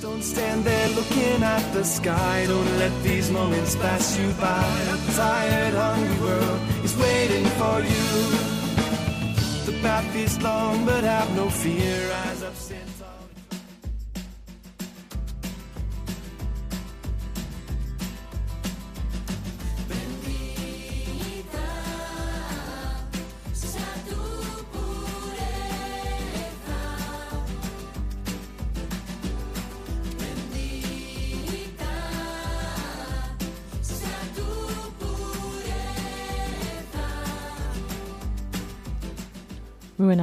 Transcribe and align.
Don't 0.00 0.22
stand 0.22 0.64
there 0.64 0.88
looking 0.90 1.42
at 1.42 1.72
the 1.74 1.84
sky. 1.84 2.46
Don't 2.46 2.78
let 2.78 3.02
these 3.02 3.30
moments 3.30 3.76
pass 3.76 4.18
you 4.18 4.32
by. 4.40 4.64
A 4.94 5.12
tired, 5.14 5.74
hungry 5.74 6.20
world 6.24 6.60
is 6.82 6.96
waiting 6.96 7.44
for 7.60 7.80
you. 7.80 8.06
The 9.66 9.78
path 9.82 10.16
is 10.16 10.40
long, 10.40 10.86
but 10.86 11.04
have 11.04 11.30
no 11.36 11.50
fear. 11.50 12.08
Rise 12.08 12.42
up, 12.42 12.56
stand 12.56 12.88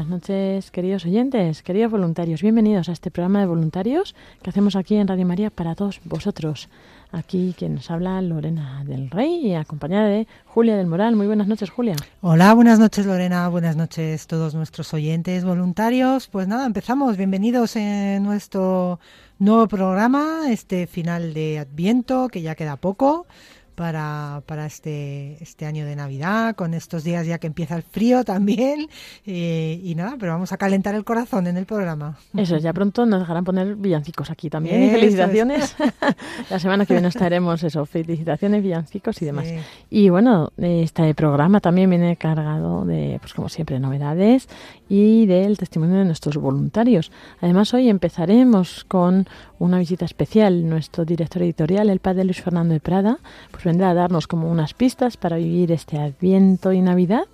buenas 0.07 0.21
noches, 0.21 0.71
queridos 0.71 1.05
oyentes, 1.05 1.61
queridos 1.63 1.91
voluntarios. 1.91 2.41
Bienvenidos 2.41 2.87
a 2.87 2.93
este 2.93 3.11
programa 3.11 3.41
de 3.41 3.45
voluntarios 3.45 4.15
que 4.41 4.49
hacemos 4.49 4.77
aquí 4.77 4.95
en 4.95 5.05
Radio 5.05 5.25
María 5.25 5.49
para 5.49 5.75
todos 5.75 5.99
vosotros. 6.05 6.69
Aquí 7.11 7.53
quien 7.57 7.75
nos 7.75 7.91
habla, 7.91 8.21
Lorena 8.21 8.85
del 8.85 9.09
Rey, 9.09 9.47
y 9.47 9.55
acompañada 9.55 10.07
de 10.07 10.25
Julia 10.45 10.77
del 10.77 10.87
Moral. 10.87 11.17
Muy 11.17 11.27
buenas 11.27 11.47
noches, 11.47 11.69
Julia. 11.69 11.97
Hola, 12.21 12.53
buenas 12.53 12.79
noches 12.79 13.05
Lorena, 13.05 13.49
buenas 13.49 13.75
noches 13.75 14.27
todos 14.27 14.55
nuestros 14.55 14.93
oyentes 14.93 15.43
voluntarios. 15.43 16.29
Pues 16.29 16.47
nada, 16.47 16.65
empezamos. 16.65 17.17
Bienvenidos 17.17 17.75
en 17.75 18.23
nuestro 18.23 19.01
nuevo 19.39 19.67
programa, 19.67 20.49
este 20.49 20.87
final 20.87 21.33
de 21.33 21.59
Adviento, 21.59 22.29
que 22.29 22.41
ya 22.41 22.55
queda 22.55 22.77
poco 22.77 23.27
para, 23.77 24.41
para 24.47 24.65
este, 24.65 25.37
este 25.39 25.67
año 25.67 25.85
de 25.85 25.95
Navidad, 25.95 26.55
con 26.55 26.73
estos 26.73 27.03
días 27.03 27.27
ya 27.27 27.37
que 27.37 27.45
empieza 27.45 27.75
el 27.75 27.83
frío 27.83 28.23
también. 28.23 28.87
eh, 29.27 29.79
y 29.83 29.93
nada, 29.93 30.15
pero 30.19 30.31
vamos 30.31 30.51
a 30.51 30.57
calentar 30.57 30.95
el 30.95 31.03
corazón 31.03 31.45
en 31.45 31.57
el 31.57 31.67
programa. 31.67 32.17
Eso 32.35 32.55
es, 32.55 32.63
ya 32.63 32.73
pronto 32.73 33.05
nos 33.05 33.19
dejarán 33.19 33.43
poner 33.43 33.75
villancicos 33.75 34.31
aquí 34.31 34.49
también. 34.49 34.81
Y 34.81 34.85
Eso 34.85 34.95
felicitaciones. 34.95 35.75
La 36.49 36.57
semana 36.57 36.87
que 36.87 36.95
viene 36.95 37.07
estaremos 37.07 37.63
eso, 37.63 37.85
felicitaciones, 37.85 38.63
villancicos 38.63 39.21
y 39.21 39.25
demás. 39.25 39.45
Sí. 39.45 39.57
Y 39.91 40.09
bueno, 40.09 40.51
este 40.57 41.13
programa 41.13 41.59
también 41.59 41.91
viene 41.91 42.15
cargado 42.15 42.83
de, 42.83 43.19
pues 43.21 43.35
como 43.35 43.47
siempre, 43.47 43.79
novedades 43.79 44.47
y 44.89 45.25
del 45.25 45.57
testimonio 45.57 45.97
de 45.97 46.05
nuestros 46.05 46.37
voluntarios. 46.37 47.11
Además, 47.41 47.73
hoy 47.73 47.89
empezaremos 47.89 48.85
con 48.85 49.27
una 49.59 49.79
visita 49.79 50.05
especial. 50.05 50.67
Nuestro 50.69 51.05
director 51.05 51.41
editorial, 51.41 51.89
el 51.89 51.99
padre 51.99 52.23
Luis 52.23 52.41
Fernando 52.41 52.73
de 52.73 52.79
Prada, 52.79 53.19
pues 53.51 53.63
vendrá 53.63 53.89
a 53.89 53.93
darnos 53.93 54.27
como 54.27 54.49
unas 54.51 54.73
pistas 54.73 55.17
para 55.17 55.37
vivir 55.37 55.71
este 55.71 55.97
Adviento 55.97 56.71
y 56.71 56.81
Navidad. 56.81 57.25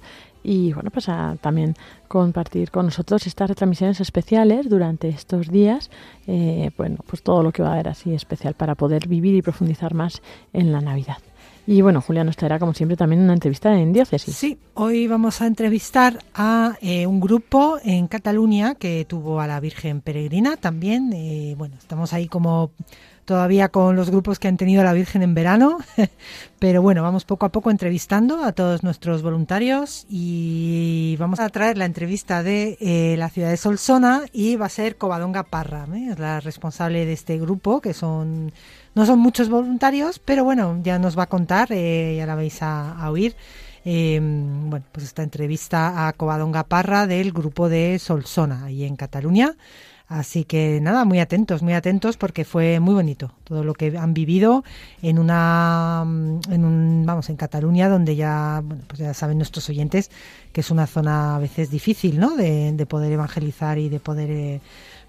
Y 0.43 0.73
bueno, 0.73 0.91
pues 0.91 1.07
a 1.07 1.37
también 1.39 1.73
compartir 2.09 2.69
con 2.69 2.85
nosotros 2.87 3.25
estas 3.27 3.49
retransmisiones 3.49 4.01
especiales 4.01 4.69
durante 4.69 5.07
estos 5.07 5.49
días. 5.49 5.89
eh, 6.27 6.71
bueno, 6.77 6.97
pues 7.07 7.23
todo 7.23 7.43
lo 7.43 7.51
que 7.51 7.63
va 7.63 7.69
a 7.69 7.73
haber 7.73 7.87
así 7.87 8.13
especial 8.13 8.53
para 8.53 8.75
poder 8.75 9.07
vivir 9.07 9.35
y 9.35 9.41
profundizar 9.41 9.93
más 9.93 10.21
en 10.51 10.71
la 10.73 10.81
Navidad. 10.81 11.17
Y 11.65 11.81
bueno, 11.81 12.01
Julia 12.01 12.23
nos 12.23 12.35
traerá, 12.35 12.59
como 12.59 12.73
siempre, 12.73 12.97
también 12.97 13.21
una 13.21 13.33
entrevista 13.33 13.73
en 13.73 13.93
diócesis. 13.93 14.35
Sí, 14.35 14.57
hoy 14.73 15.07
vamos 15.07 15.41
a 15.41 15.47
entrevistar 15.47 16.19
a 16.33 16.75
eh, 16.81 17.07
un 17.07 17.21
grupo 17.21 17.79
en 17.83 18.07
Cataluña 18.07 18.75
que 18.75 19.05
tuvo 19.05 19.39
a 19.39 19.47
la 19.47 19.59
Virgen 19.61 20.01
Peregrina 20.01 20.57
también. 20.57 21.13
eh, 21.13 21.55
bueno, 21.57 21.75
estamos 21.77 22.11
ahí 22.11 22.27
como 22.27 22.71
todavía 23.25 23.69
con 23.69 23.95
los 23.95 24.09
grupos 24.09 24.39
que 24.39 24.47
han 24.47 24.57
tenido 24.57 24.81
a 24.81 24.83
la 24.83 24.93
Virgen 24.93 25.23
en 25.23 25.33
verano, 25.33 25.77
pero 26.59 26.81
bueno, 26.81 27.01
vamos 27.03 27.25
poco 27.25 27.45
a 27.45 27.51
poco 27.51 27.71
entrevistando 27.71 28.43
a 28.43 28.51
todos 28.51 28.83
nuestros 28.83 29.21
voluntarios 29.21 30.05
y 30.09 31.15
vamos 31.19 31.39
a 31.39 31.49
traer 31.49 31.77
la 31.77 31.85
entrevista 31.85 32.43
de 32.43 32.77
eh, 32.81 33.15
la 33.17 33.29
ciudad 33.29 33.49
de 33.49 33.57
Solsona 33.57 34.23
y 34.31 34.55
va 34.55 34.65
a 34.65 34.69
ser 34.69 34.97
Covadonga 34.97 35.43
Parra, 35.43 35.87
la 36.17 36.39
responsable 36.39 37.05
de 37.05 37.13
este 37.13 37.37
grupo 37.37 37.81
que 37.81 37.93
son 37.93 38.51
no 38.95 39.05
son 39.05 39.19
muchos 39.19 39.49
voluntarios, 39.49 40.19
pero 40.19 40.43
bueno, 40.43 40.79
ya 40.83 40.99
nos 40.99 41.17
va 41.17 41.23
a 41.23 41.27
contar, 41.27 41.71
eh, 41.71 42.15
ya 42.17 42.25
la 42.25 42.35
vais 42.35 42.61
a, 42.61 43.09
oír. 43.09 43.35
eh, 43.85 44.19
bueno, 44.21 44.85
pues 44.91 45.05
esta 45.05 45.23
entrevista 45.23 46.07
a 46.07 46.13
Covadonga 46.13 46.63
Parra 46.63 47.07
del 47.07 47.31
grupo 47.31 47.69
de 47.69 47.99
Solsona, 47.99 48.65
ahí 48.65 48.83
en 48.85 48.95
Cataluña. 48.95 49.55
Así 50.07 50.43
que 50.43 50.79
nada, 50.81 51.05
muy 51.05 51.19
atentos, 51.19 51.63
muy 51.63 51.73
atentos 51.73 52.17
porque 52.17 52.45
fue 52.45 52.79
muy 52.79 52.93
bonito 52.93 53.31
todo 53.45 53.63
lo 53.63 53.73
que 53.73 53.97
han 53.97 54.13
vivido 54.13 54.63
en 55.01 55.17
una, 55.17 56.03
en 56.05 56.65
un, 56.65 57.03
vamos, 57.05 57.29
en 57.29 57.35
Cataluña 57.35 57.89
donde 57.89 58.15
ya, 58.15 58.61
bueno, 58.63 58.83
pues 58.85 58.99
ya 58.99 59.13
saben 59.13 59.37
nuestros 59.37 59.67
oyentes 59.69 60.11
que 60.51 60.61
es 60.61 60.69
una 60.69 60.85
zona 60.87 61.37
a 61.37 61.39
veces 61.39 61.71
difícil, 61.71 62.19
¿no? 62.19 62.35
De, 62.35 62.73
de 62.73 62.85
poder 62.85 63.11
evangelizar 63.11 63.79
y 63.79 63.89
de 63.89 63.99
poder, 63.99 64.29
eh, 64.29 64.61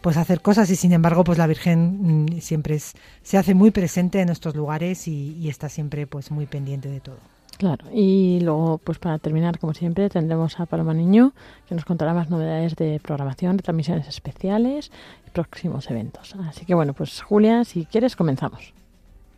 pues 0.04 0.18
hacer 0.18 0.42
cosas 0.42 0.68
y 0.68 0.76
sin 0.76 0.92
embargo, 0.92 1.24
pues 1.24 1.38
la 1.38 1.46
Virgen 1.46 2.26
mm, 2.26 2.40
siempre 2.42 2.74
es, 2.74 2.92
se 3.22 3.38
hace 3.38 3.54
muy 3.54 3.70
presente 3.70 4.20
en 4.20 4.28
estos 4.28 4.54
lugares 4.54 5.08
y, 5.08 5.34
y 5.40 5.48
está 5.48 5.70
siempre, 5.70 6.06
pues 6.06 6.30
muy 6.30 6.44
pendiente 6.44 6.90
de 6.90 7.00
todo. 7.00 7.16
Claro, 7.56 7.86
y 7.90 8.38
luego, 8.42 8.76
pues 8.76 8.98
para 8.98 9.18
terminar, 9.18 9.58
como 9.58 9.72
siempre, 9.72 10.10
tendremos 10.10 10.60
a 10.60 10.66
Paloma 10.66 10.92
Niño, 10.92 11.32
que 11.66 11.74
nos 11.74 11.86
contará 11.86 12.12
más 12.12 12.28
novedades 12.28 12.76
de 12.76 13.00
programación, 13.02 13.56
de 13.56 13.62
transmisiones 13.62 14.06
especiales 14.06 14.92
y 15.26 15.30
próximos 15.30 15.90
eventos. 15.90 16.34
Así 16.50 16.66
que 16.66 16.74
bueno, 16.74 16.92
pues 16.92 17.22
Julia, 17.22 17.64
si 17.64 17.86
quieres, 17.86 18.14
comenzamos. 18.14 18.74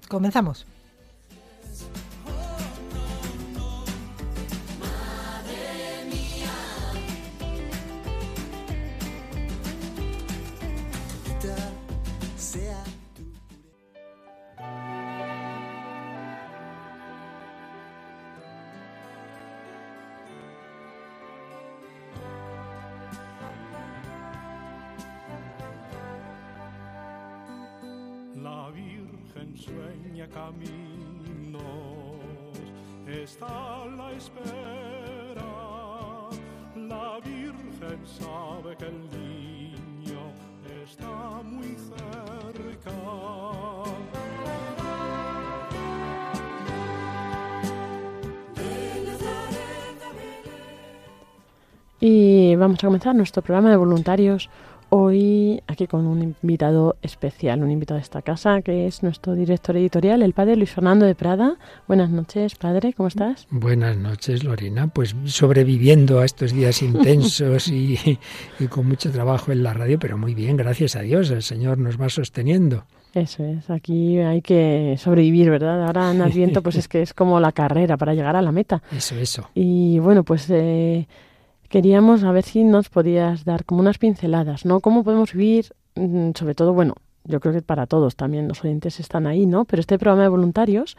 Comenzamos. 0.09 0.67
Vamos 52.67 52.83
a 52.83 52.89
comenzar 52.89 53.15
nuestro 53.15 53.43
programa 53.43 53.71
de 53.71 53.77
voluntarios 53.77 54.51
hoy 54.89 55.63
aquí 55.69 55.87
con 55.87 56.05
un 56.05 56.35
invitado 56.43 56.97
especial, 57.01 57.63
un 57.63 57.71
invitado 57.71 57.99
de 57.99 58.03
esta 58.03 58.23
casa 58.23 58.61
que 58.61 58.89
es 58.89 59.05
nuestro 59.05 59.37
director 59.37 59.77
editorial, 59.77 60.21
el 60.21 60.33
padre 60.33 60.57
Luis 60.57 60.73
Fernando 60.73 61.07
de 61.07 61.15
Prada. 61.15 61.59
Buenas 61.87 62.11
noches, 62.11 62.57
padre, 62.57 62.93
¿cómo 62.93 63.07
estás? 63.07 63.47
Buenas 63.51 63.97
noches, 63.97 64.43
Lorena. 64.43 64.89
Pues 64.89 65.15
sobreviviendo 65.27 66.19
a 66.19 66.25
estos 66.25 66.53
días 66.53 66.83
intensos 66.83 67.69
y, 67.69 68.19
y 68.59 68.67
con 68.67 68.89
mucho 68.89 69.13
trabajo 69.13 69.53
en 69.53 69.63
la 69.63 69.73
radio, 69.73 70.01
pero 70.01 70.19
muy 70.19 70.35
bien, 70.35 70.57
gracias 70.57 70.97
a 70.97 71.03
Dios. 71.03 71.31
El 71.31 71.45
Señor 71.45 71.79
nos 71.79 72.01
va 72.01 72.09
sosteniendo. 72.09 72.85
Eso 73.15 73.45
es, 73.45 73.71
aquí 73.71 74.19
hay 74.19 74.43
que 74.43 74.97
sobrevivir, 74.99 75.51
¿verdad? 75.51 75.87
Ahora 75.87 76.11
en 76.11 76.21
Adviento 76.21 76.63
pues 76.63 76.75
es 76.75 76.89
que 76.89 77.01
es 77.01 77.15
como 77.15 77.39
la 77.39 77.53
carrera 77.53 77.97
para 77.97 78.13
llegar 78.13 78.35
a 78.35 78.43
la 78.43 78.51
meta. 78.51 78.83
Eso, 78.91 79.15
eso. 79.15 79.49
Y 79.55 80.01
bueno, 80.01 80.25
pues 80.25 80.51
eh, 80.51 81.07
queríamos 81.69 82.25
a 82.25 82.33
ver 82.33 82.45
si 82.45 82.65
nos 82.65 82.89
podías 82.89 83.45
dar 83.45 83.65
como 83.65 83.81
unas 83.81 83.99
pinceladas, 83.99 84.65
¿no? 84.65 84.81
¿Cómo 84.81 85.05
podemos 85.05 85.33
vivir, 85.33 85.73
mm, 85.95 86.31
sobre 86.35 86.55
todo, 86.55 86.73
bueno, 86.73 86.95
yo 87.25 87.41
creo 87.41 87.53
que 87.53 87.63
para 87.63 87.87
todos 87.87 88.17
también 88.17 88.49
los 88.49 88.65
oyentes 88.65 89.01
están 89.01 89.27
ahí, 89.27 89.47
¿no? 89.47 89.65
Pero 89.65 89.81
este 89.81 89.99
programa 89.99 90.23
de 90.23 90.29
voluntarios 90.29 90.97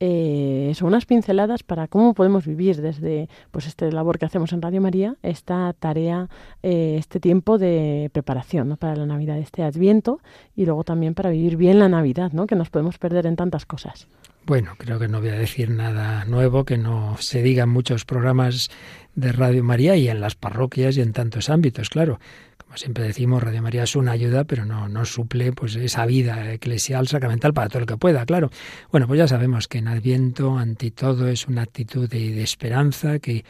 eh, 0.00 0.72
son 0.76 0.88
unas 0.88 1.06
pinceladas 1.06 1.64
para 1.64 1.88
cómo 1.88 2.14
podemos 2.14 2.46
vivir 2.46 2.80
desde 2.80 3.28
pues 3.50 3.66
este 3.66 3.90
labor 3.90 4.18
que 4.18 4.26
hacemos 4.26 4.52
en 4.52 4.62
Radio 4.62 4.80
María, 4.80 5.16
esta 5.22 5.72
tarea, 5.72 6.28
eh, 6.62 6.96
este 6.98 7.18
tiempo 7.18 7.58
de 7.58 8.08
preparación 8.12 8.68
¿no? 8.68 8.76
para 8.76 8.94
la 8.94 9.06
Navidad, 9.06 9.38
este 9.38 9.64
Adviento 9.64 10.20
y 10.54 10.66
luego 10.66 10.84
también 10.84 11.14
para 11.14 11.30
vivir 11.30 11.56
bien 11.56 11.80
la 11.80 11.88
Navidad, 11.88 12.32
¿no? 12.32 12.46
que 12.46 12.54
nos 12.54 12.70
podemos 12.70 12.98
perder 12.98 13.26
en 13.26 13.36
tantas 13.36 13.66
cosas. 13.66 14.06
Bueno, 14.48 14.76
creo 14.78 14.98
que 14.98 15.08
no 15.08 15.20
voy 15.20 15.28
a 15.28 15.34
decir 15.38 15.68
nada 15.68 16.24
nuevo, 16.24 16.64
que 16.64 16.78
no 16.78 17.18
se 17.20 17.42
diga 17.42 17.64
en 17.64 17.68
muchos 17.68 18.06
programas 18.06 18.70
de 19.14 19.30
Radio 19.30 19.62
María 19.62 19.94
y 19.96 20.08
en 20.08 20.22
las 20.22 20.36
parroquias 20.36 20.96
y 20.96 21.02
en 21.02 21.12
tantos 21.12 21.50
ámbitos, 21.50 21.90
claro. 21.90 22.18
Como 22.56 22.78
siempre 22.78 23.04
decimos, 23.04 23.42
Radio 23.42 23.60
María 23.60 23.82
es 23.82 23.94
una 23.94 24.12
ayuda, 24.12 24.44
pero 24.44 24.64
no, 24.64 24.88
no 24.88 25.04
suple 25.04 25.52
pues 25.52 25.76
esa 25.76 26.06
vida 26.06 26.50
eclesial 26.50 27.08
sacramental 27.08 27.52
para 27.52 27.68
todo 27.68 27.80
el 27.80 27.86
que 27.86 27.98
pueda, 27.98 28.24
claro. 28.24 28.50
Bueno, 28.90 29.06
pues 29.06 29.18
ya 29.18 29.28
sabemos 29.28 29.68
que 29.68 29.78
en 29.78 29.88
Adviento, 29.88 30.56
ante 30.56 30.92
todo, 30.92 31.28
es 31.28 31.46
una 31.46 31.60
actitud 31.60 32.08
de, 32.08 32.32
de 32.32 32.42
esperanza 32.42 33.18
que 33.18 33.44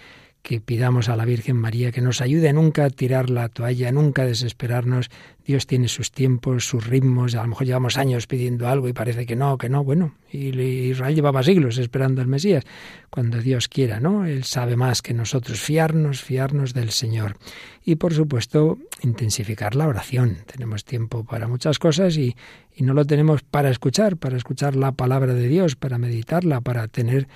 que 0.49 0.62
pidamos 0.62 1.11
a 1.11 1.17
la 1.17 1.27
Virgen 1.27 1.59
María 1.59 1.93
que 1.93 2.00
nos 2.00 2.23
ayude 2.23 2.49
a 2.49 2.55
nunca 2.55 2.89
tirar 2.89 3.29
la 3.29 3.50
toalla, 3.50 3.93
nunca 3.93 4.25
desesperarnos. 4.25 5.11
Dios 5.45 5.67
tiene 5.67 5.89
sus 5.89 6.11
tiempos, 6.11 6.65
sus 6.65 6.87
ritmos. 6.87 7.35
A 7.35 7.43
lo 7.43 7.49
mejor 7.49 7.67
llevamos 7.67 7.99
años 7.99 8.27
pidiendo 8.27 8.67
algo 8.67 8.89
y 8.89 8.95
parece 8.95 9.27
que 9.27 9.37
no, 9.37 9.59
que 9.59 9.69
no. 9.69 9.85
Bueno, 9.85 10.15
y 10.33 10.49
Israel 10.89 11.15
llevaba 11.15 11.43
siglos 11.43 11.77
esperando 11.77 12.23
al 12.23 12.29
Mesías. 12.29 12.65
Cuando 13.11 13.43
Dios 13.43 13.69
quiera, 13.69 14.00
¿no? 14.00 14.25
Él 14.25 14.45
sabe 14.45 14.75
más 14.77 15.03
que 15.03 15.12
nosotros. 15.12 15.61
Fiarnos, 15.61 16.23
fiarnos 16.23 16.73
del 16.73 16.93
Señor. 16.93 17.37
Y 17.85 17.97
por 17.97 18.15
supuesto, 18.15 18.79
intensificar 19.03 19.77
la 19.77 19.87
oración. 19.87 20.39
Tenemos 20.50 20.87
tiempo 20.87 21.25
para 21.25 21.47
muchas 21.47 21.79
cosas 21.79 22.17
y, 22.17 22.37
y 22.75 22.85
no 22.85 22.95
lo 22.95 23.05
tenemos 23.05 23.43
para 23.43 23.69
escuchar, 23.69 24.17
para 24.17 24.39
escuchar 24.39 24.77
la 24.77 24.93
palabra 24.93 25.35
de 25.35 25.47
Dios, 25.47 25.77
para 25.77 25.99
meditarla, 25.99 26.62
para 26.62 26.89
tener 26.89 27.29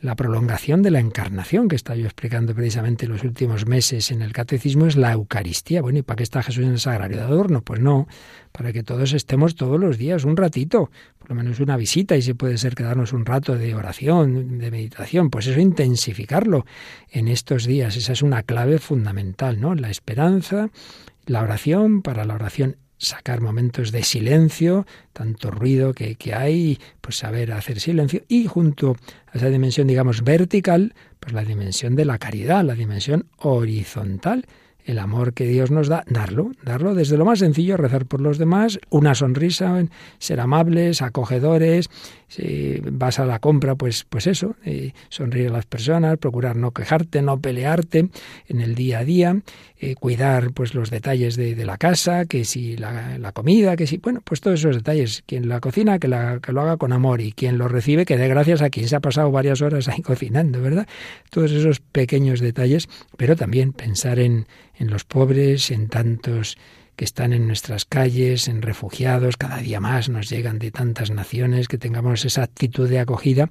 la 0.00 0.16
prolongación 0.16 0.82
de 0.82 0.90
la 0.90 1.00
encarnación 1.00 1.68
que 1.68 1.76
está 1.76 1.94
yo 1.94 2.04
explicando 2.04 2.54
precisamente 2.54 3.06
los 3.06 3.24
últimos 3.24 3.66
meses 3.66 4.10
en 4.10 4.22
el 4.22 4.32
catecismo 4.32 4.86
es 4.86 4.96
la 4.96 5.12
Eucaristía. 5.12 5.82
Bueno, 5.82 5.98
¿y 5.98 6.02
para 6.02 6.16
qué 6.16 6.22
está 6.22 6.42
Jesús 6.42 6.64
en 6.64 6.72
el 6.72 6.80
sagrario 6.80 7.16
de 7.16 7.22
adorno? 7.24 7.62
Pues 7.62 7.80
no, 7.80 8.06
para 8.52 8.72
que 8.72 8.82
todos 8.82 9.12
estemos 9.12 9.54
todos 9.54 9.78
los 9.78 9.98
días, 9.98 10.24
un 10.24 10.36
ratito, 10.36 10.90
por 11.18 11.30
lo 11.30 11.36
menos 11.36 11.60
una 11.60 11.76
visita, 11.76 12.16
y 12.16 12.22
si 12.22 12.34
puede 12.34 12.58
ser 12.58 12.74
quedarnos 12.74 13.12
un 13.12 13.26
rato 13.26 13.56
de 13.56 13.74
oración, 13.74 14.58
de 14.58 14.70
meditación, 14.70 15.30
pues 15.30 15.46
eso 15.46 15.60
intensificarlo 15.60 16.64
en 17.10 17.28
estos 17.28 17.64
días. 17.66 17.96
Esa 17.96 18.12
es 18.12 18.22
una 18.22 18.42
clave 18.42 18.78
fundamental, 18.78 19.60
¿no? 19.60 19.74
La 19.74 19.90
esperanza, 19.90 20.70
la 21.26 21.42
oración, 21.42 22.02
para 22.02 22.24
la 22.24 22.34
oración 22.34 22.76
sacar 22.98 23.40
momentos 23.40 23.92
de 23.92 24.02
silencio, 24.02 24.86
tanto 25.12 25.50
ruido 25.50 25.94
que, 25.94 26.16
que, 26.16 26.34
hay, 26.34 26.78
pues 27.00 27.16
saber 27.16 27.52
hacer 27.52 27.80
silencio, 27.80 28.22
y 28.28 28.46
junto 28.46 28.96
a 29.32 29.38
esa 29.38 29.48
dimensión, 29.48 29.86
digamos, 29.86 30.22
vertical, 30.22 30.94
pues 31.20 31.32
la 31.32 31.44
dimensión 31.44 31.96
de 31.96 32.04
la 32.04 32.18
caridad, 32.18 32.64
la 32.64 32.74
dimensión 32.74 33.26
horizontal, 33.38 34.44
el 34.88 34.98
amor 34.98 35.34
que 35.34 35.46
Dios 35.46 35.70
nos 35.70 35.88
da, 35.88 36.02
darlo, 36.08 36.52
darlo 36.64 36.94
desde 36.94 37.18
lo 37.18 37.26
más 37.26 37.40
sencillo, 37.40 37.76
rezar 37.76 38.06
por 38.06 38.22
los 38.22 38.38
demás, 38.38 38.80
una 38.88 39.14
sonrisa, 39.14 39.84
ser 40.18 40.40
amables, 40.40 41.02
acogedores, 41.02 41.90
si 42.28 42.80
vas 42.84 43.18
a 43.18 43.26
la 43.26 43.38
compra, 43.38 43.74
pues, 43.74 44.04
pues 44.08 44.26
eso, 44.26 44.54
eh, 44.64 44.92
sonreír 45.08 45.48
a 45.48 45.52
las 45.52 45.66
personas, 45.66 46.18
procurar 46.18 46.56
no 46.56 46.72
quejarte, 46.72 47.22
no 47.22 47.40
pelearte 47.40 48.08
en 48.46 48.60
el 48.60 48.74
día 48.74 49.00
a 49.00 49.04
día, 49.04 49.40
eh, 49.78 49.94
cuidar 49.94 50.52
pues 50.52 50.74
los 50.74 50.90
detalles 50.90 51.36
de, 51.36 51.54
de, 51.54 51.64
la 51.64 51.78
casa, 51.78 52.26
que 52.26 52.44
si 52.44 52.76
la, 52.76 53.18
la, 53.18 53.32
comida, 53.32 53.76
que 53.76 53.86
si, 53.86 53.96
bueno, 53.96 54.20
pues 54.22 54.40
todos 54.40 54.60
esos 54.60 54.76
detalles, 54.76 55.22
quien 55.26 55.48
la 55.48 55.60
cocina, 55.60 55.98
que, 55.98 56.08
la, 56.08 56.40
que 56.40 56.52
lo 56.52 56.60
haga 56.60 56.76
con 56.76 56.92
amor 56.92 57.20
y 57.22 57.32
quien 57.32 57.56
lo 57.56 57.66
recibe, 57.66 58.04
que 58.04 58.18
dé 58.18 58.28
gracias 58.28 58.60
a 58.60 58.70
quien 58.70 58.88
se 58.88 58.96
ha 58.96 59.00
pasado 59.00 59.30
varias 59.30 59.62
horas 59.62 59.88
ahí 59.88 60.02
cocinando, 60.02 60.60
¿verdad? 60.60 60.86
Todos 61.30 61.50
esos 61.52 61.80
pequeños 61.80 62.40
detalles, 62.40 62.88
pero 63.16 63.36
también 63.36 63.72
pensar 63.72 64.18
en, 64.18 64.46
en 64.76 64.90
los 64.90 65.04
pobres, 65.04 65.70
en 65.70 65.88
tantos 65.88 66.58
que 66.98 67.04
están 67.04 67.32
en 67.32 67.46
nuestras 67.46 67.84
calles, 67.84 68.48
en 68.48 68.60
refugiados, 68.60 69.36
cada 69.36 69.58
día 69.58 69.78
más 69.78 70.08
nos 70.08 70.28
llegan 70.28 70.58
de 70.58 70.72
tantas 70.72 71.12
naciones, 71.12 71.68
que 71.68 71.78
tengamos 71.78 72.24
esa 72.24 72.42
actitud 72.42 72.88
de 72.88 72.98
acogida. 72.98 73.50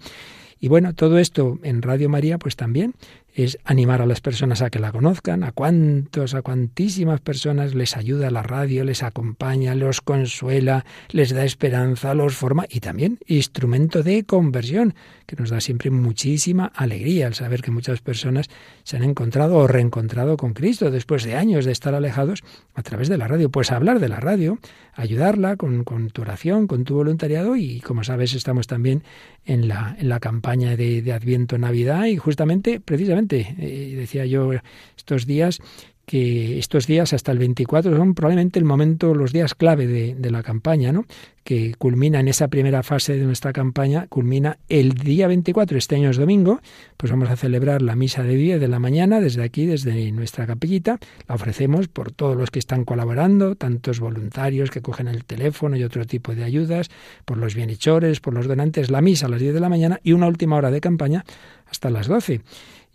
Y 0.60 0.68
bueno, 0.68 0.94
todo 0.94 1.18
esto 1.18 1.58
en 1.64 1.82
Radio 1.82 2.10
María, 2.10 2.40
pues 2.40 2.58
también 2.58 2.94
es 3.38 3.60
animar 3.66 4.02
a 4.02 4.08
las 4.08 4.20
personas 4.20 4.64
a 4.64 4.72
que 4.72 4.80
la 4.80 4.92
conozcan, 4.92 5.44
a 5.44 5.52
cuántos, 5.52 6.34
a 6.34 6.42
cuantísimas 6.42 7.22
personas 7.22 7.76
les 7.76 7.96
ayuda 7.96 8.32
la 8.32 8.42
radio, 8.42 8.84
les 8.84 9.04
acompaña, 9.04 9.76
los 9.76 10.02
consuela, 10.02 10.86
les 11.12 11.36
da 11.36 11.46
esperanza, 11.46 12.16
los 12.16 12.36
forma 12.36 12.66
y 12.68 12.80
también 12.80 13.20
instrumento 13.28 14.02
de 14.02 14.24
conversión, 14.24 14.96
que 15.28 15.36
nos 15.36 15.52
da 15.52 15.62
siempre 15.62 15.92
muchísima 15.92 16.66
alegría 16.74 17.28
al 17.28 17.36
saber 17.36 17.62
que 17.62 17.70
muchas 17.70 18.02
personas 18.02 18.48
se 18.84 18.98
han 18.98 19.04
encontrado 19.04 19.58
o 19.58 19.68
reencontrado 19.68 20.36
con 20.36 20.54
Cristo 20.54 20.90
después 20.90 21.24
de 21.24 21.36
años 21.36 21.64
de 21.64 21.74
estar 21.74 21.94
alejados 21.94 22.44
a 22.74 22.82
través 22.82 23.08
de 23.08 23.20
la 23.20 23.28
radio. 23.28 23.52
Pues 23.52 23.72
hablar 23.72 24.00
de 24.00 24.10
la 24.10 24.20
radio, 24.20 24.58
ayudarla 24.94 25.58
con, 25.58 25.84
con 25.84 26.10
tu 26.10 26.24
oración, 26.24 26.66
con 26.66 26.86
tu 26.86 26.96
voluntariado 26.96 27.56
y 27.56 27.82
como 27.82 28.04
sabes 28.04 28.34
estamos 28.34 28.66
también 28.66 29.04
en 29.46 29.68
la, 29.68 29.96
en 30.00 30.10
la 30.10 30.20
campaña 30.20 30.76
de, 30.76 31.04
de 31.04 31.14
Adviento 31.14 31.58
Navidad 31.60 32.06
y 32.06 32.18
justamente, 32.18 32.80
precisamente, 32.80 33.27
eh, 33.36 33.96
decía 33.96 34.26
yo 34.26 34.52
estos 34.96 35.26
días 35.26 35.60
que 36.06 36.58
estos 36.58 36.88
días 36.88 37.12
hasta 37.12 37.34
el 37.34 37.38
24 37.38 37.96
son 37.98 38.14
probablemente 38.16 38.60
el 38.60 38.64
momento, 38.64 39.14
los 39.14 39.34
días 39.34 39.56
clave 39.56 39.88
de, 39.88 40.16
de, 40.16 40.32
la 40.32 40.42
campaña, 40.42 40.94
¿no? 40.94 41.06
que 41.48 41.76
culmina 41.76 42.22
en 42.22 42.30
esa 42.30 42.50
primera 42.50 42.82
fase 42.82 43.18
de 43.18 43.24
nuestra 43.24 43.52
campaña, 43.52 44.08
culmina 44.08 44.58
el 44.68 44.94
día 44.94 45.28
24, 45.28 45.78
este 45.78 45.96
año 45.96 46.10
es 46.10 46.18
domingo, 46.18 46.62
pues 46.96 47.10
vamos 47.12 47.30
a 47.30 47.36
celebrar 47.38 47.82
la 47.82 47.96
misa 47.96 48.24
de 48.24 48.36
10 48.36 48.60
de 48.60 48.68
la 48.70 48.80
mañana 48.80 49.20
desde 49.20 49.44
aquí, 49.44 49.66
desde 49.66 50.12
nuestra 50.12 50.46
capellita, 50.46 50.98
la 51.28 51.36
ofrecemos 51.36 51.90
por 51.90 52.12
todos 52.12 52.38
los 52.38 52.52
que 52.52 52.60
están 52.60 52.86
colaborando, 52.86 53.56
tantos 53.56 54.02
voluntarios 54.02 54.72
que 54.72 54.82
cogen 54.82 55.10
el 55.10 55.26
teléfono 55.26 55.76
y 55.76 55.84
otro 55.84 56.06
tipo 56.06 56.36
de 56.36 56.44
ayudas, 56.44 56.90
por 57.24 57.38
los 57.38 57.56
bienhechores, 57.56 58.22
por 58.22 58.34
los 58.34 58.46
donantes, 58.46 58.92
la 58.92 59.02
misa 59.02 59.28
a 59.28 59.30
las 59.30 59.40
10 59.40 59.54
de 59.54 59.60
la 59.62 59.70
mañana 59.70 60.02
y 60.04 60.12
una 60.12 60.28
última 60.28 60.56
hora 60.58 60.70
de 60.70 60.82
campaña 60.82 61.24
hasta 61.70 61.90
las 61.90 62.08
12. 62.08 62.42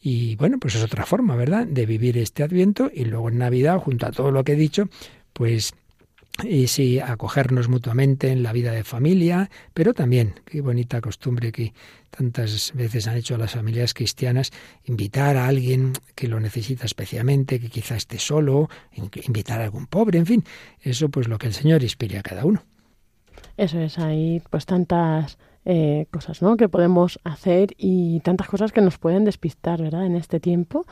Y 0.02 0.34
bueno, 0.36 0.58
pues 0.58 0.74
es 0.74 0.82
otra 0.82 1.06
forma, 1.06 1.36
¿verdad?, 1.36 1.66
de 1.66 1.86
vivir 1.86 2.18
este 2.18 2.42
Adviento 2.42 2.90
y 2.92 3.04
luego 3.04 3.28
en 3.28 3.38
Navidad, 3.38 3.78
junto 3.78 4.06
a 4.06 4.10
todo 4.10 4.32
lo 4.32 4.42
que 4.42 4.52
he 4.52 4.56
dicho, 4.56 4.88
pues 5.32 5.74
y 6.42 6.66
sí, 6.66 6.98
acogernos 6.98 7.68
mutuamente 7.68 8.30
en 8.30 8.42
la 8.42 8.52
vida 8.52 8.72
de 8.72 8.84
familia, 8.84 9.50
pero 9.74 9.92
también, 9.92 10.40
qué 10.46 10.62
bonita 10.62 11.00
costumbre 11.00 11.52
que 11.52 11.74
tantas 12.10 12.72
veces 12.74 13.06
han 13.06 13.16
hecho 13.16 13.36
las 13.36 13.52
familias 13.52 13.92
cristianas, 13.92 14.50
invitar 14.84 15.36
a 15.36 15.46
alguien 15.46 15.92
que 16.14 16.28
lo 16.28 16.40
necesita 16.40 16.86
especialmente, 16.86 17.60
que 17.60 17.68
quizá 17.68 17.96
esté 17.96 18.18
solo, 18.18 18.70
invitar 19.26 19.60
a 19.60 19.64
algún 19.64 19.86
pobre, 19.86 20.18
en 20.18 20.26
fin, 20.26 20.44
eso 20.80 21.10
pues 21.10 21.28
lo 21.28 21.38
que 21.38 21.48
el 21.48 21.52
Señor 21.52 21.82
inspire 21.82 22.18
a 22.18 22.22
cada 22.22 22.44
uno. 22.44 22.64
Eso 23.58 23.78
es, 23.78 23.98
hay 23.98 24.42
pues 24.50 24.64
tantas 24.64 25.38
eh, 25.64 26.06
cosas 26.10 26.42
¿no? 26.42 26.56
que 26.56 26.68
podemos 26.68 27.20
hacer 27.24 27.74
y 27.76 28.20
tantas 28.20 28.48
cosas 28.48 28.72
que 28.72 28.80
nos 28.80 28.98
pueden 28.98 29.24
despistar 29.24 29.80
¿verdad? 29.80 30.06
en 30.06 30.16
este 30.16 30.40
tiempo. 30.40 30.86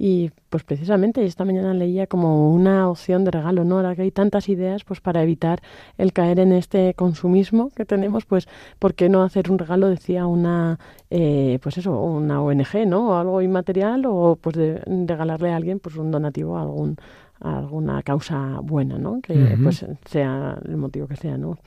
Y 0.00 0.30
pues 0.48 0.62
precisamente 0.62 1.24
esta 1.24 1.44
mañana 1.44 1.74
leía 1.74 2.06
como 2.06 2.52
una 2.52 2.88
opción 2.88 3.24
de 3.24 3.32
regalo, 3.32 3.64
¿no? 3.64 3.76
Ahora 3.76 3.96
que 3.96 4.02
hay 4.02 4.12
tantas 4.12 4.48
ideas, 4.48 4.84
pues 4.84 5.00
para 5.00 5.24
evitar 5.24 5.60
el 5.96 6.12
caer 6.12 6.38
en 6.38 6.52
este 6.52 6.94
consumismo 6.94 7.70
que 7.70 7.84
tenemos, 7.84 8.24
pues 8.24 8.46
¿por 8.78 8.94
qué 8.94 9.08
no 9.08 9.24
hacer 9.24 9.50
un 9.50 9.58
regalo? 9.58 9.88
Decía 9.88 10.28
una, 10.28 10.78
eh, 11.10 11.58
pues 11.64 11.78
eso, 11.78 12.00
una 12.00 12.40
ONG, 12.40 12.86
¿no? 12.86 13.08
O 13.08 13.14
algo 13.16 13.42
inmaterial 13.42 14.04
o 14.06 14.38
pues 14.40 14.54
de, 14.54 14.80
regalarle 14.86 15.50
a 15.50 15.56
alguien 15.56 15.80
pues 15.80 15.96
un 15.96 16.12
donativo 16.12 16.56
a 16.56 16.62
algún 16.62 16.96
a 17.40 17.58
alguna 17.58 18.02
causa 18.04 18.60
buena, 18.62 18.98
¿no? 18.98 19.20
Que 19.20 19.32
uh 19.32 19.36
-huh. 19.36 19.62
pues 19.64 19.84
sea 20.06 20.58
el 20.64 20.76
motivo 20.76 21.08
que 21.08 21.16
sea, 21.16 21.36
¿no? 21.36 21.58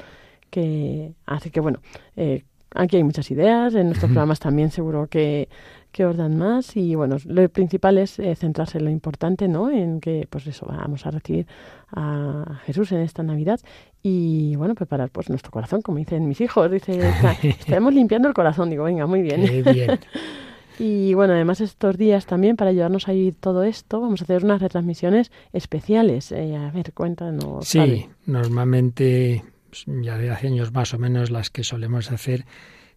Que 0.51 1.13
hace 1.25 1.49
que, 1.49 1.59
bueno, 1.59 1.79
eh, 2.15 2.43
aquí 2.75 2.97
hay 2.97 3.03
muchas 3.03 3.31
ideas, 3.31 3.73
en 3.73 3.87
nuestros 3.87 4.11
programas 4.11 4.39
también 4.39 4.69
seguro 4.69 5.07
que, 5.07 5.49
que 5.91 6.05
os 6.05 6.15
dan 6.15 6.37
más 6.37 6.75
y, 6.77 6.95
bueno, 6.95 7.17
lo 7.25 7.49
principal 7.49 7.97
es 7.97 8.19
eh, 8.19 8.35
centrarse 8.35 8.77
en 8.77 8.85
lo 8.85 8.91
importante, 8.91 9.47
¿no? 9.47 9.69
En 9.69 9.99
que, 9.99 10.27
pues 10.29 10.47
eso, 10.47 10.65
vamos 10.67 11.05
a 11.05 11.11
recibir 11.11 11.47
a 11.91 12.59
Jesús 12.65 12.91
en 12.91 12.99
esta 12.99 13.23
Navidad 13.23 13.59
y, 14.03 14.55
bueno, 14.55 14.75
preparar 14.75 15.09
pues 15.09 15.29
nuestro 15.29 15.51
corazón, 15.51 15.81
como 15.81 15.97
dicen 15.97 16.27
mis 16.27 16.39
hijos, 16.39 16.69
dice, 16.71 16.99
estamos 17.43 17.93
limpiando 17.93 18.27
el 18.27 18.33
corazón, 18.33 18.69
digo, 18.69 18.83
venga, 18.83 19.05
muy 19.05 19.21
bien. 19.21 19.45
Qué 19.45 19.63
bien. 19.63 19.99
Y 20.79 21.13
bueno, 21.13 21.33
además 21.33 21.61
estos 21.61 21.95
días 21.95 22.25
también 22.25 22.55
para 22.55 22.71
ayudarnos 22.71 23.07
a 23.07 23.11
vivir 23.11 23.35
todo 23.35 23.61
esto, 23.61 24.01
vamos 24.01 24.21
a 24.21 24.23
hacer 24.23 24.43
unas 24.43 24.61
retransmisiones 24.61 25.31
especiales. 25.53 26.31
Eh, 26.31 26.55
a 26.55 26.71
ver, 26.71 26.93
cuéntanos. 26.93 27.67
Sí, 27.67 28.07
normalmente 28.25 29.43
ya 29.85 30.17
de 30.17 30.31
hace 30.31 30.47
años 30.47 30.71
más 30.71 30.93
o 30.93 30.99
menos 30.99 31.31
las 31.31 31.49
que 31.49 31.63
solemos 31.63 32.11
hacer 32.11 32.45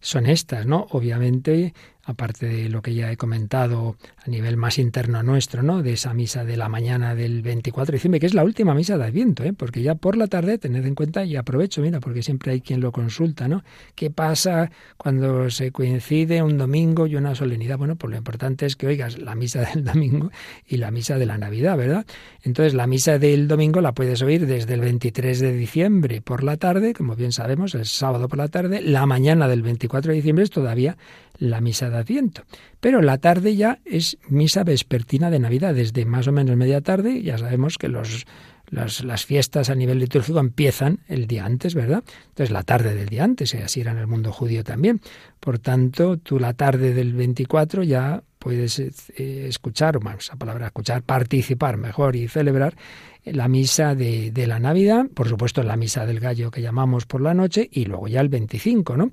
son 0.00 0.26
estas, 0.26 0.66
¿no? 0.66 0.87
Obviamente 0.90 1.75
aparte 2.04 2.46
de 2.46 2.68
lo 2.68 2.82
que 2.82 2.94
ya 2.94 3.11
he 3.11 3.16
comentado 3.16 3.96
a 4.25 4.30
nivel 4.30 4.56
más 4.56 4.78
interno 4.78 5.23
nuestro, 5.23 5.62
¿no? 5.62 5.82
De 5.82 5.92
esa 5.92 6.12
misa 6.14 6.44
de 6.44 6.56
la 6.56 6.68
mañana 6.68 7.14
del 7.14 7.42
24 7.42 7.92
de 7.92 7.96
diciembre, 7.96 8.20
que 8.20 8.26
es 8.26 8.34
la 8.34 8.44
última 8.44 8.75
misa 8.75 8.99
de 8.99 9.04
Adviento, 9.04 9.44
¿eh? 9.44 9.52
Porque 9.52 9.82
ya 9.82 9.94
por 9.94 10.16
la 10.16 10.26
tarde, 10.26 10.58
tened 10.58 10.84
en 10.84 10.94
cuenta 10.94 11.25
y 11.25 11.37
aprovecho, 11.37 11.80
mira, 11.80 12.00
porque 12.00 12.23
siempre 12.23 12.52
hay 12.52 12.61
quien 12.61 12.80
lo 12.80 12.92
consulta, 12.92 13.49
¿no? 13.49 13.64
¿Qué 13.94 14.11
pasa 14.11 14.70
cuando 14.96 15.50
se 15.50 15.73
coincide 15.73 16.42
un 16.42 16.58
domingo 16.58 17.06
y 17.06 17.16
una 17.16 17.34
solemnidad? 17.34 17.78
Bueno, 17.78 17.96
pues 17.96 18.11
lo 18.11 18.16
importante 18.16 18.66
es 18.66 18.76
que 18.76 18.87
oigas 18.87 19.18
la 19.18 19.34
misa 19.34 19.62
del 19.75 19.84
domingo 19.84 20.30
y 20.66 20.76
la 20.76 20.90
misa 20.90 21.18
de 21.18 21.26
la 21.26 21.38
Navidad, 21.38 21.76
¿verdad? 21.76 22.06
Entonces, 22.42 22.75
la 22.75 22.87
misa 22.87 23.18
del 23.18 23.49
domingo 23.49 23.80
la 23.80 23.92
puedes 23.92 24.20
oír 24.23 24.46
desde 24.46 24.75
el 24.75 24.80
23 24.80 25.40
de 25.40 25.52
diciembre 25.52 26.20
por 26.20 26.44
la 26.44 26.56
tarde, 26.56 26.92
como 26.92 27.16
bien 27.16 27.32
sabemos, 27.32 27.75
el 27.75 27.87
sábado 27.87 28.28
por 28.28 28.38
la 28.38 28.49
tarde, 28.49 28.82
la 28.82 29.06
mañana 29.06 29.49
del 29.49 29.62
24 29.62 30.11
de 30.11 30.16
diciembre 30.16 30.44
es 30.44 30.50
todavía 30.50 30.96
la 31.38 31.60
misa 31.60 31.90
de 31.90 31.98
Adviento. 31.98 32.42
Pero 32.80 33.02
la 33.02 33.18
tarde 33.18 33.56
ya 33.56 33.80
es 33.84 34.18
misa 34.28 34.64
vespertina 34.64 35.30
de 35.30 35.38
Navidad, 35.38 35.74
desde 35.74 36.04
más 36.04 36.28
o 36.28 36.32
menos 36.32 36.56
media 36.56 36.80
tarde, 36.80 37.22
ya 37.22 37.38
sabemos 37.38 37.78
que 37.78 37.88
los, 37.88 38.26
las, 38.70 39.26
fiestas 39.26 39.70
a 39.70 39.74
nivel 39.74 39.98
litúrgico 39.98 40.38
empiezan 40.38 41.00
el 41.08 41.26
día 41.26 41.44
antes, 41.44 41.74
¿verdad? 41.74 42.02
Entonces 42.28 42.50
la 42.50 42.62
tarde 42.62 42.94
del 42.94 43.08
día 43.08 43.24
antes, 43.24 43.54
y 43.54 43.58
así 43.58 43.80
era 43.80 43.92
en 43.92 43.98
el 43.98 44.06
mundo 44.06 44.32
judío 44.32 44.64
también. 44.64 45.00
Por 45.40 45.58
tanto, 45.58 46.16
tú 46.18 46.38
la 46.38 46.54
tarde 46.54 46.94
del 46.94 47.14
24 47.14 47.82
ya 47.82 48.22
puedes 48.44 48.78
eh, 48.78 49.46
escuchar, 49.48 49.96
o 49.96 50.00
más, 50.00 50.18
esa 50.18 50.36
palabra 50.36 50.66
escuchar, 50.66 51.02
participar 51.02 51.78
mejor 51.78 52.14
y 52.14 52.28
celebrar 52.28 52.76
la 53.24 53.48
misa 53.48 53.94
de, 53.94 54.30
de 54.30 54.46
la 54.46 54.60
Navidad, 54.60 55.06
por 55.12 55.28
supuesto 55.28 55.62
la 55.62 55.76
misa 55.76 56.04
del 56.04 56.20
gallo 56.20 56.50
que 56.50 56.60
llamamos 56.60 57.06
por 57.06 57.22
la 57.22 57.32
noche, 57.32 57.70
y 57.72 57.86
luego 57.86 58.06
ya 58.06 58.20
el 58.20 58.28
25, 58.28 58.98
¿no? 58.98 59.10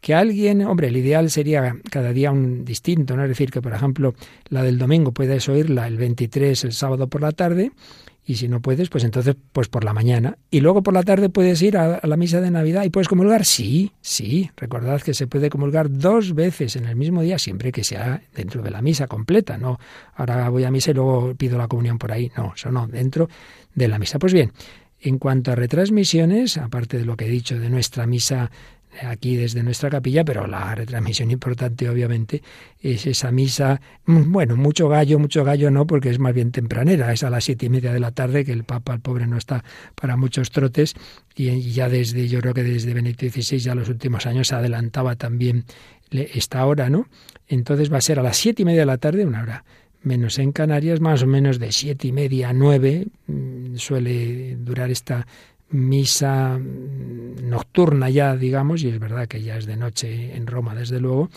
que 0.00 0.14
alguien, 0.14 0.64
hombre, 0.64 0.88
el 0.88 0.96
ideal 0.96 1.28
sería 1.30 1.76
cada 1.90 2.14
día 2.14 2.32
un 2.32 2.64
distinto, 2.64 3.16
¿no? 3.18 3.24
Es 3.24 3.28
decir, 3.28 3.50
que 3.50 3.60
por 3.60 3.74
ejemplo 3.74 4.14
la 4.48 4.62
del 4.62 4.78
domingo 4.78 5.12
puedes 5.12 5.46
oírla 5.50 5.86
el 5.86 5.98
23 5.98 6.64
el 6.64 6.72
sábado 6.72 7.06
por 7.08 7.20
la 7.20 7.32
tarde 7.32 7.72
y 8.24 8.36
si 8.36 8.48
no 8.48 8.60
puedes, 8.60 8.88
pues 8.88 9.04
entonces 9.04 9.36
pues 9.52 9.68
por 9.68 9.84
la 9.84 9.92
mañana 9.92 10.38
y 10.50 10.60
luego 10.60 10.82
por 10.82 10.94
la 10.94 11.02
tarde 11.02 11.28
puedes 11.30 11.60
ir 11.62 11.76
a, 11.76 12.00
la 12.02 12.16
misa 12.16 12.40
de 12.40 12.50
Navidad 12.50 12.84
y 12.84 12.90
puedes 12.90 13.08
comulgar. 13.08 13.44
Sí, 13.44 13.92
sí, 14.00 14.50
recordad 14.56 15.00
que 15.00 15.14
se 15.14 15.26
puede 15.26 15.50
comulgar 15.50 15.90
dos 15.90 16.34
veces 16.34 16.76
en 16.76 16.86
el 16.86 16.96
mismo 16.96 17.22
día 17.22 17.38
siempre 17.38 17.72
que 17.72 17.84
sea 17.84 18.22
dentro 18.34 18.62
de 18.62 18.70
la 18.70 18.82
misa 18.82 19.06
completa, 19.06 19.58
no 19.58 19.78
ahora 20.14 20.48
voy 20.48 20.64
a 20.64 20.70
misa 20.70 20.90
y 20.90 20.94
luego 20.94 21.34
pido 21.34 21.58
la 21.58 21.68
comunión 21.68 21.98
por 21.98 22.12
ahí, 22.12 22.30
no, 22.36 22.52
eso 22.54 22.70
no, 22.70 22.86
dentro 22.86 23.28
de 23.74 23.88
la 23.88 23.98
misa. 23.98 24.18
Pues 24.18 24.32
bien, 24.32 24.52
en 25.00 25.18
cuanto 25.18 25.52
a 25.52 25.54
retransmisiones, 25.54 26.58
aparte 26.58 26.98
de 26.98 27.04
lo 27.04 27.16
que 27.16 27.26
he 27.26 27.30
dicho 27.30 27.58
de 27.58 27.70
nuestra 27.70 28.06
misa 28.06 28.50
aquí 29.02 29.36
desde 29.36 29.62
nuestra 29.62 29.90
capilla, 29.90 30.24
pero 30.24 30.46
la 30.46 30.74
retransmisión 30.74 31.30
importante 31.30 31.88
obviamente 31.88 32.42
es 32.80 33.06
esa 33.06 33.30
misa, 33.30 33.80
mm, 34.06 34.32
bueno, 34.32 34.56
mucho 34.56 34.88
gallo, 34.88 35.18
mucho 35.18 35.44
gallo 35.44 35.70
no, 35.70 35.86
porque 35.86 36.10
es 36.10 36.18
más 36.18 36.34
bien 36.34 36.52
tempranera, 36.52 37.12
es 37.12 37.22
a 37.22 37.30
las 37.30 37.44
siete 37.44 37.66
y 37.66 37.68
media 37.68 37.92
de 37.92 38.00
la 38.00 38.10
tarde, 38.10 38.44
que 38.44 38.52
el 38.52 38.64
Papa, 38.64 38.94
el 38.94 39.00
pobre, 39.00 39.26
no 39.26 39.36
está 39.36 39.64
para 39.94 40.16
muchos 40.16 40.50
trotes, 40.50 40.94
y 41.36 41.60
ya 41.72 41.88
desde, 41.88 42.28
yo 42.28 42.40
creo 42.40 42.54
que 42.54 42.62
desde 42.62 42.92
Benedicto 42.94 43.26
XVI, 43.26 43.58
ya 43.58 43.74
los 43.74 43.88
últimos 43.88 44.26
años, 44.26 44.48
se 44.48 44.54
adelantaba 44.54 45.16
también 45.16 45.64
esta 46.10 46.64
hora, 46.66 46.90
¿no? 46.90 47.06
Entonces 47.48 47.92
va 47.92 47.98
a 47.98 48.02
ser 48.02 48.18
a 48.18 48.22
las 48.22 48.36
siete 48.36 48.62
y 48.62 48.64
media 48.64 48.80
de 48.80 48.86
la 48.86 48.98
tarde, 48.98 49.24
una 49.24 49.42
hora 49.42 49.64
menos 50.02 50.38
en 50.38 50.52
Canarias, 50.52 51.00
más 51.00 51.22
o 51.22 51.26
menos 51.26 51.58
de 51.58 51.72
siete 51.72 52.08
y 52.08 52.12
media 52.12 52.50
a 52.50 52.52
nueve, 52.52 53.06
mm, 53.26 53.76
suele 53.76 54.56
durar 54.56 54.90
esta 54.90 55.26
misa 55.70 56.58
nocturna 56.58 58.10
ya, 58.10 58.36
digamos, 58.36 58.82
y 58.82 58.88
es 58.88 58.98
verdad 58.98 59.28
que 59.28 59.42
ya 59.42 59.56
es 59.56 59.66
de 59.66 59.76
noche 59.76 60.36
en 60.36 60.46
Roma, 60.46 60.74
desde 60.74 61.00
luego, 61.00 61.30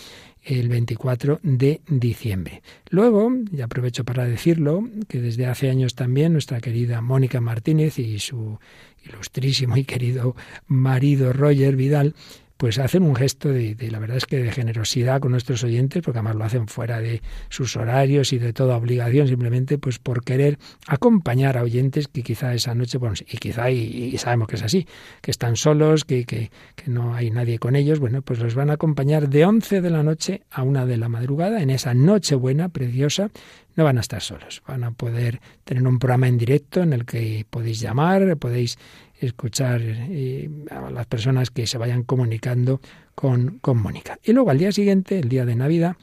el 0.44 0.70
24 0.70 1.40
de 1.44 1.82
diciembre. 1.88 2.62
Luego, 2.90 3.32
y 3.52 3.62
aprovecho 3.62 4.04
para 4.04 4.26
decirlo, 4.26 4.88
que 5.08 5.22
desde 5.22 5.46
hace 5.46 5.70
años 5.70 5.96
también 5.96 6.34
nuestra 6.34 6.60
querida 6.60 7.02
Mónica 7.02 7.40
Martínez 7.42 8.00
y 8.00 8.20
su 8.20 8.60
ilustrísimo 9.06 9.78
y 9.78 9.84
querido 9.84 10.36
marido 10.68 11.34
Roger 11.34 11.76
Vidal 11.76 12.16
pues 12.58 12.80
hacen 12.80 13.04
un 13.04 13.16
gesto 13.16 13.50
de, 13.50 13.76
la 13.92 14.00
verdad 14.00 14.18
es 14.18 14.26
que 14.26 14.38
de 14.38 14.52
generosidad 14.52 15.20
con 15.20 15.32
nuestros 15.32 15.64
oyentes, 15.64 16.02
porque 16.02 16.20
además 16.20 16.36
lo 16.36 16.46
hacen 16.46 16.68
fuera 16.68 17.00
de 17.00 17.22
sus 17.50 17.76
horarios 17.76 18.32
y 18.34 18.38
de 18.38 18.54
toda 18.54 18.78
obligación, 18.78 19.28
simplemente 19.28 19.78
pues 19.78 20.00
por 20.00 20.24
querer 20.24 20.58
acompañar 20.88 21.58
a 21.58 21.64
oyentes 21.64 22.08
que 22.08 22.24
quizá 22.24 22.54
esa 22.54 22.76
noche, 22.76 22.98
bueno, 22.98 23.16
y 23.20 23.38
quizá, 23.38 23.70
y, 23.72 24.18
sabemos 24.18 24.48
que 24.48 24.56
es 24.56 24.64
así, 24.64 24.88
que 25.22 25.32
están 25.32 25.56
solos, 25.56 26.06
que, 26.06 26.26
que, 26.26 26.52
que, 26.76 26.90
no 26.90 27.16
hay 27.16 27.32
nadie 27.32 27.60
con 27.60 27.76
ellos, 27.76 28.00
bueno, 28.00 28.22
pues 28.22 28.40
los 28.40 28.56
van 28.56 28.70
a 28.70 28.74
acompañar 28.74 29.30
de 29.30 29.46
11 29.46 29.82
de 29.82 29.90
la 29.90 30.04
noche 30.04 30.44
a 30.52 30.64
una 30.64 30.86
de 30.86 30.98
la 30.98 31.10
madrugada, 31.10 31.62
en 31.62 31.70
esa 31.70 31.94
noche 31.94 32.36
buena, 32.36 32.70
preciosa, 32.70 33.30
no 33.76 33.84
van 33.84 33.98
a 33.98 34.02
estar 34.02 34.22
solos, 34.22 34.62
van 34.68 34.84
a 34.84 34.92
poder 34.92 35.42
tener 35.64 35.86
un 35.88 36.00
programa 36.00 36.28
en 36.28 36.38
directo 36.38 36.82
en 36.82 36.94
el 36.94 37.06
que 37.06 37.46
podéis 37.50 37.80
llamar, 37.80 38.38
podéis 38.38 38.78
escuchar 39.26 39.82
eh, 39.84 40.50
a 40.70 40.90
las 40.92 41.06
personas 41.08 41.52
que 41.52 41.68
se 41.68 41.78
vayan 41.78 42.04
comunicando 42.04 42.82
con, 43.16 43.60
con 43.60 43.82
Mónica. 43.82 44.20
Y 44.24 44.34
luego 44.34 44.50
al 44.50 44.58
día 44.58 44.72
siguiente, 44.72 45.20
el 45.20 45.30
día 45.30 45.46
de 45.46 45.56
Navidad, 45.56 45.96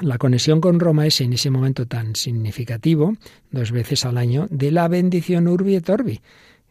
la 0.00 0.18
conexión 0.18 0.60
con 0.60 0.80
Roma 0.80 1.06
es 1.06 1.20
en 1.20 1.32
ese 1.32 1.50
momento 1.50 1.86
tan 1.86 2.16
significativo, 2.16 3.14
dos 3.50 3.70
veces 3.70 4.04
al 4.04 4.18
año, 4.18 4.48
de 4.50 4.72
la 4.72 4.88
bendición 4.88 5.46
Urbi 5.46 5.76
et 5.76 5.88
Orbi, 5.88 6.20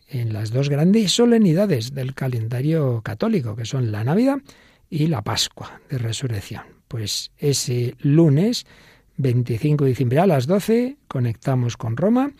en 0.09 0.33
las 0.33 0.51
dos 0.51 0.69
grandes 0.69 1.13
solemnidades 1.13 1.93
del 1.93 2.13
calendario 2.13 3.01
católico, 3.01 3.55
que 3.55 3.65
son 3.65 3.91
la 3.91 4.03
Navidad 4.03 4.39
y 4.89 5.07
la 5.07 5.21
Pascua 5.21 5.81
de 5.89 5.97
Resurrección. 5.97 6.63
Pues 6.87 7.31
ese 7.37 7.95
lunes 7.99 8.65
25 9.17 9.85
de 9.85 9.89
diciembre 9.91 10.19
a 10.19 10.27
las 10.27 10.45
12 10.45 10.97
conectamos 11.07 11.77
con 11.77 11.97
Roma 11.97 12.31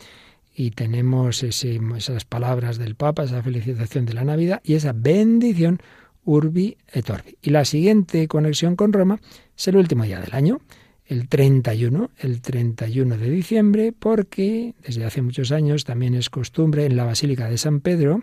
y 0.56 0.72
tenemos 0.72 1.44
esas 1.44 2.26
palabras 2.26 2.78
del 2.78 2.96
Papa, 2.96 3.24
esa 3.24 3.42
felicitación 3.42 4.06
de 4.06 4.14
la 4.14 4.24
Navidad 4.24 4.62
y 4.64 4.74
esa 4.74 4.94
bendición 4.94 5.80
urbi 6.26 6.78
et 6.92 7.10
orbi. 7.10 7.38
Y 7.42 7.50
la 7.50 7.66
siguiente 7.66 8.28
conexión 8.28 8.76
con 8.76 8.94
Roma 8.94 9.20
es 9.58 9.68
el 9.68 9.78
último 9.78 10.04
día 10.04 10.20
del 10.20 10.34
año, 10.34 10.62
el 11.06 11.28
31, 11.28 12.12
el 12.20 12.42
31 12.42 13.18
de 13.18 13.30
diciembre, 13.30 13.94
porque 13.98 14.74
desde 14.86 15.06
hace 15.06 15.22
muchos 15.22 15.52
años 15.52 15.84
también 15.84 16.16
es 16.16 16.30
costumbre 16.30 16.86
en 16.86 16.96
la 16.96 17.04
Basílica 17.04 17.50
de 17.50 17.58
San 17.58 17.82
Pedro 17.82 18.22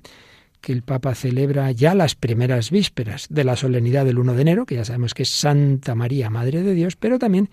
que 0.61 0.73
el 0.73 0.83
Papa 0.83 1.15
celebra 1.15 1.71
ya 1.71 1.95
las 1.95 2.15
primeras 2.15 2.71
vísperas 2.71 3.27
de 3.31 3.45
la 3.45 3.57
solemnidad 3.57 4.05
del 4.05 4.19
1 4.19 4.35
de 4.35 4.43
enero, 4.43 4.67
que 4.67 4.75
ya 4.75 4.85
sabemos 4.85 5.15
que 5.15 5.23
es 5.23 5.31
Santa 5.31 5.95
María, 5.95 6.31
Madre 6.31 6.63
de 6.63 6.75
Dios, 6.75 6.97
pero 6.97 7.19
también 7.19 7.49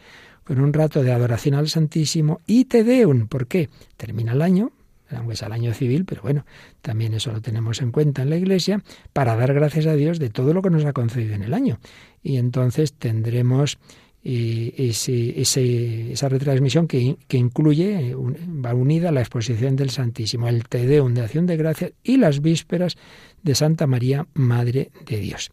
con 0.47 0.61
un 0.61 0.71
rato 0.71 1.03
de 1.03 1.11
adoración 1.11 1.55
al 1.55 1.67
Santísimo 1.67 2.39
y 2.47 2.65
Te 2.65 2.85
Deum. 2.85 3.27
¿Por 3.27 3.47
qué? 3.47 3.67
Termina 3.97 4.31
el 4.31 4.41
año, 4.41 4.71
aunque 5.11 5.33
es 5.33 5.41
el 5.41 5.51
año 5.51 5.73
civil, 5.73 6.05
pero 6.05 6.21
bueno, 6.21 6.45
también 6.81 7.13
eso 7.13 7.33
lo 7.33 7.41
tenemos 7.41 7.81
en 7.81 7.91
cuenta 7.91 8.21
en 8.21 8.29
la 8.29 8.37
Iglesia, 8.37 8.81
para 9.11 9.35
dar 9.35 9.53
gracias 9.53 9.87
a 9.87 9.95
Dios 9.95 10.19
de 10.19 10.29
todo 10.29 10.53
lo 10.53 10.61
que 10.61 10.69
nos 10.69 10.85
ha 10.85 10.93
concedido 10.93 11.35
en 11.35 11.43
el 11.43 11.53
año. 11.53 11.79
Y 12.23 12.37
entonces 12.37 12.93
tendremos 12.93 13.77
eh, 14.23 14.73
esa 14.77 16.29
retransmisión 16.29 16.87
que, 16.87 17.17
que 17.27 17.37
incluye, 17.37 18.15
va 18.15 18.73
unida 18.73 19.09
a 19.09 19.11
la 19.11 19.19
exposición 19.19 19.75
del 19.75 19.89
Santísimo, 19.89 20.47
el 20.47 20.63
Te 20.63 20.87
Deum 20.87 21.13
de 21.13 21.21
acción 21.23 21.45
de 21.45 21.57
gracias 21.57 21.91
y 22.03 22.15
las 22.15 22.41
vísperas 22.41 22.95
de 23.43 23.53
Santa 23.53 23.85
María, 23.85 24.27
Madre 24.33 24.91
de 25.05 25.17
Dios. 25.19 25.51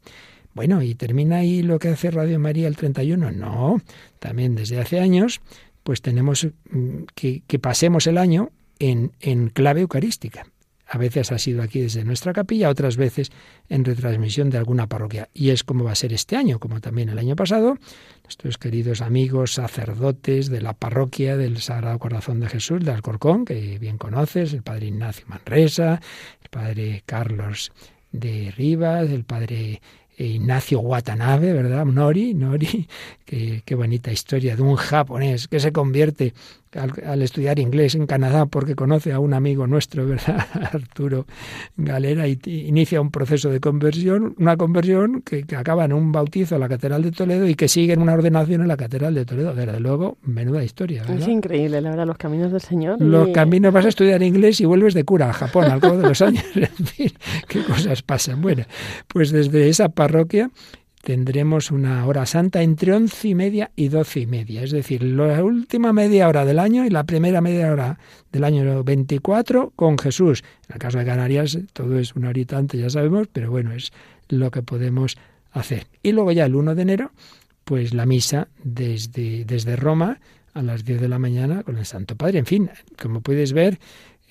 Bueno, 0.54 0.82
¿y 0.82 0.94
termina 0.94 1.38
ahí 1.38 1.62
lo 1.62 1.78
que 1.78 1.88
hace 1.88 2.10
Radio 2.10 2.38
María 2.38 2.68
el 2.68 2.76
31? 2.76 3.32
No, 3.32 3.80
también 4.20 4.54
desde 4.54 4.80
hace 4.80 5.00
años, 5.00 5.40
pues 5.82 6.00
tenemos 6.00 6.46
mm, 6.70 7.04
que, 7.14 7.42
pasemos 7.60 8.06
el 8.06 8.18
año 8.18 8.50
en, 8.78 9.12
en 9.20 9.48
clave 9.48 9.80
eucarística. 9.80 10.46
A 10.86 10.98
veces 10.98 11.32
ha 11.32 11.38
sido 11.38 11.62
aquí 11.62 11.80
desde 11.80 12.04
nuestra 12.04 12.32
capilla, 12.32 12.68
otras 12.68 12.96
veces 12.96 13.32
en 13.68 13.84
retransmisión 13.84 14.50
de 14.50 14.58
alguna 14.58 14.86
parroquia. 14.86 15.28
Y 15.34 15.50
es 15.50 15.64
como 15.64 15.82
va 15.82 15.92
a 15.92 15.96
ser 15.96 16.12
este 16.12 16.36
año, 16.36 16.60
como 16.60 16.80
también 16.80 17.08
el 17.08 17.18
año 17.18 17.34
pasado. 17.34 17.78
Nuestros 18.22 18.58
queridos 18.58 19.00
amigos 19.00 19.54
sacerdotes 19.54 20.50
de 20.50 20.60
la 20.60 20.74
parroquia 20.74 21.36
del 21.36 21.58
Sagrado 21.58 21.98
Corazón 21.98 22.38
de 22.38 22.48
Jesús 22.48 22.84
de 22.84 22.92
Alcorcón, 22.92 23.44
que 23.44 23.78
bien 23.78 23.98
conoces, 23.98 24.52
el 24.52 24.62
padre 24.62 24.86
Ignacio 24.86 25.24
Manresa, 25.26 26.00
el 26.42 26.48
padre 26.50 27.02
Carlos 27.06 27.72
de 28.12 28.52
Rivas, 28.56 29.10
el 29.10 29.24
padre 29.24 29.80
Ignacio 30.16 30.80
Watanabe, 30.80 31.52
¿verdad? 31.52 31.84
Nori, 31.84 32.34
Nori, 32.34 32.86
qué, 33.24 33.62
qué 33.64 33.74
bonita 33.74 34.12
historia 34.12 34.56
de 34.56 34.62
un 34.62 34.76
japonés 34.76 35.48
que 35.48 35.60
se 35.60 35.72
convierte 35.72 36.34
al, 36.76 37.22
estudiar 37.22 37.58
inglés 37.58 37.94
en 37.94 38.06
Canadá 38.06 38.46
porque 38.46 38.74
conoce 38.74 39.12
a 39.12 39.20
un 39.20 39.34
amigo 39.34 39.66
nuestro, 39.66 40.06
¿verdad? 40.08 40.46
Arturo 40.72 41.26
Galera, 41.76 42.26
y 42.28 42.38
inicia 42.44 43.00
un 43.00 43.10
proceso 43.10 43.50
de 43.50 43.60
conversión, 43.60 44.34
una 44.38 44.56
conversión 44.56 45.22
que, 45.22 45.44
acaba 45.56 45.84
en 45.84 45.92
un 45.92 46.12
bautizo 46.12 46.56
en 46.56 46.60
la 46.60 46.68
Catedral 46.68 47.02
de 47.02 47.12
Toledo 47.12 47.46
y 47.46 47.54
que 47.54 47.68
sigue 47.68 47.92
en 47.92 48.02
una 48.02 48.14
ordenación 48.14 48.62
en 48.62 48.68
la 48.68 48.76
Catedral 48.76 49.14
de 49.14 49.24
Toledo. 49.24 49.54
Desde 49.54 49.80
luego, 49.80 50.18
menuda 50.22 50.64
historia. 50.64 51.02
¿verdad? 51.02 51.18
Es 51.18 51.28
increíble, 51.28 51.80
la 51.80 51.90
verdad, 51.90 52.06
los 52.06 52.18
caminos 52.18 52.52
del 52.52 52.60
Señor. 52.60 53.00
Los 53.00 53.28
caminos, 53.30 53.72
vas 53.72 53.84
a 53.84 53.88
estudiar 53.94 54.22
inglés 54.22 54.60
y 54.60 54.64
vuelves 54.64 54.94
de 54.94 55.04
cura 55.04 55.30
a 55.30 55.32
Japón 55.32 55.64
al 55.64 55.80
cabo 55.80 55.98
de 55.98 56.08
los 56.08 56.20
años. 56.22 56.44
en 56.54 56.86
fin, 56.86 57.12
qué 57.48 57.62
cosas 57.64 58.02
pasan. 58.02 58.42
Bueno, 58.42 58.64
pues 59.08 59.30
desde 59.30 59.68
esa 59.68 59.88
parroquia 59.88 60.50
tendremos 61.04 61.70
una 61.70 62.06
hora 62.06 62.24
santa 62.24 62.62
entre 62.62 62.94
once 62.94 63.28
y 63.28 63.34
media 63.34 63.70
y 63.76 63.88
doce 63.88 64.20
y 64.20 64.26
media. 64.26 64.62
Es 64.62 64.70
decir, 64.70 65.02
la 65.02 65.44
última 65.44 65.92
media 65.92 66.28
hora 66.28 66.46
del 66.46 66.58
año 66.58 66.86
y 66.86 66.90
la 66.90 67.04
primera 67.04 67.42
media 67.42 67.70
hora 67.70 67.98
del 68.32 68.42
año 68.42 68.82
24 68.82 69.74
con 69.76 69.98
Jesús. 69.98 70.42
En 70.68 70.74
el 70.74 70.78
caso 70.78 70.98
de 70.98 71.04
Canarias 71.04 71.58
todo 71.74 71.98
es 71.98 72.16
una 72.16 72.30
horita 72.30 72.56
antes, 72.56 72.80
ya 72.80 72.88
sabemos, 72.88 73.28
pero 73.30 73.50
bueno, 73.50 73.72
es 73.72 73.92
lo 74.28 74.50
que 74.50 74.62
podemos 74.62 75.18
hacer. 75.52 75.86
Y 76.02 76.12
luego 76.12 76.32
ya 76.32 76.46
el 76.46 76.54
1 76.54 76.74
de 76.74 76.82
enero, 76.82 77.12
pues 77.64 77.92
la 77.92 78.06
misa 78.06 78.48
desde, 78.62 79.44
desde 79.44 79.76
Roma 79.76 80.20
a 80.54 80.62
las 80.62 80.86
10 80.86 81.02
de 81.02 81.08
la 81.08 81.18
mañana 81.18 81.64
con 81.64 81.76
el 81.76 81.84
Santo 81.84 82.16
Padre. 82.16 82.38
En 82.38 82.46
fin, 82.46 82.70
como 83.00 83.20
puedes 83.20 83.52
ver, 83.52 83.78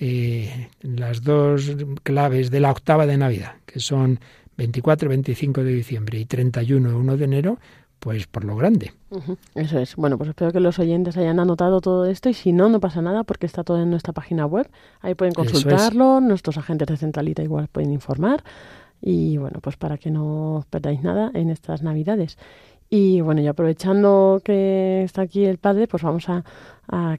eh, 0.00 0.68
las 0.82 1.22
dos 1.22 1.70
claves 2.02 2.50
de 2.50 2.58
la 2.58 2.72
octava 2.72 3.06
de 3.06 3.16
Navidad, 3.16 3.54
que 3.64 3.78
son 3.78 4.18
24 4.56 5.08
25 5.08 5.64
de 5.64 5.72
diciembre 5.72 6.18
y 6.18 6.24
31 6.24 6.96
1 6.96 7.16
de 7.16 7.24
enero, 7.24 7.58
pues 7.98 8.26
por 8.26 8.44
lo 8.44 8.56
grande. 8.56 8.92
Eso 9.54 9.78
es. 9.78 9.96
Bueno, 9.96 10.18
pues 10.18 10.28
espero 10.28 10.52
que 10.52 10.60
los 10.60 10.78
oyentes 10.78 11.16
hayan 11.16 11.40
anotado 11.40 11.80
todo 11.80 12.04
esto 12.04 12.28
y 12.28 12.34
si 12.34 12.52
no, 12.52 12.68
no 12.68 12.80
pasa 12.80 13.00
nada 13.00 13.24
porque 13.24 13.46
está 13.46 13.64
todo 13.64 13.80
en 13.80 13.90
nuestra 13.90 14.12
página 14.12 14.44
web. 14.46 14.68
Ahí 15.00 15.14
pueden 15.14 15.34
consultarlo, 15.34 16.20
nuestros 16.20 16.58
agentes 16.58 16.88
de 16.88 16.96
Centralita 16.96 17.42
igual 17.42 17.68
pueden 17.68 17.92
informar 17.92 18.44
y 19.00 19.36
bueno, 19.36 19.60
pues 19.60 19.76
para 19.76 19.98
que 19.98 20.10
no 20.10 20.56
os 20.56 20.66
perdáis 20.66 21.02
nada 21.02 21.30
en 21.34 21.50
estas 21.50 21.82
Navidades. 21.82 22.38
Y 22.96 23.22
bueno, 23.22 23.40
y 23.40 23.48
aprovechando 23.48 24.40
que 24.44 25.02
está 25.02 25.22
aquí 25.22 25.44
el 25.44 25.58
padre, 25.58 25.88
pues 25.88 26.04
vamos 26.04 26.28
a, 26.28 26.44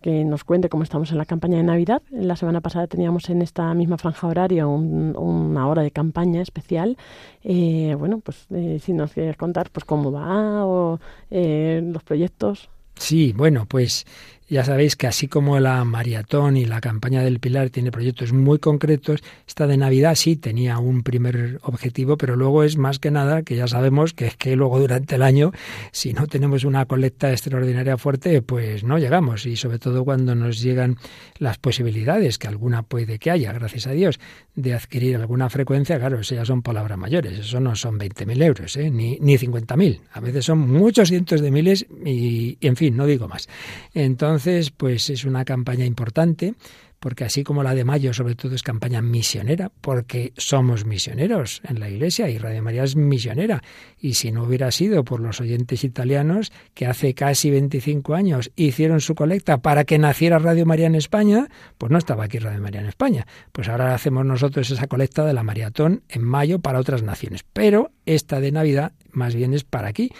que 0.01 0.23
nos 0.23 0.45
cuente 0.45 0.69
cómo 0.69 0.83
estamos 0.83 1.11
en 1.11 1.17
la 1.17 1.25
campaña 1.25 1.57
de 1.57 1.63
Navidad. 1.63 2.01
La 2.11 2.37
semana 2.37 2.61
pasada 2.61 2.87
teníamos 2.87 3.29
en 3.29 3.41
esta 3.41 3.73
misma 3.73 3.97
franja 3.97 4.25
horaria 4.25 4.67
una 4.67 5.67
hora 5.67 5.81
de 5.81 5.91
campaña 5.91 6.41
especial. 6.41 6.95
Eh, 7.43 7.93
bueno, 7.99 8.21
pues 8.21 8.45
eh, 8.51 8.79
si 8.81 8.93
nos 8.93 9.11
quieres 9.11 9.35
contar 9.35 9.69
pues 9.69 9.83
cómo 9.83 10.13
va 10.13 10.65
o 10.65 11.01
eh, 11.29 11.81
los 11.83 12.03
proyectos. 12.03 12.69
Sí, 12.95 13.33
bueno, 13.35 13.65
pues 13.67 14.05
ya 14.47 14.63
sabéis 14.63 14.95
que 14.95 15.07
así 15.07 15.27
como 15.27 15.59
la 15.59 15.83
maratón 15.85 16.55
y 16.55 16.65
la 16.65 16.79
campaña 16.79 17.23
del 17.23 17.39
Pilar 17.39 17.71
tiene 17.71 17.91
proyectos 17.91 18.31
muy 18.31 18.59
concretos, 18.59 19.23
esta 19.47 19.65
de 19.65 19.75
Navidad 19.77 20.13
sí 20.13 20.35
tenía 20.35 20.77
un 20.77 21.01
primer 21.01 21.59
objetivo, 21.63 22.15
pero 22.15 22.35
luego 22.35 22.63
es 22.63 22.77
más 22.77 22.99
que 22.99 23.09
nada 23.09 23.41
que 23.41 23.55
ya 23.55 23.67
sabemos 23.67 24.13
que 24.13 24.27
es 24.27 24.37
que 24.37 24.55
luego 24.55 24.79
durante 24.79 25.15
el 25.15 25.23
año, 25.23 25.51
si 25.91 26.13
no 26.13 26.27
tenemos 26.27 26.63
una 26.63 26.85
colecta 26.85 27.31
extraordinaria 27.31 27.97
fuerte, 27.97 28.43
pues 28.43 28.83
no 28.83 28.99
llegamos. 28.99 29.47
Y 29.47 29.55
sobre 29.55 29.79
todo 29.79 30.05
cuando 30.05 30.35
nos 30.35 30.61
llegan 30.61 30.97
las 31.39 31.57
posibilidades, 31.57 32.37
que 32.37 32.47
alguna 32.47 32.83
puede 32.83 33.17
que 33.17 33.31
haya, 33.31 33.51
gracias 33.51 33.87
a 33.87 33.91
Dios, 33.91 34.19
de 34.53 34.75
adquirir 34.75 35.15
alguna 35.15 35.49
frecuencia, 35.49 35.97
claro, 35.97 36.19
eso 36.19 36.45
son 36.45 36.61
palabras 36.61 36.99
mayores, 36.99 37.39
eso 37.39 37.59
no 37.59 37.75
son 37.75 37.97
20.000 37.97 38.43
euros, 38.43 38.77
¿eh? 38.77 38.91
ni, 38.91 39.17
ni 39.19 39.37
50.000, 39.37 40.01
a 40.11 40.19
veces 40.19 40.45
son 40.45 40.59
muchos 40.59 41.09
cientos 41.09 41.41
de 41.41 41.49
miles 41.49 41.87
y, 42.05 42.57
y 42.59 42.67
en 42.67 42.75
fin, 42.75 42.95
no 42.95 43.05
digo 43.05 43.27
más. 43.27 43.49
Entonces, 43.93 44.34
entonces, 44.35 44.69
pues 44.71 45.09
es 45.09 45.23
una 45.23 45.45
campaña 45.45 45.85
importante, 45.85 46.55
porque 46.99 47.23
así 47.23 47.45
como 47.45 47.63
la 47.63 47.73
de 47.73 47.85
mayo, 47.85 48.13
sobre 48.13 48.35
todo 48.35 48.53
es 48.53 48.63
campaña 48.63 49.01
misionera, 49.01 49.71
porque 49.79 50.33
somos 50.35 50.85
misioneros 50.85 51.61
en 51.63 51.79
la 51.79 51.89
Iglesia 51.89 52.29
y 52.29 52.37
Radio 52.37 52.61
María 52.61 52.83
es 52.83 52.97
misionera. 52.97 53.63
Y 53.97 54.15
si 54.15 54.33
no 54.33 54.43
hubiera 54.43 54.71
sido 54.71 55.05
por 55.05 55.21
los 55.21 55.39
oyentes 55.39 55.85
italianos 55.85 56.51
que 56.73 56.85
hace 56.85 57.13
casi 57.13 57.49
25 57.49 58.13
años 58.13 58.51
hicieron 58.57 58.99
su 58.99 59.15
colecta 59.15 59.59
para 59.59 59.85
que 59.85 59.99
naciera 59.99 60.37
Radio 60.37 60.65
María 60.65 60.87
en 60.87 60.95
España, 60.95 61.47
pues 61.77 61.93
no 61.93 61.97
estaba 61.97 62.25
aquí 62.25 62.37
Radio 62.37 62.59
María 62.59 62.81
en 62.81 62.87
España. 62.87 63.25
Pues 63.53 63.69
ahora 63.69 63.95
hacemos 63.95 64.25
nosotros 64.25 64.69
esa 64.69 64.87
colecta 64.87 65.23
de 65.23 65.31
la 65.31 65.43
maratón 65.43 66.03
en 66.09 66.23
mayo 66.23 66.59
para 66.59 66.79
otras 66.79 67.03
naciones. 67.03 67.45
Pero 67.53 67.91
esta 68.05 68.41
de 68.41 68.51
Navidad 68.51 68.91
más 69.13 69.33
bien 69.33 69.53
es 69.53 69.63
para 69.63 69.87
aquí, 69.87 70.11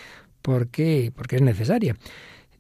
porque, 0.42 1.12
porque 1.14 1.36
es 1.36 1.42
necesaria. 1.42 1.98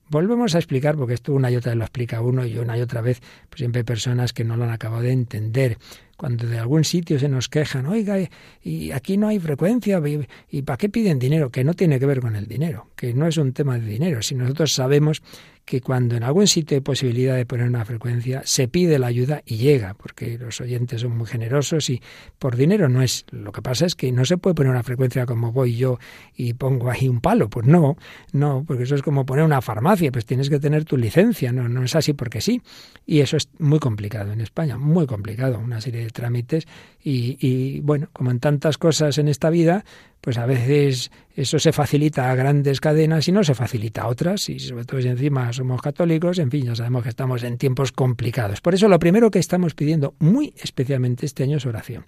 Volvemos 0.07 0.53
a 0.53 0.59
explicar, 0.59 0.95
porque 0.95 1.15
esto 1.15 1.33
una 1.33 1.50
y 1.50 1.55
otra 1.55 1.71
vez 1.71 1.79
lo 1.79 1.83
explica 1.85 2.21
uno 2.21 2.45
y 2.45 2.57
una 2.57 2.77
y 2.77 2.81
otra 2.81 3.01
vez, 3.01 3.21
pues 3.50 3.59
siempre 3.59 3.79
hay 3.79 3.83
personas 3.83 4.33
que 4.33 4.44
no 4.44 4.55
lo 4.55 4.65
han 4.65 4.70
acabado 4.70 5.01
de 5.01 5.11
entender. 5.11 5.77
Cuando 6.15 6.48
de 6.48 6.59
algún 6.59 6.83
sitio 6.83 7.20
se 7.20 7.27
nos 7.27 7.50
quejan, 7.50 7.87
oiga, 7.87 8.18
y 8.61 8.91
aquí 8.91 9.18
no 9.18 9.27
hay 9.27 9.39
frecuencia, 9.39 10.01
¿y 10.50 10.61
para 10.61 10.77
qué 10.77 10.89
piden 10.89 11.20
dinero? 11.20 11.50
Que 11.50 11.63
no 11.63 11.74
tiene 11.74 12.00
que 12.00 12.05
ver 12.05 12.22
con 12.22 12.35
el 12.35 12.48
dinero, 12.48 12.89
que 12.96 13.13
no 13.13 13.27
es 13.27 13.37
un 13.37 13.51
tema 13.51 13.77
de 13.79 13.85
dinero. 13.85 14.22
Si 14.22 14.35
nosotros 14.35 14.72
sabemos 14.74 15.22
que 15.65 15.81
cuando 15.81 16.15
en 16.15 16.23
algún 16.23 16.47
sitio 16.47 16.75
hay 16.75 16.81
posibilidad 16.81 17.35
de 17.35 17.45
poner 17.45 17.67
una 17.67 17.83
frecuencia, 17.83 18.43
se 18.45 18.67
pide 18.67 18.99
la 18.99 19.07
ayuda 19.07 19.41
y 19.45 19.57
llega, 19.57 19.95
porque 19.95 20.37
los 20.37 20.61
oyentes 20.61 21.01
son 21.01 21.17
muy 21.17 21.25
generosos 21.25 21.89
y 21.89 22.01
por 22.37 22.55
dinero 22.55 22.87
no 22.87 23.01
es. 23.01 23.25
Lo 23.31 23.51
que 23.51 23.63
pasa 23.63 23.87
es 23.87 23.95
que 23.95 24.11
no 24.11 24.25
se 24.25 24.37
puede 24.37 24.53
poner 24.53 24.71
una 24.71 24.83
frecuencia 24.83 25.25
como 25.25 25.51
voy 25.51 25.75
yo 25.75 25.97
y 26.35 26.53
pongo 26.53 26.91
ahí 26.91 27.09
un 27.09 27.19
palo. 27.19 27.49
Pues 27.49 27.65
no, 27.65 27.97
no, 28.31 28.63
porque 28.65 28.83
eso 28.83 28.93
es 28.93 29.01
como 29.01 29.25
poner 29.25 29.43
una 29.43 29.61
farmacia, 29.61 30.11
pues 30.11 30.25
tienes 30.25 30.49
que 30.49 30.59
tener 30.59 30.85
tu 30.85 30.97
licencia, 30.97 31.51
no, 31.51 31.67
no 31.67 31.83
es 31.83 31.95
así 31.95 32.13
porque 32.13 32.41
sí. 32.41 32.61
Y 33.07 33.21
eso 33.21 33.35
es 33.35 33.49
muy 33.57 33.79
complicado 33.79 34.31
en 34.31 34.41
España, 34.41 34.77
muy 34.77 35.07
complicado, 35.07 35.57
una 35.57 35.81
serie 35.81 36.03
de 36.03 36.11
trámites. 36.11 36.67
Y, 37.03 37.37
y 37.39 37.79
bueno, 37.81 38.09
como 38.13 38.29
en 38.29 38.39
tantas 38.39 38.77
cosas 38.77 39.17
en 39.17 39.27
esta 39.27 39.49
vida, 39.49 39.83
pues 40.25 40.40
a 40.40 40.48
veces 40.48 41.11
eso 41.35 41.59
se 41.59 41.72
facilita 41.72 42.31
a 42.31 42.35
grandes 42.35 42.81
cadenas 42.81 43.27
y 43.27 43.31
no 43.31 43.44
se 43.44 43.53
facilita 43.53 44.01
a 44.01 44.07
otras, 44.07 44.50
y 44.50 44.57
sobre 44.57 44.83
todo 44.83 45.00
si 45.00 45.07
encima 45.07 45.53
somos 45.53 45.83
católicos, 45.83 46.40
en 46.40 46.50
fin, 46.50 46.66
ya 46.66 46.74
sabemos 46.74 47.03
que 47.03 47.09
estamos 47.09 47.44
en 47.44 47.59
tiempos 47.59 47.92
complicados. 47.92 48.59
Por 48.59 48.74
eso 48.74 48.88
lo 48.88 48.98
primero 48.98 49.29
que 49.29 49.38
estamos 49.38 49.75
pidiendo 49.75 50.16
muy 50.18 50.55
especialmente 50.57 51.27
este 51.27 51.44
año 51.44 51.57
es 51.57 51.68
oración, 51.68 52.05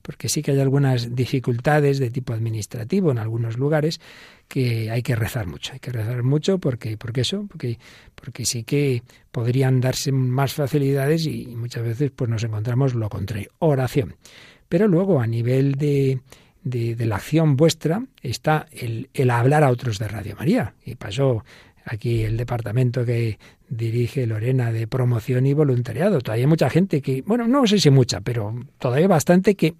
porque 0.00 0.28
sí 0.28 0.42
que 0.42 0.52
hay 0.52 0.60
algunas 0.60 1.16
dificultades 1.16 1.98
de 1.98 2.08
tipo 2.10 2.34
administrativo 2.34 3.10
en 3.10 3.18
algunos 3.18 3.58
lugares 3.58 4.00
que 4.46 4.88
hay 4.92 5.02
que 5.02 5.16
rezar 5.16 5.48
mucho, 5.48 5.72
hay 5.72 5.80
que 5.80 5.90
rezar 5.90 6.22
mucho 6.22 6.60
porque, 6.60 6.96
porque 6.96 7.22
eso, 7.22 7.48
porque, 7.48 7.80
porque 8.14 8.44
sí 8.44 8.62
que 8.62 9.02
podrían 9.32 9.80
darse 9.80 10.12
más 10.12 10.52
facilidades 10.52 11.26
y 11.26 11.46
muchas 11.56 11.82
veces 11.82 12.12
pues 12.14 12.30
nos 12.30 12.44
encontramos 12.44 12.94
lo 12.94 13.08
contrario, 13.08 13.50
oración. 13.58 14.14
Pero 14.68 14.86
luego 14.86 15.20
a 15.20 15.26
nivel 15.26 15.74
de 15.74 16.20
de, 16.66 17.06
la 17.06 17.16
acción 17.16 17.56
vuestra 17.56 18.02
está 18.22 18.66
el, 18.72 19.08
el, 19.14 19.30
hablar 19.30 19.62
a 19.62 19.70
otros 19.70 19.98
de 19.98 20.08
Radio 20.08 20.34
María. 20.36 20.74
Y 20.84 20.96
pasó 20.96 21.44
aquí 21.84 22.24
el 22.24 22.36
departamento 22.36 23.04
que 23.04 23.38
dirige 23.68 24.26
Lorena 24.26 24.72
de 24.72 24.86
promoción 24.88 25.46
y 25.46 25.54
voluntariado. 25.54 26.20
Todavía 26.20 26.44
hay 26.44 26.48
mucha 26.48 26.68
gente 26.68 27.00
que, 27.00 27.22
bueno, 27.22 27.46
no 27.46 27.66
sé 27.66 27.78
si 27.78 27.90
mucha, 27.90 28.20
pero 28.20 28.54
todavía 28.78 29.06
bastante 29.06 29.54
que 29.54 29.74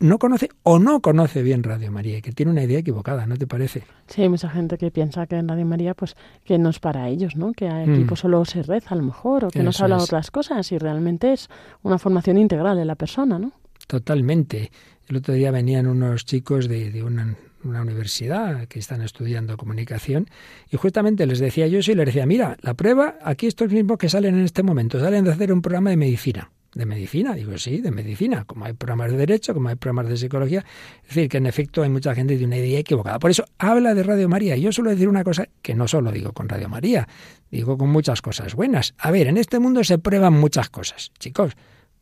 no 0.00 0.18
conoce 0.18 0.48
o 0.64 0.80
no 0.80 1.00
conoce 1.00 1.42
bien 1.42 1.62
Radio 1.62 1.92
María, 1.92 2.20
que 2.20 2.32
tiene 2.32 2.50
una 2.50 2.64
idea 2.64 2.80
equivocada, 2.80 3.26
¿no 3.26 3.36
te 3.36 3.46
parece? 3.46 3.84
Sí, 4.08 4.22
hay 4.22 4.28
mucha 4.28 4.50
gente 4.50 4.76
que 4.76 4.90
piensa 4.90 5.26
que 5.26 5.36
en 5.36 5.48
Radio 5.48 5.64
María, 5.64 5.94
pues, 5.94 6.16
que 6.44 6.58
no 6.58 6.70
es 6.70 6.80
para 6.80 7.08
ellos, 7.08 7.36
¿no? 7.36 7.52
Que 7.52 7.68
aquí 7.68 7.90
mm. 7.90 8.06
pues, 8.06 8.20
solo 8.20 8.44
se 8.44 8.64
reza 8.64 8.94
a 8.94 8.96
lo 8.96 9.04
mejor, 9.04 9.44
o 9.44 9.48
que 9.48 9.62
no 9.62 9.72
se 9.72 9.84
habla 9.84 9.98
de 9.98 10.02
otras 10.02 10.32
cosas, 10.32 10.70
y 10.72 10.78
realmente 10.78 11.32
es 11.32 11.48
una 11.82 11.98
formación 11.98 12.38
integral 12.38 12.76
de 12.76 12.84
la 12.84 12.96
persona, 12.96 13.38
¿no? 13.38 13.52
Totalmente. 13.86 14.70
El 15.08 15.16
otro 15.16 15.34
día 15.34 15.50
venían 15.50 15.86
unos 15.86 16.24
chicos 16.24 16.68
de, 16.68 17.02
una, 17.02 17.36
universidad 17.62 18.66
que 18.68 18.78
están 18.78 19.02
estudiando 19.02 19.56
comunicación 19.56 20.28
y 20.70 20.76
justamente 20.76 21.26
les 21.26 21.38
decía 21.38 21.66
yo 21.66 21.78
eso 21.78 21.92
y 21.92 21.94
les 21.94 22.06
decía, 22.06 22.26
mira, 22.26 22.56
la 22.60 22.74
prueba, 22.74 23.16
aquí 23.22 23.46
estos 23.46 23.70
mismos 23.70 23.98
que 23.98 24.08
salen 24.08 24.34
en 24.34 24.44
este 24.44 24.62
momento, 24.62 25.00
salen 25.00 25.24
de 25.24 25.32
hacer 25.32 25.52
un 25.52 25.62
programa 25.62 25.90
de 25.90 25.96
medicina. 25.96 26.50
¿De 26.74 26.86
medicina? 26.86 27.34
Digo, 27.34 27.56
sí, 27.56 27.80
de 27.80 27.92
medicina. 27.92 28.44
Como 28.44 28.64
hay 28.64 28.72
programas 28.72 29.12
de 29.12 29.18
derecho, 29.18 29.54
como 29.54 29.68
hay 29.68 29.76
programas 29.76 30.08
de 30.10 30.16
psicología. 30.16 30.64
Es 31.02 31.14
decir, 31.14 31.28
que 31.28 31.36
en 31.36 31.46
efecto 31.46 31.84
hay 31.84 31.88
mucha 31.88 32.16
gente 32.16 32.36
de 32.36 32.44
una 32.44 32.56
idea 32.56 32.80
equivocada. 32.80 33.20
Por 33.20 33.30
eso 33.30 33.44
habla 33.58 33.94
de 33.94 34.02
Radio 34.02 34.28
María. 34.28 34.56
Y 34.56 34.62
yo 34.62 34.72
suelo 34.72 34.90
decir 34.90 35.08
una 35.08 35.22
cosa 35.22 35.46
que 35.62 35.76
no 35.76 35.86
solo 35.86 36.10
digo 36.10 36.32
con 36.32 36.48
Radio 36.48 36.68
María, 36.68 37.06
digo 37.48 37.78
con 37.78 37.90
muchas 37.90 38.20
cosas 38.22 38.56
buenas. 38.56 38.94
A 38.98 39.12
ver, 39.12 39.28
en 39.28 39.36
este 39.36 39.60
mundo 39.60 39.84
se 39.84 39.98
prueban 39.98 40.32
muchas 40.32 40.68
cosas. 40.68 41.12
Chicos, 41.20 41.52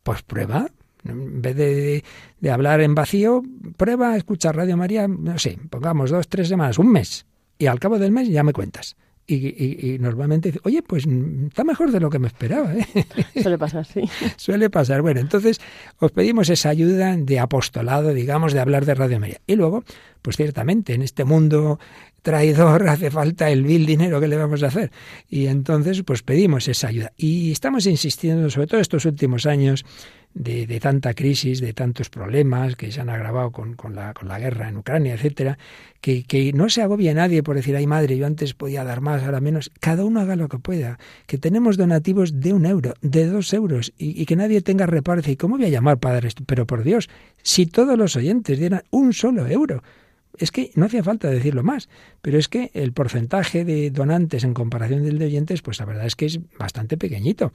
pues 0.03 0.23
prueba, 0.23 0.69
en 1.05 1.43
vez 1.43 1.57
de, 1.57 2.05
de, 2.41 2.51
hablar 2.51 2.81
en 2.81 2.95
vacío, 2.95 3.43
prueba 3.77 4.12
a 4.12 4.17
escuchar 4.17 4.57
Radio 4.57 4.77
María, 4.77 5.09
no 5.09 5.38
sé, 5.38 5.59
pongamos 5.71 6.11
dos, 6.11 6.29
tres 6.29 6.49
semanas, 6.49 6.79
un 6.79 6.91
mes. 6.93 7.27
Y 7.59 7.67
al 7.67 7.79
cabo 7.79 7.99
del 7.99 8.12
mes 8.12 8.29
ya 8.29 8.43
me 8.43 8.53
cuentas. 8.53 8.97
Y, 9.25 9.37
y, 9.37 9.95
y, 9.95 9.99
normalmente 10.01 10.49
dice, 10.49 10.61
oye, 10.65 10.83
pues 10.83 11.07
está 11.47 11.62
mejor 11.62 11.93
de 11.93 12.01
lo 12.01 12.11
que 12.11 12.19
me 12.19 12.27
esperaba. 12.27 12.75
¿eh? 12.75 12.87
Suele 13.41 13.57
pasar, 13.57 13.87
sí. 13.87 14.03
Suele 14.37 14.69
pasar. 14.69 15.01
Bueno, 15.01 15.21
entonces 15.21 15.61
os 15.99 16.11
pedimos 16.11 16.51
esa 16.51 16.71
ayuda 16.71 17.17
de 17.17 17.38
apostolado, 17.38 18.12
digamos, 18.12 18.53
de 18.53 18.61
hablar 18.61 18.85
de 18.85 18.95
Radio 18.95 19.21
María. 19.21 19.41
Y 19.47 19.55
luego, 19.55 19.85
pues 20.23 20.37
ciertamente, 20.37 20.95
en 20.95 21.03
este 21.03 21.25
mundo 21.25 21.79
traidor 22.23 22.88
hace 22.88 23.12
falta 23.12 23.49
el 23.51 23.62
vil 23.62 23.87
dinero 23.87 24.21
que 24.21 24.27
le 24.27 24.37
vamos 24.37 24.62
a 24.65 24.67
hacer. 24.67 24.91
Y 25.29 25.47
entonces, 25.47 26.03
pues 26.03 26.25
pedimos 26.25 26.67
esa 26.67 26.88
ayuda. 26.88 27.12
Y 27.17 27.53
estamos 27.53 27.87
insistiendo, 27.87 28.51
sobre 28.51 28.67
todo 28.67 28.81
estos 28.81 29.05
últimos 29.05 29.47
años, 29.47 29.85
de, 30.35 30.81
tanta 30.81 31.14
crisis, 31.14 31.61
de 31.61 31.73
tantos 31.73 32.11
problemas 32.11 32.77
que 32.77 32.90
se 32.90 33.01
han 33.01 33.11
agravado 33.11 33.51
con, 33.51 33.75
con, 33.75 33.95
la, 33.95 34.14
con 34.14 34.29
la 34.29 34.38
guerra 34.38 34.68
en 34.68 34.77
Ucrania, 34.77 35.14
etcétera, 35.14 35.59
que, 36.01 36.25
que 36.25 36.53
no 36.53 36.68
se 36.68 36.83
agobie 36.83 37.12
nadie 37.14 37.42
por 37.42 37.57
decir, 37.57 37.77
ay 37.77 37.87
madre, 37.87 38.16
yo 38.16 38.27
antes 38.27 38.55
podía 38.55 38.85
dar 38.85 39.01
más, 39.01 39.23
ahora 39.23 39.40
menos. 39.40 39.71
Cada 39.81 40.05
uno 40.05 40.21
haga 40.21 40.37
lo 40.37 40.49
que 40.49 40.59
pueda. 40.59 40.99
Que 41.27 41.38
tenemos 41.38 41.77
donativos 41.77 42.40
de 42.40 42.53
un 42.53 42.66
euro, 42.66 42.95
de 43.01 43.27
dos 43.27 43.53
euros, 43.53 43.92
y, 43.99 44.21
y 44.21 44.27
que 44.27 44.37
nadie 44.37 44.62
tenga 44.62 44.87
reparo. 44.87 45.23
¿Y 45.27 45.37
cómo 45.37 45.57
voy 45.57 45.66
a 45.66 45.71
llamar 45.71 45.99
para 45.99 46.14
dar 46.14 46.27
esto? 46.27 46.42
Pero 46.47 46.66
por 46.66 46.83
Dios, 46.83 47.09
si 47.42 47.66
todos 47.66 47.99
los 47.99 48.16
oyentes 48.16 48.59
dieran 48.59 48.83
un 48.90 49.12
solo 49.12 49.47
euro, 49.47 49.83
es 50.38 50.51
que 50.51 50.71
no 50.75 50.87
hacía 50.87 51.03
falta 51.03 51.29
decirlo 51.29 51.62
más, 51.62 51.88
pero 52.23 52.38
es 52.38 52.49
que 52.49 52.71
el 52.75 52.92
porcentaje 52.92 53.64
de 53.64 53.90
donantes 53.90 54.45
en 54.45 54.55
comparación 54.55 55.03
del 55.03 55.18
de 55.18 55.27
oyentes, 55.27 55.62
pues 55.62 55.79
la 55.79 55.85
verdad 55.85 56.07
es 56.07 56.16
que 56.16 56.27
es 56.27 56.40
bastante 56.59 56.97
pequeñito. 56.97 57.53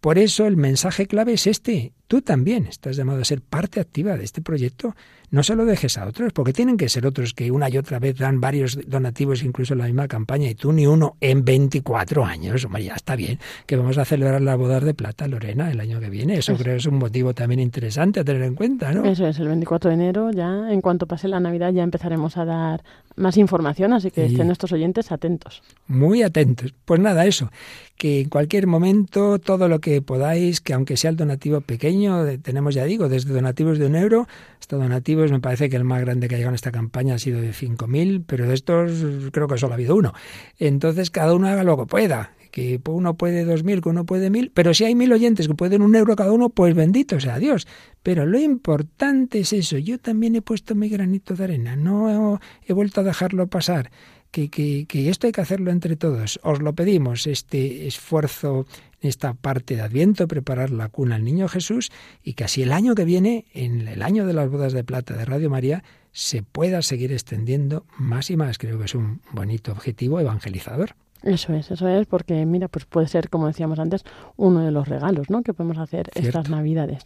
Por 0.00 0.18
eso 0.18 0.46
el 0.46 0.56
mensaje 0.56 1.06
clave 1.06 1.34
es 1.34 1.46
este. 1.46 1.92
Tú 2.10 2.22
también 2.22 2.66
estás 2.66 2.96
llamado 2.96 3.20
a 3.20 3.24
ser 3.24 3.40
parte 3.40 3.78
activa 3.78 4.16
de 4.16 4.24
este 4.24 4.42
proyecto. 4.42 4.96
No 5.30 5.44
se 5.44 5.54
lo 5.54 5.64
dejes 5.64 5.96
a 5.96 6.08
otros, 6.08 6.32
porque 6.32 6.52
tienen 6.52 6.76
que 6.76 6.88
ser 6.88 7.06
otros 7.06 7.34
que 7.34 7.52
una 7.52 7.70
y 7.70 7.78
otra 7.78 8.00
vez 8.00 8.16
dan 8.16 8.40
varios 8.40 8.80
donativos, 8.84 9.44
incluso 9.44 9.74
en 9.74 9.78
la 9.78 9.84
misma 9.84 10.08
campaña, 10.08 10.50
y 10.50 10.56
tú 10.56 10.72
ni 10.72 10.88
uno 10.88 11.14
en 11.20 11.44
24 11.44 12.24
años. 12.24 12.64
Hombre, 12.64 12.82
ya 12.82 12.94
está 12.94 13.14
bien 13.14 13.38
que 13.64 13.76
vamos 13.76 13.96
a 13.96 14.04
celebrar 14.04 14.40
la 14.40 14.56
boda 14.56 14.80
de 14.80 14.92
plata, 14.92 15.28
Lorena, 15.28 15.70
el 15.70 15.78
año 15.78 16.00
que 16.00 16.10
viene. 16.10 16.36
Eso 16.36 16.56
creo 16.56 16.74
que 16.74 16.78
es 16.78 16.86
un 16.86 16.98
motivo 16.98 17.32
también 17.32 17.60
interesante 17.60 18.18
a 18.18 18.24
tener 18.24 18.42
en 18.42 18.56
cuenta, 18.56 18.92
¿no? 18.92 19.04
Eso 19.04 19.28
es, 19.28 19.38
el 19.38 19.46
24 19.46 19.90
de 19.90 19.94
enero 19.94 20.32
ya, 20.32 20.72
en 20.72 20.80
cuanto 20.80 21.06
pase 21.06 21.28
la 21.28 21.38
Navidad, 21.38 21.72
ya 21.72 21.84
empezaremos 21.84 22.36
a 22.36 22.44
dar 22.44 22.82
más 23.14 23.36
información, 23.36 23.92
así 23.92 24.10
que 24.10 24.24
estén 24.24 24.46
nuestros 24.46 24.72
oyentes 24.72 25.12
atentos. 25.12 25.62
Muy 25.86 26.22
atentos. 26.22 26.74
Pues 26.84 26.98
nada, 26.98 27.26
eso, 27.26 27.52
que 27.96 28.22
en 28.22 28.30
cualquier 28.30 28.66
momento 28.66 29.38
todo 29.38 29.68
lo 29.68 29.78
que 29.78 30.00
podáis, 30.00 30.60
que 30.60 30.72
aunque 30.72 30.96
sea 30.96 31.10
el 31.10 31.16
donativo 31.16 31.60
pequeño, 31.60 31.99
tenemos 32.42 32.74
ya 32.74 32.84
digo, 32.84 33.08
desde 33.08 33.32
donativos 33.32 33.78
de 33.78 33.86
un 33.86 33.96
euro 33.96 34.26
hasta 34.60 34.76
donativos, 34.76 35.30
me 35.30 35.40
parece 35.40 35.68
que 35.68 35.76
el 35.76 35.84
más 35.84 36.00
grande 36.00 36.28
que 36.28 36.34
ha 36.34 36.38
llegado 36.38 36.52
en 36.52 36.56
esta 36.56 36.72
campaña 36.72 37.14
ha 37.14 37.18
sido 37.18 37.40
de 37.40 37.50
5.000, 37.50 38.24
pero 38.26 38.46
de 38.46 38.54
estos 38.54 39.30
creo 39.32 39.48
que 39.48 39.58
solo 39.58 39.72
ha 39.72 39.76
habido 39.76 39.96
uno. 39.96 40.12
Entonces 40.58 41.10
cada 41.10 41.34
uno 41.34 41.48
haga 41.48 41.64
lo 41.64 41.76
que 41.76 41.86
pueda 41.86 42.32
que 42.50 42.80
uno 42.88 43.16
puede 43.16 43.44
dos 43.44 43.64
mil, 43.64 43.80
que 43.80 43.88
uno 43.88 44.04
puede 44.04 44.30
mil, 44.30 44.50
pero 44.52 44.74
si 44.74 44.84
hay 44.84 44.94
mil 44.94 45.12
oyentes 45.12 45.48
que 45.48 45.54
pueden 45.54 45.82
un 45.82 45.94
euro 45.94 46.16
cada 46.16 46.32
uno, 46.32 46.50
pues 46.50 46.74
bendito 46.74 47.20
sea 47.20 47.38
Dios. 47.38 47.66
Pero 48.02 48.26
lo 48.26 48.38
importante 48.38 49.40
es 49.40 49.52
eso. 49.52 49.78
Yo 49.78 49.98
también 49.98 50.36
he 50.36 50.42
puesto 50.42 50.74
mi 50.74 50.88
granito 50.88 51.34
de 51.34 51.44
arena, 51.44 51.76
no 51.76 52.40
he, 52.66 52.72
vuelto 52.72 53.00
a 53.00 53.04
dejarlo 53.04 53.46
pasar. 53.46 53.90
Que, 54.30 54.48
que, 54.48 54.86
que, 54.86 55.08
esto 55.08 55.26
hay 55.26 55.32
que 55.32 55.40
hacerlo 55.40 55.72
entre 55.72 55.96
todos. 55.96 56.38
Os 56.44 56.62
lo 56.62 56.72
pedimos, 56.72 57.26
este 57.26 57.88
esfuerzo 57.88 58.64
esta 59.00 59.34
parte 59.34 59.76
de 59.76 59.82
Adviento, 59.82 60.28
preparar 60.28 60.70
la 60.70 60.88
cuna 60.88 61.16
al 61.16 61.24
niño 61.24 61.48
Jesús 61.48 61.90
y 62.22 62.34
que 62.34 62.44
así 62.44 62.62
el 62.62 62.72
año 62.72 62.94
que 62.94 63.04
viene, 63.04 63.46
en 63.54 63.88
el 63.88 64.02
año 64.02 64.26
de 64.26 64.32
las 64.32 64.50
bodas 64.50 64.72
de 64.72 64.84
plata 64.84 65.16
de 65.16 65.24
Radio 65.24 65.50
María, 65.50 65.82
se 66.12 66.42
pueda 66.42 66.82
seguir 66.82 67.12
extendiendo 67.12 67.84
más 67.98 68.30
y 68.30 68.36
más. 68.36 68.58
Creo 68.58 68.78
que 68.78 68.84
es 68.84 68.94
un 68.94 69.20
bonito 69.32 69.72
objetivo 69.72 70.20
evangelizador. 70.20 70.94
Eso 71.22 71.52
es, 71.52 71.70
eso 71.70 71.86
es, 71.86 72.06
porque 72.06 72.46
mira, 72.46 72.68
pues 72.68 72.86
puede 72.86 73.06
ser, 73.06 73.28
como 73.28 73.46
decíamos 73.46 73.78
antes, 73.78 74.04
uno 74.36 74.60
de 74.64 74.70
los 74.70 74.88
regalos 74.88 75.28
¿no? 75.28 75.42
que 75.42 75.52
podemos 75.52 75.76
hacer 75.76 76.10
estas 76.14 76.48
Navidades. 76.48 77.04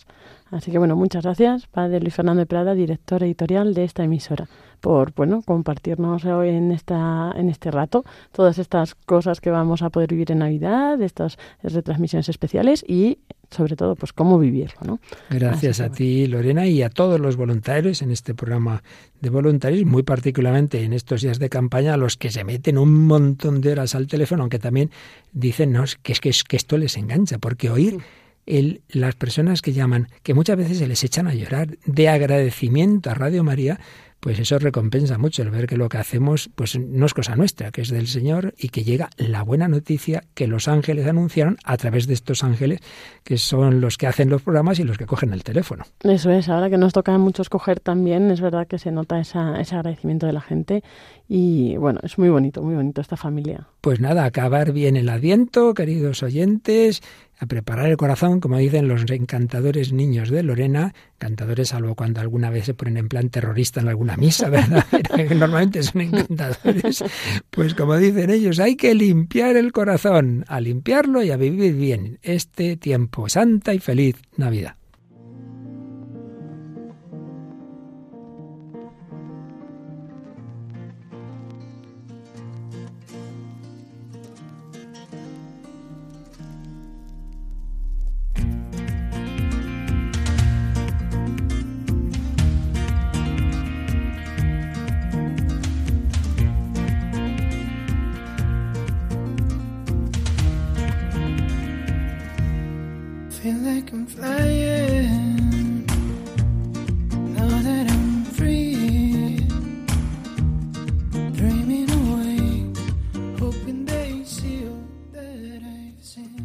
Así 0.53 0.71
que 0.71 0.79
bueno, 0.79 0.95
muchas 0.95 1.25
gracias, 1.25 1.67
Padre 1.67 1.99
Luis 1.99 2.15
Fernando 2.15 2.39
de 2.41 2.47
Prada, 2.47 2.75
director 2.75 3.25
editorial 3.25 3.75
de 3.75 3.83
esta 3.83 4.05
emisora, 4.05 4.47
por 4.85 5.15
bueno, 5.15 5.41
compartirnos 5.41 6.27
hoy 6.27 6.51
en 6.51 6.71
esta, 6.71 7.33
en 7.37 7.49
este 7.49 7.71
rato 7.71 8.05
todas 8.33 8.59
estas 8.59 8.95
cosas 8.95 9.41
que 9.41 9.49
vamos 9.49 9.81
a 9.81 9.89
poder 9.89 10.11
vivir 10.11 10.31
en 10.31 10.41
Navidad, 10.41 11.01
estas 11.01 11.39
retransmisiones 11.63 12.29
especiales 12.29 12.85
y 12.87 13.17
sobre 13.51 13.77
todo, 13.77 13.97
pues 13.97 14.13
cómo 14.13 14.39
vivirlo, 14.39 14.77
¿no? 14.85 15.01
Gracias 15.31 15.81
a 15.81 15.89
ti, 15.89 16.27
Lorena, 16.27 16.67
y 16.67 16.83
a 16.83 16.91
todos 16.91 17.19
los 17.19 17.37
voluntarios 17.37 18.03
en 18.03 18.11
este 18.11 18.35
programa 18.35 18.83
de 19.23 19.31
voluntarios, 19.31 19.87
muy 19.87 20.03
particularmente 20.03 20.83
en 20.83 20.93
estos 20.93 21.23
días 21.23 21.39
de 21.39 21.49
campaña, 21.49 21.95
a 21.95 21.97
los 21.97 22.19
que 22.19 22.31
se 22.31 22.45
meten 22.45 22.77
un 22.77 23.07
montón 23.07 23.63
de 23.63 23.73
horas 23.73 23.95
al 23.95 24.07
teléfono, 24.07 24.43
aunque 24.43 24.59
también 24.59 24.91
dicen 25.33 25.73
no, 25.73 25.85
que, 26.03 26.13
es 26.13 26.21
que, 26.21 26.31
que 26.47 26.57
esto 26.57 26.77
les 26.77 26.99
engancha, 26.99 27.39
porque 27.39 27.71
oír 27.71 28.03
el, 28.47 28.83
las 28.89 29.15
personas 29.15 29.63
que 29.63 29.73
llaman, 29.73 30.09
que 30.23 30.35
muchas 30.35 30.57
veces 30.57 30.79
se 30.79 30.87
les 30.87 31.03
echan 31.05 31.27
a 31.27 31.35
llorar 31.35 31.79
de 31.87 32.09
agradecimiento 32.09 33.11
a 33.11 33.15
Radio 33.15 33.45
María, 33.45 33.81
pues 34.25 34.39
eso 34.39 34.59
recompensa 34.59 35.19
mucho 35.19 35.43
el 35.43 35.51
ver 35.51 35.67
que 35.67 35.77
lo 35.77 35.91
que 35.91 35.99
hacemos 35.99 36.49
pues 36.55 36.79
no 36.79 37.05
es 37.05 37.13
cosa 37.13 37.37
nuestra, 37.37 37.71
que 37.71 37.83
es 37.83 37.91
del 37.91 38.07
Señor 38.07 38.55
y 38.57 38.71
que 38.71 38.83
llega 38.83 39.11
la 39.19 39.43
buena 39.43 39.69
noticia 39.69 40.25
que 40.33 40.47
los 40.47 40.67
ángeles 40.67 41.07
anunciaron 41.07 41.59
a 41.63 41.77
través 41.77 42.07
de 42.07 42.15
estos 42.15 42.43
ángeles 42.43 42.81
que 43.23 43.37
son 43.37 43.83
los 43.83 43.99
que 43.99 44.07
hacen 44.07 44.31
los 44.31 44.41
programas 44.41 44.79
y 44.79 44.85
los 44.85 44.97
que 44.97 45.05
cogen 45.05 45.35
el 45.35 45.45
teléfono. 45.45 45.85
Eso 46.01 46.31
es, 46.31 46.49
ahora 46.49 46.71
que 46.71 46.79
nos 46.79 46.95
toca 46.95 47.15
a 47.15 47.19
muchos 47.19 47.51
coger 47.51 47.81
también, 47.81 48.31
es 48.31 48.41
verdad 48.41 48.67
que 48.67 48.79
se 48.79 48.91
nota 48.91 49.21
esa, 49.21 49.61
ese 49.61 49.75
agradecimiento 49.75 50.25
de 50.25 50.33
la 50.33 50.41
gente 50.41 50.83
y 51.29 51.77
bueno, 51.77 52.01
es 52.03 52.17
muy 52.17 52.31
bonito, 52.31 52.63
muy 52.63 52.77
bonito 52.77 53.03
esta 53.03 53.19
familia. 53.19 53.69
Pues 53.83 54.01
nada, 54.01 54.25
acabar 54.25 54.73
bien 54.73 54.97
el 54.97 55.11
adviento, 55.11 55.75
queridos 55.75 56.23
oyentes, 56.23 57.03
a 57.39 57.47
preparar 57.47 57.89
el 57.89 57.97
corazón, 57.97 58.41
como 58.41 58.59
dicen 58.59 58.89
los 58.89 59.05
encantadores 59.11 59.93
niños 59.93 60.31
de 60.31 60.43
Lorena, 60.43 60.95
encantadores 61.19 61.69
salvo 61.69 61.95
cuando 61.95 62.21
alguna 62.21 62.51
vez 62.51 62.67
se 62.67 62.75
ponen 62.75 62.97
en 62.99 63.09
plan 63.09 63.31
terrorista 63.31 63.81
en 63.81 63.89
alguna 63.89 64.17
misa, 64.17 64.49
¿verdad? 64.51 64.85
normalmente 65.31 65.83
son 65.83 66.03
encantadores. 66.03 67.05
Pues 67.51 67.75
como 67.75 67.97
dicen 67.97 68.31
ellos, 68.31 68.61
hay 68.61 68.77
que 68.77 68.95
limpiar 68.95 69.57
el 69.57 69.73
corazón, 69.73 70.45
a 70.49 70.61
limpiarlo 70.61 71.23
y 71.23 71.31
a 71.31 71.37
vivir 71.37 71.75
bien 71.75 72.19
este 72.23 72.77
tiempo. 72.77 73.29
Santa 73.29 73.75
y 73.75 73.79
feliz 73.79 74.17
Navidad. 74.37 74.77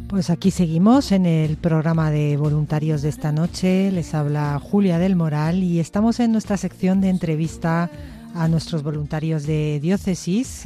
Pues 0.08 0.28
aquí 0.28 0.50
seguimos 0.50 1.12
en 1.12 1.24
el 1.24 1.56
programa 1.56 2.10
de 2.10 2.36
voluntarios 2.36 3.00
de 3.00 3.08
esta 3.08 3.32
noche. 3.32 3.90
Les 3.90 4.12
habla 4.12 4.58
Julia 4.58 4.98
del 4.98 5.16
Moral 5.16 5.62
y 5.62 5.80
estamos 5.80 6.20
en 6.20 6.32
nuestra 6.32 6.56
sección 6.56 7.00
de 7.00 7.08
entrevista 7.08 7.90
a 8.34 8.48
nuestros 8.48 8.82
voluntarios 8.82 9.46
de 9.46 9.80
diócesis, 9.80 10.64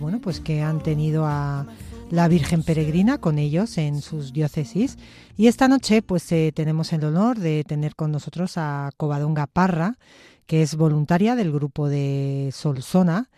bueno, 0.00 0.18
pues 0.20 0.40
que 0.40 0.62
han 0.62 0.82
tenido 0.82 1.24
a 1.26 1.66
la 2.10 2.28
Virgen 2.28 2.62
Peregrina 2.62 3.18
con 3.18 3.38
ellos 3.38 3.78
en 3.78 4.00
sus 4.00 4.32
diócesis. 4.32 4.96
Y 5.36 5.46
esta 5.46 5.68
noche, 5.68 6.02
pues 6.02 6.30
eh, 6.32 6.52
tenemos 6.54 6.92
el 6.92 7.04
honor 7.04 7.38
de 7.38 7.64
tener 7.64 7.94
con 7.94 8.12
nosotros 8.12 8.54
a 8.56 8.90
Covadonga 8.96 9.46
Parra, 9.46 9.98
que 10.46 10.62
es 10.62 10.76
voluntaria 10.76 11.34
del 11.34 11.52
grupo 11.52 11.88
de 11.88 12.50
Solsona 12.52 13.28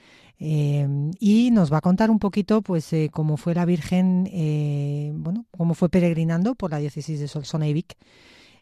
Em, 0.40 1.10
y 1.18 1.50
nos 1.50 1.72
va 1.72 1.78
a 1.78 1.80
contar 1.80 2.10
un 2.10 2.18
poquito, 2.20 2.62
pues, 2.62 2.92
eh, 2.92 3.10
cómo 3.12 3.36
fue 3.36 3.54
la 3.54 3.64
Virgen, 3.64 4.28
eh, 4.32 5.10
bueno, 5.14 5.46
cómo 5.56 5.74
fue 5.74 5.88
peregrinando 5.88 6.54
por 6.54 6.70
la 6.70 6.78
diócesis 6.78 7.18
de 7.18 7.28
Solsona 7.28 7.66
y 7.66 7.72
Vic. 7.72 7.96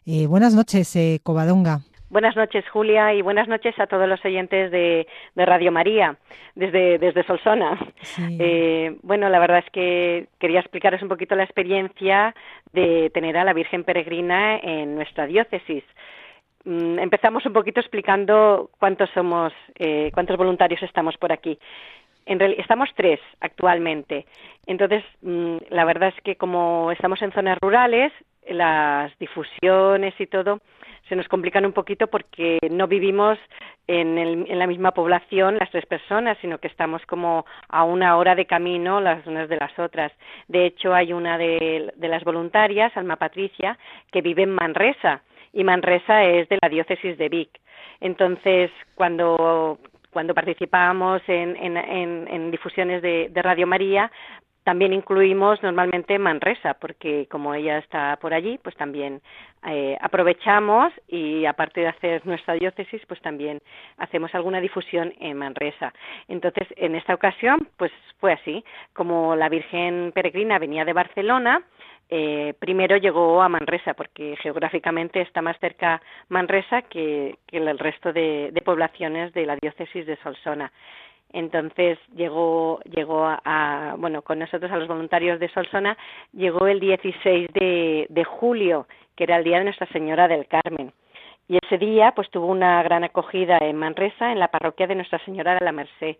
Eh, 0.05 0.25
buenas 0.25 0.53
noches, 0.55 0.97
Covadonga. 1.21 1.81
Buenas 2.09 2.37
noches, 2.37 2.63
Julia, 2.69 3.13
y 3.13 3.21
buenas 3.21 3.49
noches 3.49 3.77
a 3.79 3.87
todos 3.87 4.07
los 4.07 4.23
oyentes 4.23 4.71
de, 4.71 5.05
Radio 5.35 5.73
María 5.73 6.17
desde, 6.55 6.97
desde 6.99 7.23
Solsona. 7.23 7.77
bueno, 9.03 9.27
la 9.27 9.39
verdad 9.39 9.59
es 9.59 9.69
que 9.71 10.27
quería 10.39 10.61
explicaros 10.61 11.01
un 11.01 11.09
poquito 11.09 11.35
la 11.35 11.43
experiencia 11.43 12.33
de 12.71 13.09
tener 13.13 13.35
a 13.37 13.43
la 13.43 13.53
Virgen 13.53 13.83
Peregrina 13.83 14.57
en 14.57 14.95
nuestra 14.95 15.25
diócesis. 15.27 15.83
Mm, 16.63 16.99
empezamos 16.99 17.45
un 17.45 17.53
poquito 17.53 17.81
explicando 17.81 18.69
cuántos 18.79 19.09
somos, 19.11 19.53
eh, 19.75 20.09
cuántos 20.13 20.37
voluntarios 20.37 20.81
estamos 20.83 21.17
por 21.17 21.33
aquí. 21.33 21.59
En 22.25 22.41
estamos 22.41 22.89
tres 22.95 23.19
actualmente. 23.41 24.25
Entonces, 24.65 25.03
mm, 25.21 25.57
la 25.69 25.85
verdad 25.85 26.13
es 26.15 26.21
que 26.23 26.35
como 26.35 26.91
estamos 26.91 27.21
en 27.21 27.31
zonas 27.31 27.57
rurales, 27.61 28.11
las 28.49 29.17
difusiones 29.19 30.13
y 30.19 30.27
todo 30.27 30.59
se 31.07 31.15
nos 31.15 31.27
complican 31.27 31.65
un 31.65 31.73
poquito 31.73 32.07
porque 32.07 32.59
no 32.69 32.87
vivimos 32.87 33.37
en, 33.87 34.17
en, 34.17 34.59
la 34.59 34.67
misma 34.67 34.91
población 34.91 35.57
las 35.57 35.71
tres 35.71 35.85
personas, 35.85 36.37
sino 36.41 36.57
que 36.57 36.67
estamos 36.67 37.05
como 37.05 37.45
a 37.69 37.83
una 37.83 38.17
hora 38.17 38.35
de 38.35 38.45
camino 38.45 38.99
las 38.99 39.25
unas 39.25 39.47
de 39.47 39.57
las 39.57 39.77
otras. 39.79 40.11
De 40.47 40.65
hecho, 40.65 40.93
hay 40.93 41.13
una 41.13 41.37
de, 41.37 41.93
las 41.97 42.23
voluntarias, 42.23 42.95
Alma 42.97 43.15
Patricia, 43.15 43.77
que 44.11 44.21
vive 44.21 44.43
en 44.43 44.51
Manresa 44.51 45.21
y 45.53 45.63
Manresa 45.63 46.23
es 46.23 46.49
de 46.49 46.59
la 46.61 46.69
diócesis 46.69 47.17
de 47.17 47.29
Vic. 47.29 47.49
Entonces, 48.01 48.69
cuando, 48.95 49.79
cuando 50.11 50.33
participábamos 50.33 51.21
en, 51.27 51.55
en, 51.55 51.77
en, 52.27 52.51
difusiones 52.51 53.01
de, 53.01 53.29
de, 53.29 53.41
Radio 53.41 53.65
María, 53.65 54.11
también 54.67 54.91
incluimos 54.91 55.63
normalmente 55.63 56.19
Manresa, 56.19 56.73
porque 56.73 57.25
como 57.31 57.53
ella 57.53 57.77
está 57.77 58.17
por 58.17 58.33
allí, 58.33 58.59
pues 58.61 58.75
también 58.75 59.21
eh, 59.65 59.97
aprovechamos 60.01 60.91
y 61.07 61.45
aparte 61.45 61.79
de 61.79 61.87
hacer 61.87 62.27
nuestra 62.27 62.55
diócesis, 62.55 63.01
pues 63.07 63.21
también 63.21 63.61
hacemos 63.95 64.35
alguna 64.35 64.59
difusión 64.59 65.13
en 65.21 65.37
Manresa. 65.37 65.93
Entonces, 66.27 66.67
en 66.75 66.95
esta 66.95 67.13
ocasión, 67.13 67.69
pues 67.77 67.93
fue 68.19 68.33
así. 68.33 68.61
Como 68.91 69.37
la 69.37 69.47
Virgen 69.47 70.11
Peregrina 70.13 70.59
venía 70.59 70.83
de 70.83 70.91
Barcelona, 70.91 71.63
eh, 72.09 72.53
primero 72.59 72.95
llegó 72.97 73.41
a 73.41 73.49
Manresa, 73.49 73.93
porque 73.93 74.35
geográficamente 74.41 75.21
está 75.21 75.41
más 75.41 75.57
cerca 75.59 76.01
Manresa 76.29 76.81
que, 76.83 77.37
el 77.51 77.79
resto 77.79 78.13
de, 78.13 78.51
poblaciones 78.65 79.33
de 79.33 79.45
la 79.45 79.55
diócesis 79.55 80.05
de 80.05 80.17
Solsona. 80.17 80.71
Entonces 81.33 81.99
llegó, 82.15 82.79
llegó 82.85 83.25
a, 83.25 83.95
bueno, 83.97 84.21
con 84.21 84.39
nosotros 84.39 84.71
a 84.71 84.77
los 84.77 84.87
voluntarios 84.87 85.39
de 85.39 85.49
Solsona, 85.49 85.97
llegó 86.33 86.67
el 86.67 86.79
16 86.79 87.49
de, 87.53 88.07
de 88.09 88.23
julio, 88.23 88.87
que 89.15 89.25
era 89.25 89.37
el 89.37 89.43
día 89.43 89.57
de 89.57 89.65
Nuestra 89.65 89.87
Señora 89.87 90.27
del 90.27 90.47
Carmen. 90.47 90.93
Y 91.49 91.57
ese 91.63 91.77
día, 91.77 92.11
pues 92.11 92.29
tuvo 92.29 92.47
una 92.47 92.83
gran 92.83 93.05
acogida 93.05 93.57
en 93.61 93.77
Manresa, 93.77 94.31
en 94.31 94.39
la 94.39 94.49
parroquia 94.49 94.85
de 94.85 94.95
Nuestra 94.95 95.19
Señora 95.19 95.55
de 95.55 95.63
la 95.63 95.71
Merced, 95.71 96.17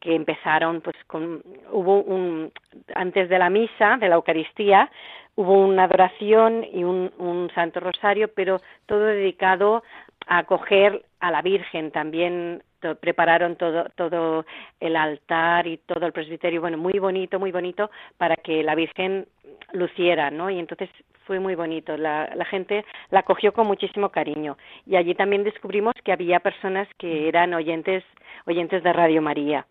que 0.00 0.14
empezaron, 0.14 0.80
pues, 0.80 0.96
con, 1.06 1.42
hubo 1.70 2.02
un, 2.02 2.50
antes 2.94 3.28
de 3.28 3.38
la 3.38 3.50
misa, 3.50 3.98
de 3.98 4.08
la 4.08 4.14
Eucaristía, 4.14 4.90
hubo 5.36 5.52
una 5.52 5.84
adoración 5.84 6.64
y 6.72 6.84
un, 6.84 7.12
un 7.18 7.50
Santo 7.54 7.80
Rosario, 7.80 8.32
pero 8.34 8.58
todo 8.86 9.04
dedicado 9.04 9.82
a 10.26 10.38
acoger 10.38 11.04
a 11.20 11.30
la 11.30 11.42
Virgen. 11.42 11.90
También 11.90 12.62
prepararon 13.00 13.56
todo, 13.56 13.86
todo 13.94 14.44
el 14.80 14.96
altar 14.96 15.66
y 15.66 15.78
todo 15.78 16.06
el 16.06 16.12
presbiterio, 16.12 16.60
bueno, 16.60 16.78
muy 16.78 16.98
bonito, 16.98 17.38
muy 17.38 17.52
bonito, 17.52 17.90
para 18.16 18.36
que 18.36 18.62
la 18.62 18.74
Virgen 18.74 19.26
luciera, 19.72 20.30
¿no? 20.30 20.50
Y 20.50 20.58
entonces 20.58 20.90
fue 21.26 21.38
muy 21.38 21.54
bonito. 21.54 21.96
La, 21.96 22.30
la 22.34 22.44
gente 22.44 22.84
la 23.10 23.22
cogió 23.22 23.52
con 23.52 23.66
muchísimo 23.66 24.08
cariño. 24.08 24.56
Y 24.86 24.96
allí 24.96 25.14
también 25.14 25.44
descubrimos 25.44 25.94
que 26.04 26.12
había 26.12 26.40
personas 26.40 26.88
que 26.98 27.28
eran 27.28 27.54
oyentes, 27.54 28.04
oyentes 28.46 28.82
de 28.82 28.92
Radio 28.92 29.22
María. 29.22 29.66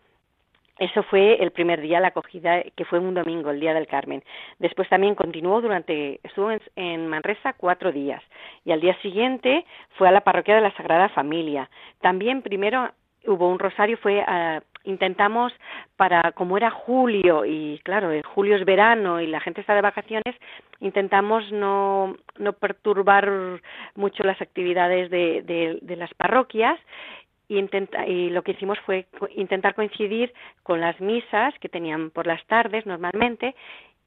Eso 0.80 1.02
fue 1.02 1.34
el 1.42 1.50
primer 1.50 1.82
día, 1.82 2.00
la 2.00 2.08
acogida, 2.08 2.62
que 2.74 2.86
fue 2.86 2.98
un 2.98 3.12
domingo, 3.12 3.50
el 3.50 3.60
Día 3.60 3.74
del 3.74 3.86
Carmen. 3.86 4.24
Después 4.58 4.88
también 4.88 5.14
continuó 5.14 5.60
durante, 5.60 6.20
estuvo 6.22 6.50
en, 6.74 7.06
Manresa 7.06 7.52
cuatro 7.52 7.92
días. 7.92 8.22
Y 8.64 8.72
al 8.72 8.80
día 8.80 8.98
siguiente 9.02 9.66
fue 9.98 10.08
a 10.08 10.10
la 10.10 10.22
parroquia 10.22 10.54
de 10.54 10.62
la 10.62 10.74
Sagrada 10.74 11.10
Familia. 11.10 11.68
También 12.00 12.40
primero 12.40 12.90
hubo 13.26 13.48
un 13.48 13.58
rosario, 13.58 13.96
fue 13.98 14.22
a, 14.22 14.62
intentamos 14.84 15.52
para 15.96 16.32
como 16.32 16.56
era 16.56 16.70
julio 16.70 17.44
y 17.44 17.80
claro 17.84 18.12
en 18.12 18.22
julio 18.22 18.56
es 18.56 18.64
verano 18.64 19.20
y 19.20 19.26
la 19.26 19.40
gente 19.40 19.60
está 19.60 19.74
de 19.74 19.82
vacaciones 19.82 20.34
intentamos 20.80 21.50
no 21.52 22.16
no 22.38 22.52
perturbar 22.54 23.60
mucho 23.94 24.22
las 24.22 24.40
actividades 24.40 25.10
de, 25.10 25.42
de, 25.42 25.78
de 25.82 25.96
las 25.96 26.12
parroquias 26.14 26.78
y, 27.48 28.30
lo 28.30 28.42
que 28.42 28.52
hicimos 28.52 28.78
fue 28.86 29.06
intentar 29.34 29.74
coincidir 29.74 30.32
con 30.62 30.80
las 30.80 31.00
misas 31.00 31.52
que 31.58 31.68
tenían 31.68 32.10
por 32.10 32.26
las 32.26 32.44
tardes 32.46 32.86
normalmente 32.86 33.56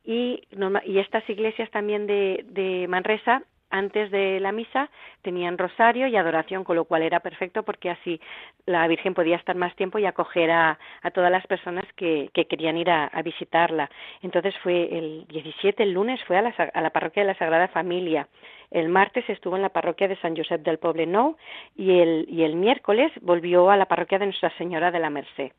y, 0.05 0.43
y 0.85 0.99
estas 0.99 1.29
iglesias 1.29 1.69
también 1.69 2.07
de 2.07 2.85
Manresa 2.89 3.43
antes 3.73 4.11
de 4.11 4.39
la 4.39 4.51
misa 4.51 4.89
tenían 5.23 5.57
rosario 5.57 6.05
y 6.07 6.15
adoración, 6.15 6.63
con 6.63 6.75
lo 6.75 6.85
cual 6.85 7.01
era 7.01 7.19
perfecto 7.21 7.63
porque 7.63 7.89
así 7.89 8.21
la 8.67 8.87
Virgen 8.87 9.15
podía 9.15 9.35
estar 9.35 9.55
más 9.55 9.75
tiempo 9.75 9.97
y 9.97 10.05
acoger 10.05 10.51
a, 10.51 10.77
a 11.01 11.11
todas 11.11 11.31
las 11.31 11.45
personas 11.47 11.83
que, 11.95 12.29
que 12.33 12.45
querían 12.45 12.77
ir 12.77 12.91
a, 12.91 13.05
a, 13.05 13.21
visitarla. 13.23 13.89
Entonces 14.21 14.53
fue 14.61 14.95
el 14.95 15.25
17, 15.27 15.81
el 15.81 15.91
lunes 15.91 16.23
fue 16.25 16.37
a 16.37 16.43
la, 16.43 16.53
a 16.73 16.81
la 16.81 16.91
parroquia 16.91 17.23
de 17.23 17.27
la 17.33 17.37
Sagrada 17.37 17.67
Familia. 17.67 18.27
El 18.69 18.89
martes 18.89 19.27
estuvo 19.27 19.55
en 19.55 19.63
la 19.63 19.69
parroquia 19.69 20.07
de 20.07 20.17
San 20.17 20.37
Josep 20.37 20.61
del 20.61 20.77
Poblenou 20.77 21.35
y 21.75 21.99
el, 21.99 22.27
y 22.29 22.43
el 22.43 22.55
miércoles 22.55 23.11
volvió 23.21 23.71
a 23.71 23.77
la 23.77 23.87
parroquia 23.87 24.19
de 24.19 24.25
Nuestra 24.25 24.55
Señora 24.57 24.91
de 24.91 24.99
la 24.99 25.09
Merced. 25.09 25.51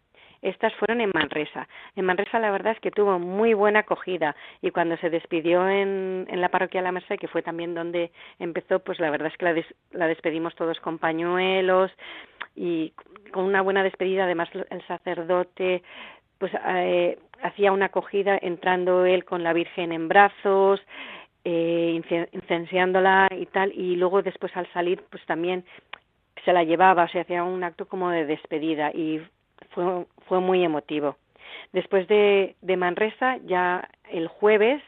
Estas 0.45 0.75
fueron 0.75 1.01
en 1.01 1.11
Manresa. 1.15 1.67
En 1.97 2.05
Manresa 2.05 2.39
la 2.39 2.51
verdad 2.51 2.75
es 2.75 2.81
que 2.81 2.91
tuvo 2.91 3.19
muy 3.19 3.55
buena 3.55 3.81
acogida 3.81 4.37
y 4.61 4.71
cuando 4.71 4.97
se 4.99 5.09
despidió 5.09 5.67
en, 5.69 6.27
en 6.29 6.41
la 6.41 6.51
parroquia 6.51 6.83
la 6.83 6.93
Merced, 6.93 7.19
que 7.19 7.29
fue 7.29 7.41
también 7.43 7.75
donde 7.75 8.11
empezó, 8.39 8.79
pues 8.81 9.01
la 9.01 9.11
verdad 9.11 9.29
es 9.29 9.39
que 9.39 9.47
la, 9.47 9.65
la 9.93 10.07
despedimos 10.07 10.55
todos 10.55 10.79
con 10.81 10.99
pañuelos 10.99 11.91
y 12.55 12.93
con 13.33 13.45
una 13.45 13.63
buena 13.63 13.83
despedida. 13.83 14.25
Además 14.25 14.51
el 14.53 14.87
sacerdote 14.87 15.83
pues 16.39 16.53
eh, 16.67 17.19
hacía 17.43 17.73
una 17.73 17.87
acogida 17.87 18.39
entrando 18.41 19.07
él 19.07 19.25
con 19.25 19.43
la 19.43 19.55
Virgen 19.55 19.93
en 19.93 20.09
brazos, 20.09 20.81
eh, 21.45 22.01
y 23.31 23.47
tal, 23.47 23.73
y 23.73 23.97
luego 23.97 24.23
después 24.23 24.55
al 24.57 24.71
salir 24.73 25.03
pues 25.11 25.25
también 25.27 25.65
se 26.45 26.53
la 26.53 26.65
llevaba, 26.65 27.05
o 27.05 27.09
sea, 27.09 27.23
hacía 27.23 27.45
un 27.45 27.65
acto 27.65 27.87
como 27.87 28.11
de 28.11 28.27
despedida 28.27 28.91
y 28.93 29.23
fue, 29.75 30.07
fue 30.27 30.41
muy 30.41 30.65
emotivo. 30.65 31.17
Después 31.73 32.07
de, 32.09 32.57
de 32.63 32.77
Manresa, 32.77 33.39
ya 33.45 33.89
el 34.11 34.29
jueves 34.29 34.83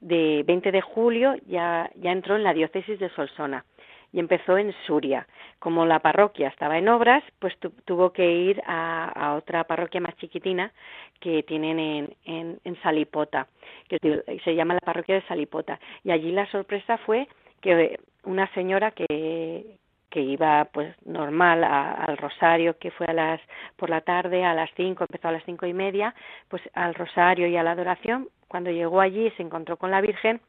de 0.00 0.42
20 0.46 0.72
de 0.72 0.80
julio, 0.80 1.34
ya, 1.46 1.90
ya 1.96 2.12
entró 2.12 2.36
en 2.36 2.44
la 2.44 2.54
diócesis 2.54 2.98
de 2.98 3.08
Solsona 3.10 3.64
y 4.12 4.20
empezó 4.20 4.56
en 4.56 4.72
Suria. 4.86 5.26
Como 5.58 5.86
la 5.86 5.98
parroquia 5.98 6.48
estaba 6.48 6.78
en 6.78 6.88
obras, 6.88 7.24
pues 7.40 7.54
tuvo 7.84 8.12
que 8.12 8.30
ir 8.30 8.62
a, 8.66 9.08
a, 9.08 9.34
otra 9.34 9.64
parroquia 9.64 10.00
más 10.00 10.16
chiquitina 10.16 10.72
que 11.20 11.42
tienen 11.42 11.78
en, 11.78 12.16
en, 12.24 12.60
en 12.64 12.82
Salipota, 12.82 13.48
que 13.88 13.98
se 14.44 14.54
llama 14.54 14.74
la 14.74 14.80
parroquia 14.80 15.16
de 15.16 15.26
Salipota. 15.26 15.80
Y 16.04 16.10
allí 16.10 16.30
la 16.30 16.46
sorpresa 16.50 16.98
fue 16.98 17.26
que 17.60 17.98
una 18.24 18.46
señora 18.54 18.92
que, 18.92 19.78
que 20.14 20.20
iba 20.20 20.66
pues 20.66 20.94
normal 21.04 21.64
al 21.64 22.16
rosario 22.18 22.78
que 22.78 22.92
fue 22.92 23.04
a 23.08 23.12
las 23.12 23.40
por 23.74 23.90
la 23.90 24.00
tarde 24.00 24.44
a 24.44 24.54
las 24.54 24.70
cinco 24.76 25.02
empezó 25.02 25.26
a 25.26 25.32
las 25.32 25.42
cinco 25.44 25.66
y 25.66 25.74
media 25.74 26.14
pues 26.46 26.62
al 26.72 26.94
rosario 26.94 27.48
y 27.48 27.56
a 27.56 27.64
la 27.64 27.72
adoración. 27.72 28.28
Cuando 28.46 28.70
llegó 28.70 29.00
allí 29.00 29.28
se 29.32 29.42
encontró 29.42 29.76
con 29.76 29.90
la 29.90 30.00
Virgen 30.00 30.40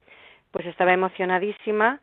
pues 0.51 0.67
estaba 0.67 0.93
emocionadísima 0.93 1.99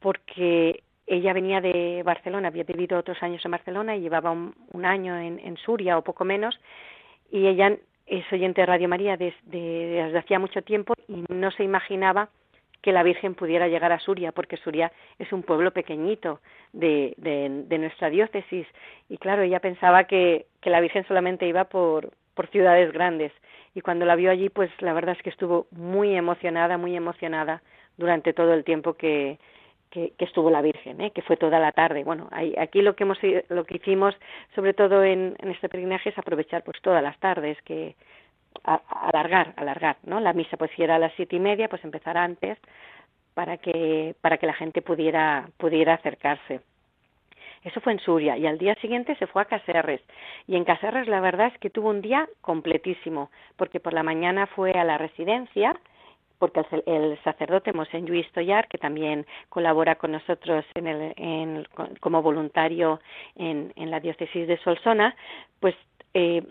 porque 0.00 0.82
ella 1.06 1.34
venía 1.34 1.60
de 1.60 2.02
Barcelona 2.02 2.48
había 2.48 2.64
vivido 2.64 2.98
otros 2.98 3.22
años 3.22 3.44
en 3.44 3.50
Barcelona 3.50 3.94
y 3.94 4.00
llevaba 4.00 4.30
un, 4.30 4.54
un 4.72 4.86
año 4.86 5.18
en, 5.18 5.38
en, 5.38 5.58
Suria 5.58 5.98
o 5.98 6.02
poco 6.02 6.24
menos 6.24 6.58
y 7.30 7.46
ella 7.46 7.76
es 8.06 8.24
oyente 8.32 8.62
de 8.62 8.66
Radio 8.66 8.88
María 8.88 9.18
desde, 9.18 9.34
desde 9.44 10.18
hacía 10.18 10.38
mucho 10.38 10.62
tiempo 10.62 10.94
y 11.06 11.26
no 11.28 11.50
se 11.50 11.62
imaginaba 11.62 12.30
que 12.82 12.92
la 12.92 13.02
Virgen 13.02 13.34
pudiera 13.34 13.68
llegar 13.68 13.92
a 13.92 13.98
Suria, 14.00 14.32
porque 14.32 14.56
Suria 14.56 14.92
es 15.18 15.32
un 15.32 15.42
pueblo 15.42 15.72
pequeñito 15.72 16.40
de, 16.72 17.14
nuestra 17.78 18.10
diócesis. 18.10 18.66
Y 19.08 19.18
claro, 19.18 19.42
ella 19.42 19.60
pensaba 19.60 20.04
que, 20.04 20.46
que 20.60 20.70
la 20.70 20.80
Virgen 20.80 21.06
solamente 21.06 21.46
iba 21.46 21.64
por, 21.64 22.10
por 22.34 22.48
ciudades 22.48 22.92
grandes. 22.92 23.32
Y 23.74 23.82
cuando 23.82 24.04
la 24.04 24.16
vio 24.16 24.30
allí, 24.30 24.48
pues 24.48 24.70
la 24.80 24.92
verdad 24.92 25.14
es 25.16 25.22
que 25.22 25.30
estuvo 25.30 25.66
muy 25.70 26.14
emocionada, 26.14 26.78
muy 26.78 26.96
emocionada 26.96 27.62
durante 27.96 28.32
todo 28.32 28.54
el 28.54 28.64
tiempo 28.64 28.94
que, 28.94 29.38
que, 29.90 30.12
estuvo 30.18 30.50
la 30.50 30.62
Virgen, 30.62 31.00
¿eh? 31.00 31.10
que 31.10 31.22
fue 31.22 31.36
toda 31.36 31.58
la 31.58 31.72
tarde. 31.72 32.04
Bueno, 32.04 32.28
aquí 32.58 32.80
lo 32.80 32.96
que 32.96 33.04
hemos, 33.04 33.18
lo 33.48 33.64
que 33.64 33.76
hicimos, 33.76 34.14
sobre 34.54 34.72
todo 34.72 35.04
en, 35.04 35.36
en 35.38 35.50
este 35.50 35.68
peregrinaje, 35.68 36.10
es 36.10 36.18
aprovechar 36.18 36.62
pues 36.62 36.80
todas 36.80 37.02
las 37.02 37.18
tardes, 37.18 37.60
que 37.62 37.94
a, 38.64 38.80
alargar, 39.08 39.54
alargar, 39.56 39.96
¿no? 40.04 40.20
La 40.20 40.32
misa 40.32 40.56
pues 40.56 40.70
si 40.76 40.82
era 40.82 40.96
a 40.96 40.98
las 40.98 41.12
siete 41.14 41.36
y 41.36 41.40
media, 41.40 41.68
pues 41.68 41.84
empezar 41.84 42.16
antes 42.16 42.58
para 43.34 43.56
que 43.58 44.14
para 44.20 44.38
que 44.38 44.46
la 44.46 44.54
gente 44.54 44.82
pudiera 44.82 45.48
pudiera 45.56 45.94
acercarse. 45.94 46.60
Eso 47.62 47.80
fue 47.80 47.92
en 47.92 48.00
Suria 48.00 48.36
y 48.38 48.46
al 48.46 48.58
día 48.58 48.74
siguiente 48.76 49.14
se 49.16 49.26
fue 49.26 49.42
a 49.42 49.44
Caserres. 49.44 50.00
Y 50.46 50.56
en 50.56 50.64
Caserres 50.64 51.08
la 51.08 51.20
verdad 51.20 51.48
es 51.48 51.58
que 51.58 51.70
tuvo 51.70 51.90
un 51.90 52.00
día 52.00 52.28
completísimo, 52.40 53.30
porque 53.56 53.80
por 53.80 53.92
la 53.92 54.02
mañana 54.02 54.46
fue 54.46 54.72
a 54.72 54.84
la 54.84 54.96
residencia, 54.96 55.78
porque 56.38 56.62
el, 56.70 56.82
el 56.86 57.22
sacerdote 57.22 57.74
Mosén 57.74 58.06
Luis 58.06 58.26
Toyar, 58.32 58.66
que 58.66 58.78
también 58.78 59.26
colabora 59.50 59.96
con 59.96 60.12
nosotros 60.12 60.64
en 60.74 60.86
el, 60.86 61.12
en, 61.16 61.66
como 62.00 62.22
voluntario 62.22 62.98
en, 63.36 63.72
en 63.76 63.90
la 63.90 64.00
diócesis 64.00 64.48
de 64.48 64.56
Solsona, 64.58 65.14
pues 65.60 65.74
eh, 66.14 66.42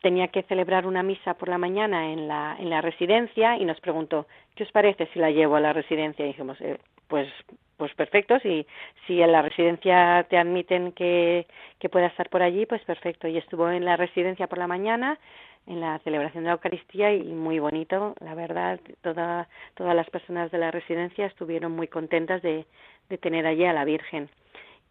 tenía 0.00 0.28
que 0.28 0.42
celebrar 0.44 0.86
una 0.86 1.02
misa 1.02 1.34
por 1.34 1.48
la 1.48 1.58
mañana 1.58 2.12
en 2.12 2.28
la, 2.28 2.56
en 2.58 2.70
la 2.70 2.80
residencia 2.80 3.56
y 3.56 3.64
nos 3.64 3.80
preguntó, 3.80 4.26
¿qué 4.54 4.64
os 4.64 4.72
parece 4.72 5.06
si 5.12 5.18
la 5.18 5.30
llevo 5.30 5.56
a 5.56 5.60
la 5.60 5.72
residencia? 5.72 6.24
Y 6.24 6.28
dijimos, 6.28 6.60
eh, 6.60 6.78
pues, 7.08 7.28
pues 7.76 7.92
perfecto, 7.94 8.38
si, 8.40 8.66
si 9.06 9.20
en 9.20 9.32
la 9.32 9.42
residencia 9.42 10.26
te 10.28 10.38
admiten 10.38 10.92
que, 10.92 11.46
que 11.78 11.88
pueda 11.88 12.06
estar 12.06 12.28
por 12.28 12.42
allí, 12.42 12.66
pues 12.66 12.82
perfecto. 12.84 13.28
Y 13.28 13.38
estuvo 13.38 13.70
en 13.70 13.84
la 13.84 13.96
residencia 13.96 14.46
por 14.46 14.58
la 14.58 14.66
mañana, 14.66 15.18
en 15.66 15.80
la 15.80 15.98
celebración 16.00 16.44
de 16.44 16.48
la 16.48 16.54
Eucaristía 16.54 17.12
y 17.14 17.24
muy 17.24 17.58
bonito, 17.58 18.14
la 18.20 18.34
verdad, 18.34 18.80
toda, 19.02 19.48
todas 19.74 19.94
las 19.94 20.08
personas 20.10 20.50
de 20.50 20.58
la 20.58 20.70
residencia 20.70 21.26
estuvieron 21.26 21.72
muy 21.72 21.88
contentas 21.88 22.40
de, 22.42 22.64
de 23.08 23.18
tener 23.18 23.46
allí 23.46 23.64
a 23.64 23.72
la 23.72 23.84
Virgen 23.84 24.30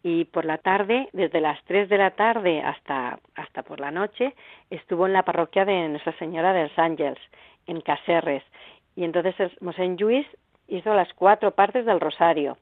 y 0.02 0.24
por 0.26 0.44
la 0.44 0.58
tarde, 0.58 1.08
desde 1.12 1.40
las 1.40 1.62
3 1.64 1.88
de 1.88 1.98
la 1.98 2.12
tarde 2.12 2.60
hasta, 2.62 3.18
hasta 3.34 3.62
por 3.62 3.80
la 3.80 3.90
noche, 3.90 4.34
estuvo 4.70 5.06
en 5.06 5.12
la 5.12 5.24
parroquia 5.24 5.64
de 5.64 5.88
Nuestra 5.88 6.16
Señora 6.18 6.52
de 6.52 6.64
los 6.64 6.78
Ángeles 6.78 7.18
en 7.66 7.80
Caserres. 7.80 8.42
Y 8.96 9.04
entonces 9.04 9.34
Mosén 9.60 9.96
Lluís 9.96 10.26
hizo 10.68 10.94
las 10.94 11.12
cuatro 11.14 11.52
partes 11.52 11.84
del 11.84 12.00
rosario 12.00 12.56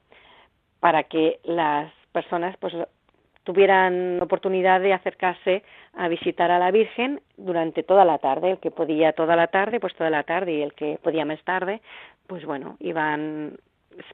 para 0.79 1.03
que 1.03 1.39
las 1.43 1.91
personas 2.11 2.55
pues 2.57 2.73
tuvieran 3.43 4.21
oportunidad 4.21 4.81
de 4.81 4.93
acercarse 4.93 5.63
a 5.93 6.09
visitar 6.09 6.51
a 6.51 6.59
la 6.59 6.69
Virgen 6.69 7.21
durante 7.37 7.81
toda 7.81 8.03
la 8.03 8.17
tarde. 8.17 8.51
El 8.51 8.59
que 8.59 8.71
podía 8.71 9.13
toda 9.13 9.35
la 9.35 9.47
tarde, 9.47 9.79
pues 9.79 9.95
toda 9.95 10.09
la 10.09 10.23
tarde, 10.23 10.53
y 10.53 10.61
el 10.61 10.73
que 10.73 10.99
podía 11.01 11.23
más 11.23 11.41
tarde, 11.43 11.81
pues 12.27 12.45
bueno, 12.45 12.75
iban, 12.79 13.57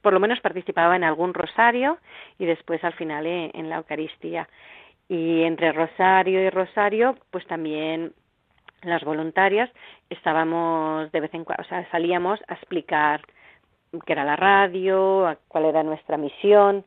por 0.01 0.13
lo 0.13 0.19
menos 0.19 0.39
participaba 0.41 0.95
en 0.95 1.03
algún 1.03 1.33
rosario 1.33 1.97
y 2.39 2.45
después 2.45 2.83
al 2.83 2.93
final 2.93 3.25
en 3.25 3.69
la 3.69 3.77
Eucaristía. 3.77 4.47
Y 5.09 5.43
entre 5.43 5.71
rosario 5.71 6.41
y 6.41 6.49
rosario, 6.49 7.17
pues 7.29 7.45
también 7.47 8.13
las 8.83 9.03
voluntarias 9.03 9.69
estábamos 10.09 11.11
de 11.11 11.19
vez 11.19 11.33
en 11.33 11.43
cuando, 11.43 11.63
o 11.63 11.67
sea, 11.67 11.89
salíamos 11.91 12.39
a 12.47 12.53
explicar 12.55 13.21
qué 14.05 14.13
era 14.13 14.25
la 14.25 14.35
radio, 14.35 15.37
cuál 15.47 15.65
era 15.65 15.83
nuestra 15.83 16.17
misión 16.17 16.85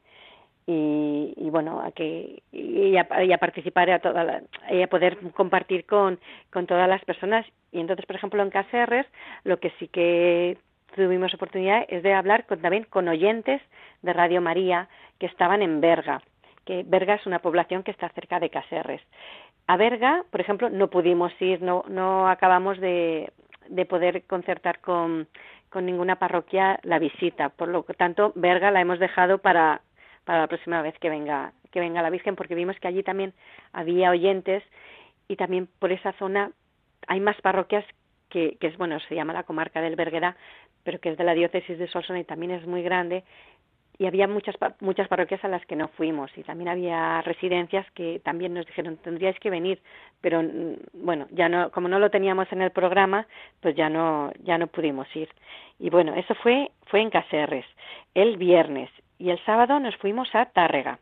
y, 0.67 1.33
y 1.37 1.51
bueno, 1.51 1.81
a 1.81 1.93
que 1.93 2.43
y 2.53 2.97
a, 2.97 3.25
y 3.25 3.33
a 3.33 3.39
participar 3.39 3.91
a 3.91 4.01
toda 4.01 4.25
la, 4.25 4.43
y 4.71 4.83
a 4.83 4.89
poder 4.89 5.19
compartir 5.33 5.87
con, 5.87 6.19
con 6.53 6.67
todas 6.67 6.89
las 6.89 7.05
personas 7.05 7.47
y 7.71 7.81
entonces, 7.81 8.07
por 8.07 8.17
ejemplo, 8.17 8.43
en 8.43 8.51
Caserres 8.51 9.07
lo 9.45 9.61
que 9.61 9.71
sí 9.79 9.89
que 9.89 10.59
tuvimos 10.97 11.33
oportunidad 11.35 11.85
es 11.89 12.03
de 12.03 12.15
hablar 12.15 12.47
con, 12.47 12.61
también 12.61 12.85
con 12.85 13.09
oyentes 13.09 13.63
de 14.03 14.13
Radio 14.13 14.41
María 14.41 14.89
que 15.19 15.27
estaban 15.27 15.63
en 15.63 15.81
Berga, 15.81 16.23
que 16.65 16.83
Berga 16.85 17.15
es 17.15 17.27
una 17.27 17.39
población 17.39 17.83
que 17.83 17.91
está 17.91 18.09
cerca 18.11 18.41
de 18.41 18.51
Caserres. 18.51 19.03
A 19.69 19.77
Berga, 19.77 20.25
por 20.31 20.41
ejemplo, 20.41 20.71
no 20.71 20.89
pudimos 20.89 21.33
ir, 21.41 21.63
no, 21.63 21.85
no 21.89 22.29
acabamos 22.29 22.79
de, 22.79 23.33
de 23.69 23.85
poder 23.85 24.25
concertar 24.25 24.81
con, 24.81 25.29
con 25.71 25.87
ninguna 25.87 26.17
parroquia 26.17 26.79
la 26.83 26.99
visita. 26.99 27.51
Por 27.51 27.69
lo 27.69 27.83
tanto, 27.83 28.33
Berga 28.35 28.71
la 28.71 28.81
hemos 28.81 28.99
dejado 28.99 29.39
para, 29.39 29.81
para 30.25 30.41
la 30.41 30.47
próxima 30.47 30.83
vez 30.83 30.99
que 30.99 31.11
venga, 31.11 31.53
que 31.73 31.81
venga 31.81 32.03
la 32.03 32.11
Virgen, 32.11 32.37
porque 32.37 32.55
vimos 32.55 32.79
que 32.81 32.89
allí 32.89 33.03
también 33.03 33.33
había 33.73 34.11
oyentes 34.11 34.63
y 35.29 35.37
también 35.37 35.69
por 35.79 35.93
esa 35.93 36.13
zona 36.13 36.53
hay 37.09 37.21
más 37.21 37.41
parroquias 37.41 37.85
que, 38.29 38.57
que 38.61 38.69
es, 38.69 38.77
bueno, 38.77 38.99
se 39.01 39.15
llama 39.15 39.33
la 39.33 39.45
comarca 39.45 39.81
del 39.81 39.97
Berguera, 39.97 40.37
pero 40.83 41.01
que 41.01 41.11
es 41.11 41.19
de 41.19 41.25
la 41.25 41.35
diócesis 41.35 41.79
de 41.79 41.89
Solsona 41.89 42.21
y 42.21 42.25
también 42.25 42.53
es 42.53 42.67
muy 42.67 42.83
grande. 42.83 43.25
Y 43.99 44.07
había 44.07 44.29
muchas 44.29 44.55
muchas 44.81 45.09
parroquias 45.09 45.43
a 45.43 45.49
las 45.49 45.65
que 45.65 45.75
no 45.75 45.89
fuimos. 45.89 46.31
Y 46.37 46.43
también 46.43 46.69
había 46.69 47.23
residencias 47.23 47.91
que 47.93 48.21
también 48.23 48.53
nos 48.53 48.67
dijeron 48.67 48.99
tendríais 48.99 49.39
que 49.41 49.51
venir 49.51 49.81
pero 50.21 50.43
mm, 50.43 51.05
bueno 51.05 51.27
ya 51.31 51.49
no 51.49 51.71
como 51.71 51.89
no 51.89 51.99
lo 51.99 52.11
teníamos 52.11 52.51
en 52.53 52.61
el 52.61 52.73
programa 52.73 53.27
pues 53.61 53.75
ya 53.75 53.89
no 53.89 54.33
ya 54.45 54.59
no 54.59 54.67
pudimos 54.67 55.09
ir. 55.17 55.29
Y 55.79 55.89
bueno 55.91 56.15
eso 56.15 56.35
fue 56.35 56.71
fue 56.87 57.01
en 57.01 57.11
Caserres 57.11 57.67
el 58.15 58.37
viernes. 58.37 58.91
Y 59.19 59.31
el 59.31 59.43
sábado 59.45 59.81
nos 59.81 59.97
fuimos 59.97 60.35
a 60.35 60.45
Tárrega 60.47 60.99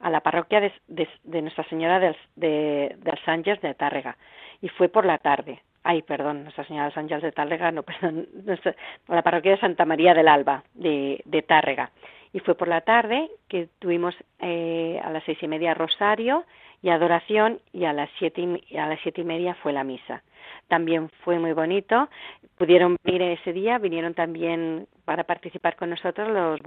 a 0.00 0.10
la 0.10 0.20
parroquia 0.20 0.60
de, 0.60 0.72
de, 0.88 1.08
de 1.24 1.40
Nuestra 1.40 1.64
Señora 1.64 1.98
del, 1.98 2.16
de, 2.36 2.96
del 2.98 3.18
Sánchez 3.24 3.62
de 3.62 3.74
Tárrega 3.74 4.16
y 4.60 4.68
fue 4.68 4.88
por 4.88 5.06
la 5.06 5.18
tarde 5.18 5.62
ay, 5.86 6.02
perdón, 6.02 6.42
Nuestra 6.42 6.64
Señora 6.64 6.86
de 6.86 6.94
Sánchez 6.94 7.22
de 7.22 7.32
Tárrega, 7.32 7.70
no, 7.70 7.82
perdón, 7.84 8.28
nuestra, 8.44 8.74
la 9.08 9.22
parroquia 9.22 9.52
de 9.52 9.60
Santa 9.60 9.84
María 9.84 10.14
del 10.14 10.28
Alba 10.28 10.62
de, 10.74 11.22
de 11.24 11.42
Tárrega 11.42 11.90
y 12.36 12.40
fue 12.40 12.54
por 12.54 12.68
la 12.68 12.82
tarde 12.82 13.30
que 13.48 13.68
tuvimos 13.78 14.14
eh, 14.40 15.00
a 15.02 15.10
las 15.10 15.24
seis 15.24 15.38
y 15.40 15.48
media 15.48 15.72
rosario 15.72 16.44
y 16.82 16.90
adoración 16.90 17.60
y 17.72 17.86
a 17.86 17.94
las 17.94 18.10
siete 18.18 18.42
y, 18.68 18.76
a 18.76 18.86
las 18.86 19.00
siete 19.00 19.22
y 19.22 19.24
media 19.24 19.54
fue 19.54 19.72
la 19.72 19.84
misa. 19.84 20.22
También 20.68 21.08
fue 21.24 21.38
muy 21.38 21.54
bonito. 21.54 22.10
Pudieron 22.58 22.98
venir 23.02 23.22
ese 23.22 23.54
día, 23.54 23.78
vinieron 23.78 24.12
también 24.12 24.86
para 25.06 25.24
participar 25.24 25.76
con 25.76 25.88
nosotros 25.88 26.28
los 26.28 26.60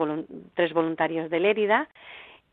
tres 0.56 0.74
voluntarios 0.74 1.30
de 1.30 1.40
Lérida 1.40 1.88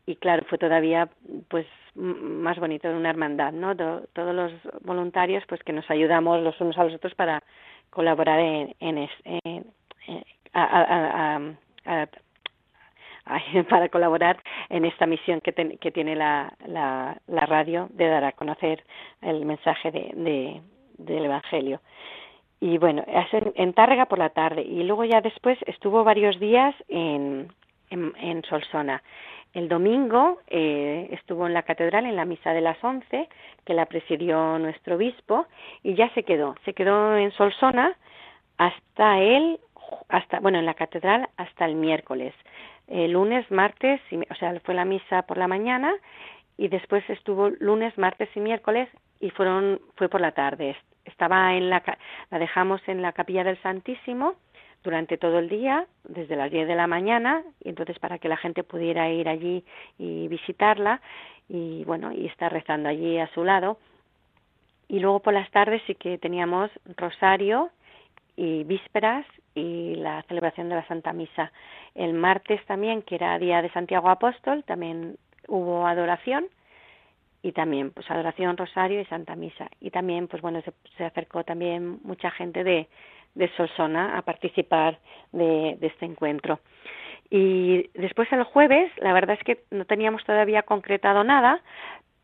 y 0.07 0.15
claro, 0.15 0.43
fue 0.49 0.57
todavía 0.57 1.09
pues 1.49 1.67
más 1.93 2.57
bonito, 2.57 2.89
una 2.89 3.09
hermandad, 3.09 3.51
¿no? 3.51 3.75
todos 3.75 4.33
los 4.33 4.51
voluntarios 4.81 5.43
pues 5.47 5.61
que 5.63 5.73
nos 5.73 5.89
ayudamos 5.91 6.41
los 6.41 6.59
unos 6.61 6.77
a 6.77 6.85
los 6.85 6.95
otros 6.95 7.13
para 7.13 7.43
colaborar 7.89 8.39
en, 8.39 8.73
en, 8.79 9.09
en, 9.25 9.65
a, 10.53 11.39
para 13.69 13.89
colaborar 13.89 14.41
en 14.69 14.85
esta 14.85 15.05
misión 15.05 15.41
que, 15.41 15.51
que 15.53 15.91
tiene 15.91 16.15
la, 16.15 16.53
la, 16.65 17.17
la, 17.27 17.45
radio 17.45 17.89
de 17.91 18.07
dar 18.07 18.23
a 18.23 18.31
conocer 18.31 18.85
el 19.21 19.45
mensaje 19.45 19.91
de, 19.91 20.11
de, 20.15 20.61
del 20.97 21.25
Evangelio. 21.25 21.81
Y 22.61 22.77
bueno, 22.77 23.03
en, 23.05 23.53
en 23.55 23.73
Tárrega 23.73 24.05
por 24.05 24.19
la 24.19 24.29
tarde 24.29 24.61
y 24.61 24.83
luego 24.83 25.03
ya 25.03 25.19
después 25.19 25.57
estuvo 25.65 26.05
varios 26.05 26.39
días 26.39 26.73
en, 26.87 27.51
en, 27.89 28.13
en 28.17 28.43
Solsona. 28.43 29.01
El 29.57 29.69
domingo 29.69 30.37
eh, 30.45 31.09
estuvo 31.13 31.47
en 31.47 31.55
la 31.55 31.63
catedral 31.63 32.05
en 32.05 32.15
la 32.15 32.25
misa 32.25 32.53
de 32.53 32.61
las 32.61 32.77
once, 32.83 33.27
que 33.65 33.73
la 33.73 33.87
presidió 33.87 34.59
nuestro 34.59 34.97
obispo, 34.97 35.47
y 35.81 35.95
ya 35.95 36.13
se 36.13 36.21
quedó. 36.21 36.53
Se 36.63 36.75
quedó 36.75 37.17
en 37.17 37.31
Solsona 37.31 37.97
hasta 38.59 39.19
el, 39.19 39.59
hasta, 40.09 40.41
bueno, 40.41 40.59
en 40.59 40.67
la 40.67 40.75
catedral 40.75 41.27
hasta 41.37 41.65
el 41.65 41.73
miércoles 41.73 42.35
eh, 42.87 43.07
lunes, 43.07 43.49
martes, 43.49 43.99
y, 44.11 44.17
o 44.17 44.35
sea, 44.37 44.53
fue 44.59 44.75
la 44.75 44.85
misa 44.85 45.23
por 45.23 45.39
la 45.39 45.47
mañana 45.47 45.91
y 46.55 46.67
después 46.67 47.03
estuvo 47.09 47.49
lunes, 47.49 47.97
martes 47.97 48.29
y 48.35 48.39
miércoles 48.39 48.87
y 49.19 49.31
fueron 49.31 49.81
fue 49.95 50.07
por 50.07 50.21
la 50.21 50.33
tarde. 50.33 50.75
Estaba 51.03 51.55
en 51.55 51.71
la 51.71 51.81
la 52.29 52.37
dejamos 52.37 52.79
en 52.87 53.01
la 53.01 53.11
Capilla 53.11 53.43
del 53.43 53.59
Santísimo 53.63 54.35
durante 54.83 55.17
todo 55.17 55.39
el 55.39 55.49
día, 55.49 55.85
desde 56.03 56.35
las 56.35 56.51
10 56.51 56.67
de 56.67 56.75
la 56.75 56.87
mañana, 56.87 57.43
y 57.63 57.69
entonces 57.69 57.99
para 57.99 58.19
que 58.19 58.29
la 58.29 58.37
gente 58.37 58.63
pudiera 58.63 59.09
ir 59.09 59.27
allí 59.27 59.63
y 59.97 60.27
visitarla 60.27 61.01
y 61.49 61.83
bueno, 61.85 62.11
y 62.11 62.25
estar 62.27 62.51
rezando 62.51 62.89
allí 62.89 63.17
a 63.17 63.27
su 63.33 63.43
lado. 63.43 63.77
Y 64.87 64.99
luego 64.99 65.19
por 65.19 65.33
las 65.33 65.49
tardes 65.51 65.81
sí 65.87 65.95
que 65.95 66.17
teníamos 66.17 66.71
rosario 66.95 67.69
y 68.35 68.63
vísperas 68.63 69.25
y 69.55 69.95
la 69.95 70.21
celebración 70.23 70.69
de 70.69 70.75
la 70.75 70.87
Santa 70.87 71.11
Misa. 71.11 71.51
El 71.95 72.13
martes 72.13 72.63
también, 72.65 73.01
que 73.01 73.15
era 73.15 73.37
día 73.39 73.61
de 73.61 73.71
Santiago 73.71 74.09
Apóstol, 74.09 74.63
también 74.63 75.17
hubo 75.47 75.87
adoración 75.87 76.45
y 77.41 77.51
también 77.51 77.91
pues 77.91 78.09
adoración, 78.09 78.55
rosario 78.55 79.01
y 79.01 79.05
Santa 79.05 79.35
Misa. 79.35 79.69
Y 79.81 79.89
también 79.89 80.27
pues 80.27 80.41
bueno, 80.41 80.61
se, 80.61 80.73
se 80.97 81.05
acercó 81.05 81.43
también 81.43 81.99
mucha 82.03 82.31
gente 82.31 82.63
de, 82.63 82.87
de 83.35 83.49
Solsona 83.55 84.17
a 84.17 84.21
participar 84.21 84.99
de, 85.31 85.77
de 85.79 85.87
este 85.87 86.05
encuentro. 86.05 86.59
Y 87.29 87.89
después 87.93 88.31
el 88.31 88.43
jueves, 88.43 88.91
la 88.97 89.13
verdad 89.13 89.37
es 89.37 89.43
que 89.43 89.63
no 89.71 89.85
teníamos 89.85 90.23
todavía 90.23 90.63
concretado 90.63 91.23
nada, 91.23 91.61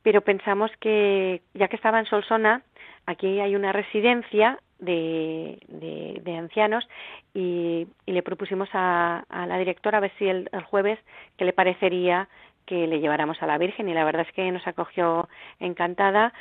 pero 0.02 0.22
pensamos 0.22 0.72
que 0.80 1.42
ya 1.54 1.68
que 1.68 1.76
estaba 1.76 2.00
en 2.00 2.06
Solsona, 2.06 2.62
aquí 3.06 3.40
hay 3.40 3.56
una 3.56 3.72
residencia 3.72 4.60
de, 4.80 5.60
de, 5.68 6.38
ancianos 6.38 6.88
y, 7.34 7.88
y, 8.06 8.12
le 8.12 8.22
propusimos 8.22 8.68
a, 8.74 9.24
a, 9.30 9.46
la 9.46 9.58
directora 9.58 9.98
a 9.98 10.02
ver 10.02 10.12
si 10.18 10.28
el, 10.28 10.50
el 10.52 10.64
jueves 10.64 11.00
que 11.38 11.46
le 11.46 11.54
parecería 11.54 12.28
que 12.66 12.88
le 12.88 13.00
lleváramos 13.00 13.42
a 13.42 13.48
la 13.48 13.58
Virgen 13.58 13.88
y 13.90 13.94
la 13.94 14.04
verdad 14.04 14.26
es 14.28 14.34
que 14.34 14.52
nos 14.52 14.66
acogió 14.68 15.30
encantada 15.60 16.34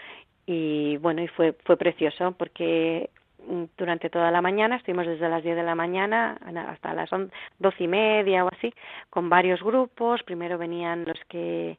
y 0.47 0.97
bueno 0.97 1.23
y 1.23 1.29
fue 1.29 1.53
fue 1.65 1.77
precioso 1.77 2.33
porque 2.37 3.11
durante 3.77 4.11
toda 4.11 4.31
la 4.31 4.41
mañana, 4.41 4.77
estuvimos 4.77 5.07
desde 5.07 5.29
las 5.29 5.43
10 5.43 5.57
de 5.57 5.63
la 5.63 5.75
mañana 5.75 6.39
hasta 6.69 6.95
las 6.95 7.11
doce 7.59 7.85
y 7.85 7.89
media 7.89 8.45
o 8.45 8.49
así, 8.49 8.73
con 9.11 9.29
varios 9.29 9.63
grupos. 9.63 10.23
Primero 10.23 10.59
venían 10.59 11.05
los 11.05 11.19
que 11.29 11.79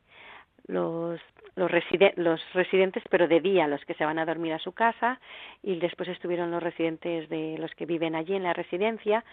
los 0.68 1.20
los, 1.56 1.70
reside 1.70 2.14
los 2.18 2.42
residentes, 2.54 3.04
pero 3.10 3.28
de 3.28 3.40
día, 3.40 3.68
los 3.68 3.84
que 3.86 3.94
se 3.94 4.06
van 4.06 4.20
a 4.20 4.26
dormir 4.26 4.54
a 4.54 4.60
su 4.60 4.72
casa, 4.72 5.20
y 5.62 5.76
después 5.80 6.10
estuvieron 6.10 6.52
los 6.52 6.64
residentes 6.64 7.30
de 7.30 7.58
los 7.60 7.74
que 7.76 7.86
viven 7.86 8.16
allí 8.16 8.36
en 8.36 8.44
la 8.44 8.54
residencia, 8.54 9.24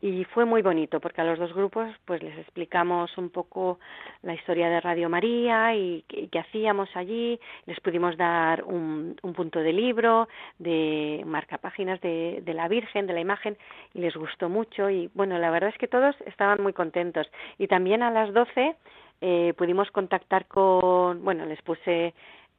y 0.00 0.24
fue 0.24 0.44
muy 0.44 0.60
bonito 0.60 1.00
porque 1.00 1.22
a 1.22 1.24
los 1.24 1.38
dos 1.38 1.54
grupos 1.54 1.88
pues 2.04 2.22
les 2.22 2.36
explicamos 2.38 3.16
un 3.16 3.30
poco 3.30 3.78
la 4.22 4.34
historia 4.34 4.68
de 4.68 4.80
Radio 4.80 5.08
María 5.08 5.74
y 5.74 6.04
qué 6.06 6.38
hacíamos 6.38 6.88
allí. 6.94 7.40
Les 7.64 7.80
pudimos 7.80 8.16
dar 8.18 8.62
un, 8.64 9.16
un, 9.22 9.32
punto 9.32 9.60
de 9.60 9.72
libro 9.72 10.28
de 10.58 11.22
marcapáginas 11.24 12.00
de, 12.02 12.42
de 12.44 12.54
la 12.54 12.68
Virgen 12.68 13.06
de 13.06 13.14
la 13.14 13.20
imagen 13.20 13.56
y 13.94 14.00
les 14.00 14.14
gustó 14.14 14.50
mucho. 14.50 14.90
Y 14.90 15.10
bueno 15.14 15.38
la 15.38 15.50
verdad 15.50 15.70
es 15.70 15.78
que 15.78 15.88
todos 15.88 16.14
estaban 16.26 16.62
muy 16.62 16.74
contentos. 16.74 17.26
Y 17.58 17.66
también 17.66 18.02
a 18.02 18.10
las 18.10 18.34
doce 18.34 18.76
eh, 19.22 19.54
pudimos 19.56 19.90
contactar 19.92 20.46
con, 20.46 21.24
bueno, 21.24 21.46
les 21.46 21.62
puse 21.62 22.12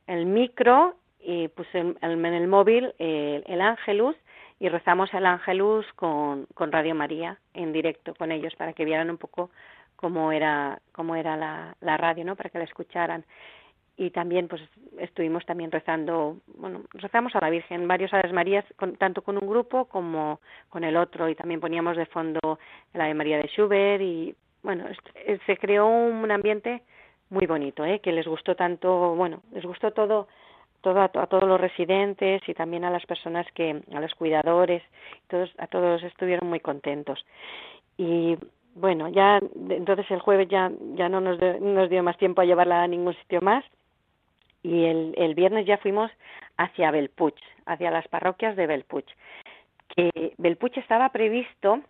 el 0.08 0.26
micro 0.26 0.96
y 1.20 1.50
puse 1.50 1.80
en 1.80 1.98
el, 2.02 2.48
móvil 2.48 2.94
el, 2.98 3.44
el 3.46 3.62
Ángelus 3.62 4.16
y 4.60 4.70
rezamos 4.70 5.14
el 5.14 5.26
Ángelus 5.26 5.86
con, 5.94 6.46
con 6.54 6.72
Radio 6.72 6.96
María 6.96 7.38
en 7.54 7.74
directo 7.74 8.16
con 8.16 8.32
ellos 8.32 8.56
para 8.56 8.74
que 8.74 8.86
vieran 8.86 9.10
un 9.10 9.18
poco 9.18 9.52
cómo 9.96 10.32
era, 10.32 10.80
cómo 10.92 11.16
era 11.16 11.38
la, 11.38 11.76
la 11.82 11.98
radio, 11.98 12.24
¿no? 12.26 12.36
Para 12.36 12.50
que 12.50 12.58
la 12.60 12.64
escucharan. 12.64 13.26
y 13.98 14.12
también 14.12 14.48
pues 14.48 14.62
estuvimos 15.00 15.46
también 15.46 15.72
rezando, 15.72 16.38
bueno, 16.56 16.84
rezamos 16.94 17.36
a 17.36 17.42
la 17.42 17.50
Virgen 17.50 17.88
varios 17.88 18.14
Aves 18.14 18.32
Marías, 18.32 18.66
tanto 19.00 19.24
con 19.24 19.38
un 19.38 19.48
grupo 19.50 19.86
como 19.86 20.40
con 20.70 20.84
el 20.84 20.96
otro 20.98 21.30
y 21.30 21.36
también 21.36 21.60
poníamos 21.60 21.98
de 21.98 22.06
fondo 22.06 22.60
la 22.94 23.06
Ave 23.06 23.16
María 23.16 23.38
de 23.38 23.48
Schubert 23.48 24.02
y 24.02 24.36
bueno, 24.64 24.86
se 25.46 25.58
creó 25.58 25.88
un 25.88 26.30
ambiente 26.32 26.84
muy 27.30 27.46
bonito, 27.46 27.86
¿eh? 27.86 28.00
que 28.00 28.12
les 28.12 28.28
gustó 28.28 28.56
tanto, 28.56 29.16
bueno, 29.16 29.42
les 29.52 29.66
gustó 29.66 29.92
todo, 29.92 30.28
todo 30.88 31.02
a, 31.02 31.28
todos 31.28 31.44
los 31.44 31.60
residentes 31.60 32.42
y 32.48 32.54
también 32.54 32.86
a 32.86 32.90
las 32.90 33.06
personas 33.06 33.46
que, 33.54 33.82
a 33.94 34.00
los 34.00 34.14
cuidadores, 34.16 34.82
todos, 35.28 35.54
a 35.58 35.68
todos 35.68 36.02
estuvieron 36.04 36.48
muy 36.48 36.62
contentos. 36.62 37.26
Y 37.98 38.38
bueno, 38.74 39.10
ya 39.10 39.40
entonces 39.70 40.10
el 40.12 40.22
jueves 40.22 40.48
ya, 40.48 40.72
ya 40.96 41.10
no 41.10 41.20
nos, 41.20 41.40
nos 41.60 41.90
dio 41.90 42.04
más 42.04 42.18
tiempo 42.18 42.42
a 42.42 42.46
llevarla 42.46 42.84
a 42.84 42.88
ningún 42.88 43.16
sitio 43.16 43.42
más 43.42 43.66
y 44.64 44.86
el, 44.86 45.14
el 45.18 45.36
viernes 45.36 45.66
ya 45.66 45.78
fuimos 45.78 46.10
hacia 46.56 46.92
Belpuch, 46.92 47.40
hacia 47.66 47.92
las 47.92 48.08
parroquias 48.08 48.56
de 48.56 48.68
Belpuch. 48.68 49.08
Que 49.94 50.34
Belpuch 50.38 50.78
estaba 50.78 51.10
previsto 51.10 51.82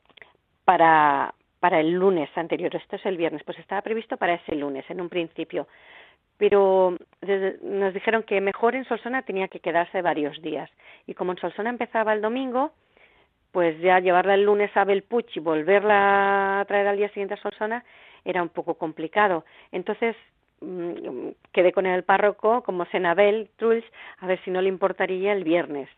para, 0.65 1.35
para 1.59 1.79
el 1.79 1.91
lunes 1.91 2.29
anterior, 2.35 2.75
esto 2.75 2.95
es 2.95 3.05
el 3.05 3.17
viernes, 3.17 3.43
pues 3.43 3.59
estaba 3.59 3.81
previsto 3.81 4.17
para 4.17 4.35
ese 4.35 4.55
lunes 4.55 4.85
en 4.89 5.01
un 5.01 5.09
principio, 5.09 5.67
pero 6.37 6.97
nos 7.61 7.93
dijeron 7.93 8.23
que 8.23 8.39
mejor 8.41 8.75
en 8.75 8.85
Solsona 8.85 9.23
tenía 9.23 9.47
que 9.47 9.59
quedarse 9.59 10.01
varios 10.01 10.41
días 10.41 10.69
y 11.07 11.13
como 11.13 11.31
en 11.31 11.39
Solsona 11.39 11.69
empezaba 11.69 12.13
el 12.13 12.21
domingo, 12.21 12.71
pues 13.51 13.79
ya 13.79 13.99
llevarla 13.99 14.35
el 14.35 14.43
lunes 14.43 14.75
a 14.75 14.83
Belpuch 14.85 15.35
y 15.35 15.39
volverla 15.39 16.59
a 16.59 16.65
traer 16.65 16.87
al 16.87 16.97
día 16.97 17.09
siguiente 17.09 17.33
a 17.33 17.41
Solsona 17.41 17.83
era 18.23 18.43
un 18.43 18.49
poco 18.49 18.75
complicado. 18.75 19.45
Entonces 19.71 20.15
mm, 20.61 21.29
quedé 21.53 21.71
con 21.71 21.85
el 21.85 22.03
párroco 22.03 22.61
como 22.63 22.85
Senabel 22.85 23.49
Truls 23.55 23.85
a 24.19 24.27
ver 24.27 24.39
si 24.43 24.51
no 24.51 24.61
le 24.61 24.69
importaría 24.69 25.33
el 25.33 25.43
viernes. 25.43 25.89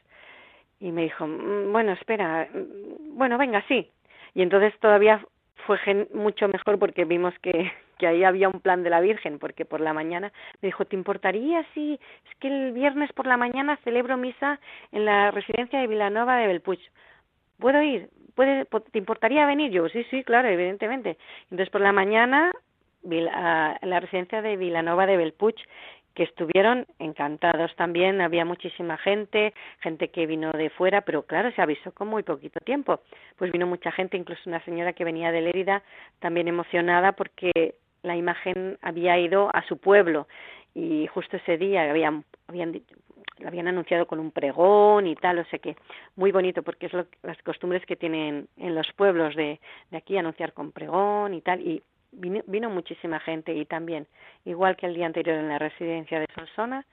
Y 0.79 0.91
me 0.91 1.03
dijo, 1.03 1.27
mm, 1.27 1.71
bueno, 1.71 1.91
espera, 1.93 2.47
mm, 2.53 3.17
bueno, 3.17 3.37
venga, 3.37 3.63
sí. 3.67 3.89
Y 4.35 4.41
entonces 4.41 4.73
todavía 4.79 5.25
fue 5.65 6.07
mucho 6.13 6.47
mejor 6.47 6.79
porque 6.79 7.03
vimos 7.03 7.33
que, 7.39 7.71
que 7.99 8.07
ahí 8.07 8.23
había 8.23 8.49
un 8.49 8.61
plan 8.61 8.81
de 8.81 8.89
la 8.89 9.01
Virgen, 9.01 9.37
porque 9.37 9.65
por 9.65 9.81
la 9.81 9.93
mañana 9.93 10.31
me 10.61 10.67
dijo, 10.67 10.85
¿te 10.85 10.95
importaría 10.95 11.63
si 11.75 11.93
es 11.93 12.35
que 12.39 12.47
el 12.47 12.71
viernes 12.71 13.13
por 13.13 13.27
la 13.27 13.37
mañana 13.37 13.77
celebro 13.83 14.17
misa 14.17 14.59
en 14.91 15.05
la 15.05 15.29
residencia 15.29 15.79
de 15.79 15.87
Vilanova 15.87 16.37
de 16.37 16.47
Belpuch? 16.47 16.79
¿Puedo 17.59 17.83
ir? 17.83 18.09
¿Puede, 18.33 18.65
¿Te 18.65 18.97
importaría 18.97 19.45
venir? 19.45 19.69
Yo, 19.71 19.87
sí, 19.89 20.03
sí, 20.09 20.23
claro, 20.23 20.47
evidentemente. 20.47 21.17
Entonces 21.51 21.69
por 21.69 21.81
la 21.81 21.91
mañana 21.91 22.51
la 23.03 23.99
residencia 23.99 24.41
de 24.41 24.57
Vilanova 24.57 25.05
de 25.05 25.17
Belpuch 25.17 25.59
que 26.13 26.23
estuvieron 26.23 26.85
encantados 26.97 27.73
también, 27.75 28.19
había 28.19 28.43
muchísima 28.43 28.97
gente, 28.97 29.53
gente 29.79 30.09
que 30.09 30.25
vino 30.25 30.51
de 30.51 30.69
fuera, 30.69 31.01
pero 31.01 31.23
claro, 31.23 31.51
se 31.51 31.61
avisó 31.61 31.93
con 31.93 32.09
muy 32.09 32.23
poquito 32.23 32.59
tiempo. 32.59 32.99
Pues 33.37 33.51
vino 33.51 33.67
mucha 33.67 33.91
gente, 33.91 34.17
incluso 34.17 34.41
una 34.47 34.63
señora 34.65 34.91
que 34.93 35.05
venía 35.05 35.31
de 35.31 35.41
Lérida, 35.41 35.81
también 36.19 36.47
emocionada 36.47 37.13
porque 37.13 37.75
la 38.03 38.15
imagen 38.15 38.77
había 38.81 39.17
ido 39.17 39.49
a 39.53 39.65
su 39.67 39.77
pueblo. 39.77 40.27
Y 40.75 41.07
justo 41.07 41.37
ese 41.37 41.57
día 41.57 41.89
habían, 41.89 42.23
habían 42.47 42.81
habían 43.45 43.67
anunciado 43.67 44.05
con 44.05 44.19
un 44.19 44.31
pregón 44.31 45.07
y 45.07 45.15
tal, 45.15 45.39
o 45.39 45.45
sea 45.45 45.59
que 45.59 45.75
muy 46.15 46.31
bonito 46.31 46.63
porque 46.63 46.87
es 46.87 46.93
lo, 46.93 47.05
las 47.23 47.41
costumbres 47.43 47.85
que 47.85 47.95
tienen 47.95 48.47
en 48.57 48.75
los 48.75 48.91
pueblos 48.93 49.35
de, 49.35 49.59
de 49.91 49.97
aquí 49.97 50.17
anunciar 50.17 50.53
con 50.53 50.71
pregón 50.71 51.33
y 51.33 51.41
tal. 51.41 51.61
Y 51.61 51.81
vino, 52.11 52.69
muchísima 52.69 53.19
gente 53.19 53.53
y 53.53 53.65
también, 53.65 54.07
igual 54.45 54.75
que 54.75 54.87
el 54.87 54.95
día 54.95 55.05
anterior 55.05 55.37
en 55.37 55.49
la 55.49 55.59
residencia 55.59 56.19
de 56.19 56.27
Solsona, 56.33 56.85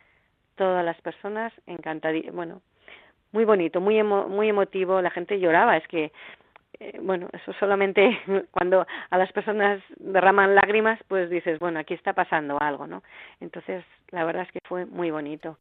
todas 0.57 0.84
las 0.84 1.00
personas 1.00 1.52
encantadas, 1.66 2.22
bueno, 2.32 2.62
muy 3.32 3.44
bonito, 3.44 3.80
muy 3.80 4.02
muy 4.02 4.48
emotivo, 4.48 5.02
la 5.02 5.11
gente 5.11 5.38
lloraba, 5.38 5.76
es 5.76 5.86
que 5.88 6.12
eh, 6.78 6.98
bueno, 7.00 7.28
eso 7.32 7.52
solamente 7.54 8.18
cuando 8.50 8.86
a 9.10 9.18
las 9.18 9.32
personas 9.32 9.80
derraman 9.96 10.54
lágrimas, 10.54 10.98
pues 11.08 11.30
dices, 11.30 11.58
bueno, 11.58 11.78
aquí 11.80 11.94
está 11.94 12.12
pasando 12.12 12.60
algo, 12.60 12.86
¿no? 12.86 13.02
Entonces, 13.40 13.84
la 14.10 14.24
verdad 14.24 14.42
es 14.42 14.52
que 14.52 14.60
fue 14.64 14.86
muy 14.86 15.10
bonito. 15.10 15.58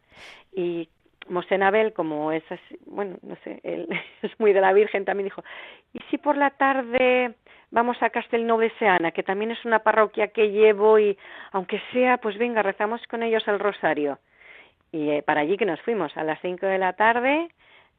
Y 0.53 0.89
Mosenabel, 1.27 1.93
como 1.93 2.31
es 2.31 2.43
así, 2.51 2.77
bueno, 2.85 3.17
no 3.21 3.35
sé, 3.43 3.59
él 3.63 3.87
es 4.21 4.39
muy 4.39 4.53
de 4.53 4.61
la 4.61 4.73
Virgen, 4.73 5.05
también 5.05 5.25
dijo, 5.25 5.43
¿y 5.93 5.99
si 6.09 6.17
por 6.17 6.37
la 6.37 6.51
tarde 6.51 7.33
vamos 7.71 8.01
a 8.01 8.09
Castelnau 8.09 8.59
de 8.59 8.71
Seana, 8.77 9.11
que 9.11 9.23
también 9.23 9.51
es 9.51 9.65
una 9.65 9.79
parroquia 9.79 10.29
que 10.29 10.51
llevo 10.51 10.99
y 10.99 11.17
aunque 11.51 11.81
sea, 11.91 12.17
pues 12.17 12.37
venga, 12.37 12.61
rezamos 12.61 13.01
con 13.07 13.23
ellos 13.23 13.47
el 13.47 13.59
rosario. 13.59 14.19
Y 14.91 15.09
eh, 15.09 15.23
para 15.23 15.41
allí 15.41 15.57
que 15.57 15.65
nos 15.65 15.81
fuimos 15.81 16.15
a 16.15 16.23
las 16.23 16.39
cinco 16.41 16.67
de 16.67 16.77
la 16.77 16.93
tarde, 16.93 17.49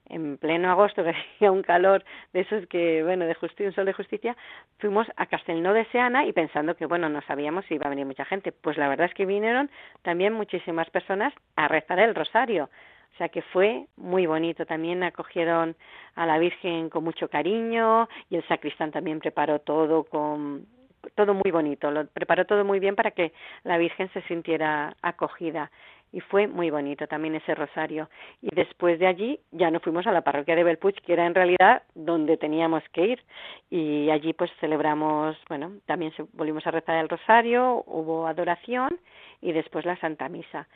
en 0.08 0.38
pleno 0.38 0.70
agosto, 0.70 1.04
que 1.04 1.10
hacía 1.10 1.50
un 1.50 1.62
calor 1.62 2.04
de 2.32 2.40
esos 2.40 2.66
que, 2.66 3.02
bueno, 3.02 3.24
de 3.26 3.34
justicia, 3.34 3.66
un 3.66 3.74
sol 3.74 3.86
de 3.86 3.92
justicia, 3.92 4.36
fuimos 4.78 5.06
a 5.16 5.26
Castelnau 5.26 5.74
de 5.74 5.84
Seana 5.86 6.24
y 6.26 6.32
pensando 6.32 6.76
que, 6.76 6.86
bueno, 6.86 7.08
no 7.08 7.20
sabíamos 7.22 7.64
si 7.66 7.74
iba 7.74 7.86
a 7.86 7.90
venir 7.90 8.06
mucha 8.06 8.24
gente. 8.24 8.52
Pues 8.52 8.76
la 8.76 8.88
verdad 8.88 9.06
es 9.06 9.14
que 9.14 9.26
vinieron 9.26 9.70
también 10.02 10.32
muchísimas 10.32 10.88
personas 10.90 11.32
a 11.56 11.68
rezar 11.68 11.98
el 11.98 12.14
rosario. 12.14 12.70
O 13.14 13.18
sea 13.18 13.30
que 13.30 13.40
fue 13.40 13.86
muy 13.96 14.26
bonito. 14.26 14.66
También 14.66 15.02
acogieron 15.02 15.74
a 16.16 16.26
la 16.26 16.38
Virgen 16.38 16.90
con 16.90 17.02
mucho 17.02 17.28
cariño 17.28 18.08
y 18.28 18.36
el 18.36 18.46
sacristán 18.46 18.90
también 18.92 19.20
preparó 19.20 19.58
todo 19.60 20.04
con 20.04 20.66
todo 21.14 21.34
muy 21.34 21.50
bonito. 21.50 21.90
Lo 21.90 22.06
preparó 22.06 22.44
todo 22.44 22.64
muy 22.64 22.78
bien 22.78 22.94
para 22.94 23.12
que 23.12 23.32
la 23.64 23.78
Virgen 23.78 24.10
se 24.12 24.22
sintiera 24.22 24.96
acogida 25.02 25.70
y 26.12 26.20
fue 26.20 26.46
muy 26.46 26.70
bonito 26.70 27.06
también 27.06 27.34
ese 27.34 27.54
rosario. 27.54 28.08
Y 28.40 28.54
después 28.54 28.98
de 28.98 29.06
allí 29.06 29.40
ya 29.52 29.70
no 29.70 29.80
fuimos 29.80 30.06
a 30.06 30.12
la 30.12 30.22
parroquia 30.22 30.56
de 30.56 30.64
Belpuch, 30.64 30.96
que 31.00 31.12
era 31.12 31.26
en 31.26 31.34
realidad 31.34 31.82
donde 31.94 32.36
teníamos 32.36 32.82
que 32.92 33.06
ir. 33.06 33.22
Y 33.70 34.10
allí 34.10 34.32
pues 34.32 34.50
celebramos, 34.60 35.36
bueno, 35.48 35.72
también 35.86 36.12
volvimos 36.32 36.66
a 36.66 36.70
rezar 36.70 36.96
el 36.96 37.08
rosario, 37.08 37.84
hubo 37.86 38.26
adoración 38.26 38.98
y 39.40 39.52
después 39.52 39.84
la 39.84 39.98
Santa 39.98 40.28
Misa. 40.28 40.68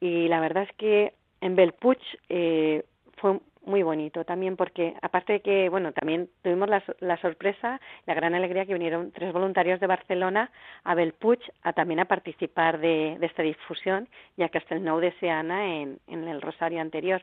Y 0.00 0.28
la 0.28 0.40
verdad 0.40 0.64
es 0.64 0.76
que 0.76 1.14
en 1.40 1.56
Belpuch 1.56 2.02
eh, 2.28 2.84
fue 3.16 3.38
muy 3.64 3.82
bonito 3.82 4.24
también 4.24 4.56
porque 4.56 4.94
aparte 5.02 5.34
de 5.34 5.40
que 5.40 5.68
bueno 5.68 5.92
también 5.92 6.28
tuvimos 6.42 6.68
la, 6.68 6.82
la, 7.00 7.16
sorpresa 7.18 7.80
la 8.06 8.14
gran 8.14 8.34
alegría 8.34 8.66
que 8.66 8.72
vinieron 8.72 9.12
tres 9.12 9.32
voluntarios 9.32 9.80
de 9.80 9.86
Barcelona 9.86 10.50
a 10.84 10.94
Belpuch 10.94 11.42
a 11.62 11.72
también 11.72 12.00
a 12.00 12.06
participar 12.06 12.78
de, 12.78 13.16
de 13.18 13.26
esta 13.26 13.42
difusión 13.42 14.08
y 14.36 14.42
a 14.42 14.48
Castelnou 14.48 15.00
de 15.00 15.12
Seana 15.20 15.76
en, 15.76 15.98
en 16.08 16.28
el 16.28 16.40
rosario 16.40 16.80
anterior. 16.80 17.22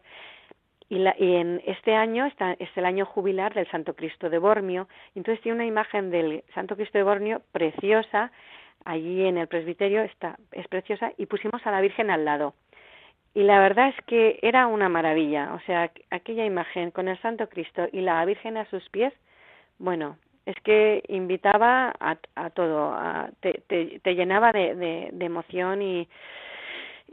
Y, 0.89 0.97
la, 0.97 1.15
y 1.19 1.35
en 1.35 1.61
este 1.65 1.93
año 1.93 2.25
está, 2.25 2.53
es 2.53 2.69
el 2.75 2.85
año 2.85 3.05
jubilar 3.05 3.53
del 3.53 3.69
Santo 3.69 3.95
Cristo 3.95 4.29
de 4.29 4.39
Bormio. 4.39 4.87
Entonces 5.13 5.41
tiene 5.43 5.57
una 5.57 5.65
imagen 5.65 6.09
del 6.09 6.43
Santo 6.55 6.75
Cristo 6.75 6.97
de 6.97 7.03
Bormio 7.03 7.43
preciosa. 7.51 8.31
Allí 8.85 9.23
en 9.25 9.37
el 9.37 9.47
presbiterio 9.47 10.01
está 10.01 10.37
es 10.51 10.67
preciosa. 10.67 11.11
Y 11.17 11.27
pusimos 11.27 11.65
a 11.65 11.71
la 11.71 11.81
Virgen 11.81 12.09
al 12.09 12.25
lado 12.25 12.55
y 13.33 13.43
la 13.43 13.59
verdad 13.59 13.89
es 13.89 14.05
que 14.05 14.39
era 14.41 14.67
una 14.67 14.89
maravilla, 14.89 15.53
o 15.53 15.59
sea, 15.61 15.91
aquella 16.09 16.45
imagen 16.45 16.91
con 16.91 17.07
el 17.07 17.19
Santo 17.21 17.47
Cristo 17.47 17.87
y 17.91 18.01
la 18.01 18.23
Virgen 18.25 18.57
a 18.57 18.65
sus 18.69 18.87
pies, 18.89 19.13
bueno, 19.77 20.17
es 20.45 20.55
que 20.63 21.03
invitaba 21.09 21.93
a, 21.99 22.17
a 22.35 22.49
todo, 22.49 22.91
a, 22.93 23.29
te, 23.39 23.61
te, 23.67 23.99
te, 23.99 24.15
llenaba 24.15 24.51
de, 24.51 24.73
de, 24.75 25.09
de 25.11 25.25
emoción 25.25 25.81
y, 25.81 26.07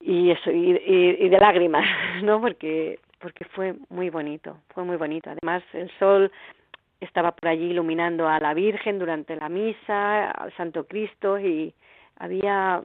y 0.00 0.30
eso 0.30 0.50
y, 0.50 0.72
y, 0.72 1.26
y, 1.26 1.28
de 1.28 1.38
lágrimas, 1.38 1.84
¿no? 2.22 2.40
Porque 2.40 2.98
porque 3.20 3.44
fue 3.46 3.74
muy 3.88 4.10
bonito, 4.10 4.58
fue 4.74 4.84
muy 4.84 4.96
bonito. 4.96 5.30
Además, 5.30 5.62
el 5.72 5.90
sol 5.98 6.30
estaba 7.00 7.32
por 7.32 7.48
allí 7.48 7.70
iluminando 7.70 8.28
a 8.28 8.38
la 8.40 8.54
Virgen 8.54 8.98
durante 8.98 9.36
la 9.36 9.48
misa, 9.48 10.30
al 10.30 10.52
Santo 10.56 10.86
Cristo 10.86 11.38
y 11.38 11.74
había, 12.18 12.82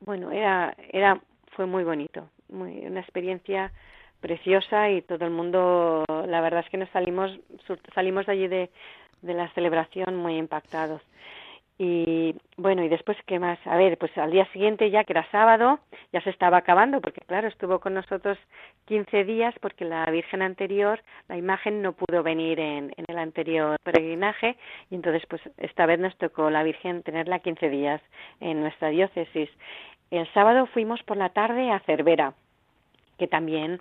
bueno, 0.00 0.30
era 0.30 0.74
era 0.90 1.20
fue 1.52 1.66
muy 1.66 1.84
bonito, 1.84 2.28
muy, 2.52 2.86
una 2.86 3.00
experiencia 3.00 3.72
preciosa 4.20 4.90
y 4.90 5.02
todo 5.02 5.24
el 5.24 5.32
mundo, 5.32 6.04
la 6.08 6.40
verdad 6.40 6.60
es 6.64 6.70
que 6.70 6.78
nos 6.78 6.88
salimos, 6.90 7.32
salimos 7.94 8.26
de 8.26 8.32
allí 8.32 8.48
de, 8.48 8.70
de 9.22 9.34
la 9.34 9.48
celebración 9.54 10.16
muy 10.16 10.36
impactados. 10.36 11.02
Y 11.78 12.36
bueno, 12.58 12.84
y 12.84 12.88
después, 12.88 13.16
¿qué 13.26 13.40
más? 13.40 13.58
A 13.66 13.76
ver, 13.76 13.98
pues 13.98 14.16
al 14.16 14.30
día 14.30 14.46
siguiente 14.52 14.90
ya, 14.90 15.02
que 15.02 15.14
era 15.14 15.28
sábado, 15.30 15.80
ya 16.12 16.20
se 16.20 16.30
estaba 16.30 16.58
acabando, 16.58 17.00
porque 17.00 17.22
claro, 17.22 17.48
estuvo 17.48 17.80
con 17.80 17.94
nosotros 17.94 18.38
15 18.84 19.24
días, 19.24 19.52
porque 19.60 19.84
la 19.84 20.04
Virgen 20.06 20.42
anterior, 20.42 21.00
la 21.28 21.36
imagen 21.36 21.82
no 21.82 21.92
pudo 21.94 22.22
venir 22.22 22.60
en, 22.60 22.92
en 22.96 23.04
el 23.08 23.18
anterior 23.18 23.78
peregrinaje, 23.82 24.56
y 24.90 24.94
entonces, 24.94 25.24
pues 25.28 25.42
esta 25.56 25.86
vez 25.86 25.98
nos 25.98 26.16
tocó 26.18 26.50
la 26.50 26.62
Virgen 26.62 27.02
tenerla 27.02 27.40
15 27.40 27.68
días 27.68 28.00
en 28.38 28.60
nuestra 28.60 28.90
diócesis. 28.90 29.50
El 30.12 30.30
sábado 30.34 30.66
fuimos 30.66 31.02
por 31.04 31.16
la 31.16 31.30
tarde 31.30 31.70
a 31.70 31.80
Cervera, 31.80 32.34
que 33.18 33.26
también 33.26 33.80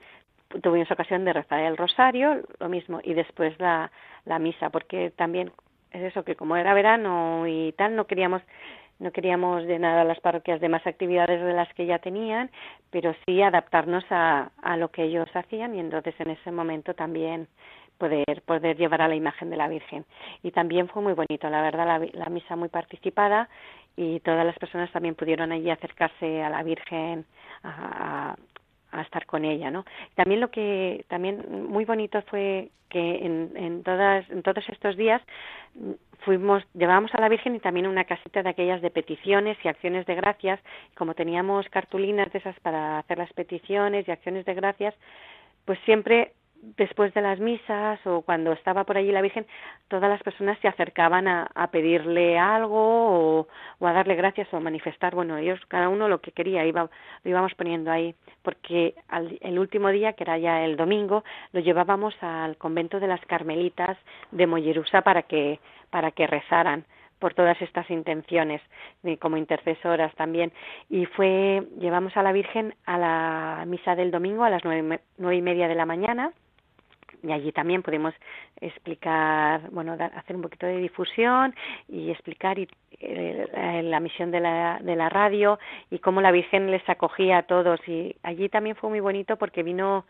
tuvimos 0.63 0.89
ocasión 0.89 1.25
de 1.25 1.33
rezar 1.33 1.59
el 1.59 1.75
rosario, 1.75 2.43
lo 2.57 2.69
mismo, 2.69 3.01
y 3.03 3.13
después 3.13 3.59
la, 3.59 3.91
la 4.23 4.39
misa, 4.39 4.69
porque 4.69 5.11
también 5.11 5.51
es 5.91 6.03
eso, 6.03 6.23
que 6.23 6.37
como 6.37 6.55
era 6.55 6.73
verano 6.73 7.45
y 7.47 7.73
tal, 7.73 7.97
no 7.97 8.07
queríamos 8.07 8.41
no 8.99 9.11
queríamos 9.11 9.63
llenar 9.63 9.97
a 9.97 10.03
las 10.03 10.19
parroquias 10.19 10.61
de 10.61 10.69
más 10.69 10.85
actividades 10.85 11.41
de 11.41 11.53
las 11.53 11.73
que 11.73 11.87
ya 11.87 11.97
tenían, 11.97 12.51
pero 12.91 13.15
sí 13.25 13.41
adaptarnos 13.41 14.05
a, 14.11 14.51
a 14.61 14.77
lo 14.77 14.89
que 14.89 15.03
ellos 15.03 15.27
hacían 15.33 15.73
y 15.73 15.79
entonces 15.79 16.13
en 16.19 16.29
ese 16.29 16.51
momento 16.51 16.93
también 16.93 17.47
poder 18.01 18.41
poder 18.45 18.75
llevar 18.77 19.01
a 19.03 19.07
la 19.07 19.15
imagen 19.15 19.49
de 19.51 19.57
la 19.57 19.67
Virgen. 19.67 20.05
Y 20.41 20.51
también 20.51 20.87
fue 20.89 21.03
muy 21.03 21.13
bonito, 21.13 21.49
la 21.49 21.61
verdad, 21.61 22.01
la, 22.13 22.29
misa 22.29 22.55
muy 22.55 22.69
participada 22.69 23.47
y 23.95 24.19
todas 24.21 24.45
las 24.45 24.57
personas 24.57 24.91
también 24.91 25.15
pudieron 25.15 25.51
allí 25.51 25.69
acercarse 25.69 26.41
a 26.41 26.49
la 26.49 26.63
Virgen 26.63 27.25
a, 27.63 28.35
a 28.91 29.01
estar 29.01 29.25
con 29.27 29.45
ella, 29.45 29.69
¿no? 29.69 29.85
También 30.15 30.41
lo 30.41 30.49
que 30.49 31.05
también 31.09 31.67
muy 31.69 31.85
bonito 31.85 32.21
fue 32.23 32.71
que 32.89 33.25
en, 33.25 33.51
en 33.55 33.83
todas 33.83 34.29
en 34.31 34.41
todos 34.41 34.67
estos 34.67 34.97
días 34.97 35.21
fuimos 36.25 36.63
llevábamos 36.73 37.13
a 37.13 37.21
la 37.21 37.29
Virgen 37.29 37.55
y 37.55 37.59
también 37.59 37.87
una 37.87 38.05
casita 38.05 38.41
de 38.41 38.49
aquellas 38.49 38.81
de 38.81 38.89
peticiones 38.89 39.57
y 39.63 39.67
acciones 39.67 40.05
de 40.07 40.15
gracias, 40.15 40.59
como 40.97 41.13
teníamos 41.13 41.69
cartulinas 41.69 42.31
de 42.33 42.39
esas 42.39 42.59
para 42.61 42.99
hacer 42.99 43.17
las 43.19 43.31
peticiones 43.33 44.07
y 44.07 44.11
acciones 44.11 44.45
de 44.45 44.53
gracias, 44.55 44.95
pues 45.65 45.79
siempre 45.85 46.33
después 46.77 47.13
de 47.13 47.21
las 47.21 47.39
misas 47.39 47.99
o 48.05 48.21
cuando 48.21 48.51
estaba 48.51 48.83
por 48.83 48.97
allí 48.97 49.11
la 49.11 49.21
Virgen, 49.21 49.45
todas 49.87 50.09
las 50.09 50.21
personas 50.23 50.57
se 50.59 50.67
acercaban 50.67 51.27
a, 51.27 51.49
a 51.55 51.67
pedirle 51.67 52.37
algo 52.37 53.39
o, 53.39 53.47
o, 53.79 53.87
a 53.87 53.93
darle 53.93 54.15
gracias 54.15 54.47
o 54.53 54.57
a 54.57 54.59
manifestar, 54.59 55.15
bueno, 55.15 55.37
ellos 55.37 55.59
cada 55.67 55.89
uno 55.89 56.07
lo 56.07 56.21
que 56.21 56.31
quería, 56.31 56.65
iba, 56.65 56.89
lo 57.23 57.29
íbamos 57.29 57.53
poniendo 57.55 57.91
ahí, 57.91 58.15
porque 58.43 58.95
al, 59.07 59.37
el 59.41 59.59
último 59.59 59.89
día, 59.89 60.13
que 60.13 60.23
era 60.23 60.37
ya 60.37 60.63
el 60.63 60.77
domingo, 60.77 61.23
lo 61.51 61.59
llevábamos 61.59 62.15
al 62.21 62.57
convento 62.57 62.99
de 62.99 63.07
las 63.07 63.21
Carmelitas 63.25 63.97
de 64.31 64.47
Mollerusa 64.47 65.01
para 65.01 65.23
que, 65.23 65.59
para 65.89 66.11
que 66.11 66.27
rezaran 66.27 66.85
por 67.19 67.35
todas 67.35 67.61
estas 67.61 67.87
intenciones 67.91 68.61
como 69.19 69.37
intercesoras 69.37 70.13
también. 70.15 70.51
Y 70.89 71.05
fue 71.05 71.61
llevamos 71.79 72.17
a 72.17 72.23
la 72.23 72.31
Virgen 72.31 72.73
a 72.85 72.97
la 72.97 73.63
misa 73.67 73.95
del 73.95 74.09
domingo 74.09 74.43
a 74.43 74.49
las 74.49 74.63
nueve, 74.65 75.01
nueve 75.17 75.35
y 75.35 75.41
media 75.41 75.67
de 75.67 75.75
la 75.75 75.85
mañana 75.85 76.33
y 77.23 77.31
allí 77.31 77.51
también 77.51 77.83
podemos 77.83 78.13
explicar, 78.59 79.69
bueno, 79.71 79.97
dar, 79.97 80.11
hacer 80.17 80.35
un 80.35 80.41
poquito 80.41 80.65
de 80.65 80.77
difusión 80.77 81.53
y 81.87 82.09
explicar 82.09 82.57
y, 82.57 82.67
eh, 82.99 83.81
la 83.83 83.99
misión 83.99 84.31
de 84.31 84.39
la, 84.39 84.79
de 84.81 84.95
la 84.95 85.09
radio 85.09 85.59
y 85.89 85.99
cómo 85.99 86.21
la 86.21 86.31
Virgen 86.31 86.71
les 86.71 86.87
acogía 86.89 87.39
a 87.39 87.43
todos. 87.43 87.79
Y 87.87 88.15
allí 88.23 88.49
también 88.49 88.75
fue 88.75 88.89
muy 88.89 88.99
bonito 88.99 89.37
porque 89.37 89.63
vino, 89.63 90.05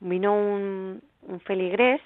vino 0.00 0.34
un, 0.34 1.02
un 1.22 1.40
feligrés 1.40 2.00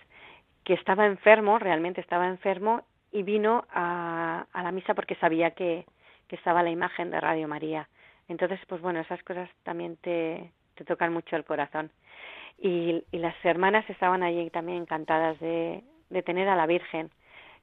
que 0.64 0.74
estaba 0.74 1.06
enfermo, 1.06 1.58
realmente 1.58 2.00
estaba 2.00 2.26
enfermo, 2.26 2.82
y 3.12 3.22
vino 3.22 3.64
a, 3.72 4.46
a 4.52 4.62
la 4.62 4.72
misa 4.72 4.94
porque 4.94 5.14
sabía 5.16 5.52
que, 5.52 5.86
que 6.28 6.36
estaba 6.36 6.62
la 6.62 6.70
imagen 6.70 7.10
de 7.10 7.20
Radio 7.20 7.48
María. 7.48 7.88
Entonces, 8.28 8.58
pues 8.66 8.80
bueno, 8.82 9.00
esas 9.00 9.22
cosas 9.22 9.48
también 9.62 9.96
te, 9.98 10.50
te 10.74 10.84
tocan 10.84 11.12
mucho 11.12 11.36
el 11.36 11.44
corazón 11.44 11.90
y, 12.58 13.04
y 13.12 13.18
las 13.18 13.34
hermanas 13.44 13.88
estaban 13.90 14.22
allí 14.22 14.48
también 14.50 14.78
encantadas 14.82 15.38
de, 15.40 15.82
tener 16.24 16.48
a 16.48 16.56
la 16.56 16.66
Virgen. 16.66 17.10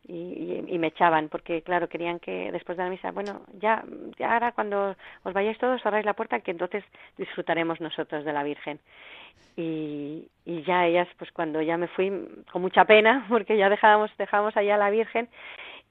Y, 0.06 0.78
me 0.78 0.88
echaban 0.88 1.30
porque 1.30 1.62
claro 1.62 1.88
querían 1.88 2.20
que 2.20 2.52
después 2.52 2.78
de 2.78 2.84
la 2.84 2.90
misa 2.90 3.12
bueno 3.12 3.44
ya, 3.54 3.86
ya 4.20 4.34
ahora 4.34 4.52
cuando 4.52 4.98
os 5.24 5.34
vayáis 5.34 5.58
todos 5.60 5.82
cerráis 5.82 6.04
la 6.04 6.14
puerta 6.14 6.42
que 6.42 6.52
entonces 6.52 6.84
disfrutaremos 7.18 7.80
nosotros 7.80 8.26
de 8.26 8.34
la 8.34 8.44
Virgen 8.44 8.82
y, 9.56 10.28
y 10.44 10.62
ya 10.64 10.86
ellas 10.88 11.08
pues 11.18 11.32
cuando 11.32 11.62
ya 11.62 11.78
me 11.78 11.88
fui 11.88 12.12
con 12.52 12.62
mucha 12.62 12.84
pena 12.84 13.26
porque 13.30 13.56
ya 13.56 13.70
dejábamos 13.70 14.12
dejábamos 14.18 14.58
allá 14.58 14.76
a 14.76 14.80
la 14.80 14.90
Virgen 14.90 15.30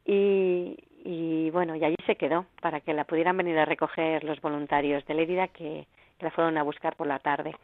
y, 0.04 0.76
y 1.04 1.48
bueno 1.48 1.74
y 1.74 1.82
allí 1.82 1.96
se 2.04 2.16
quedó 2.16 2.44
para 2.60 2.80
que 2.80 2.92
la 2.92 3.04
pudieran 3.04 3.38
venir 3.38 3.58
a 3.58 3.64
recoger 3.64 4.24
los 4.24 4.42
voluntarios 4.42 5.06
de 5.06 5.14
Lérida 5.14 5.48
que 5.48 5.86
la 6.20 6.30
fueron 6.30 6.58
a 6.58 6.62
buscar 6.64 6.96
por 6.96 7.06
la 7.06 7.18
tarde 7.18 7.54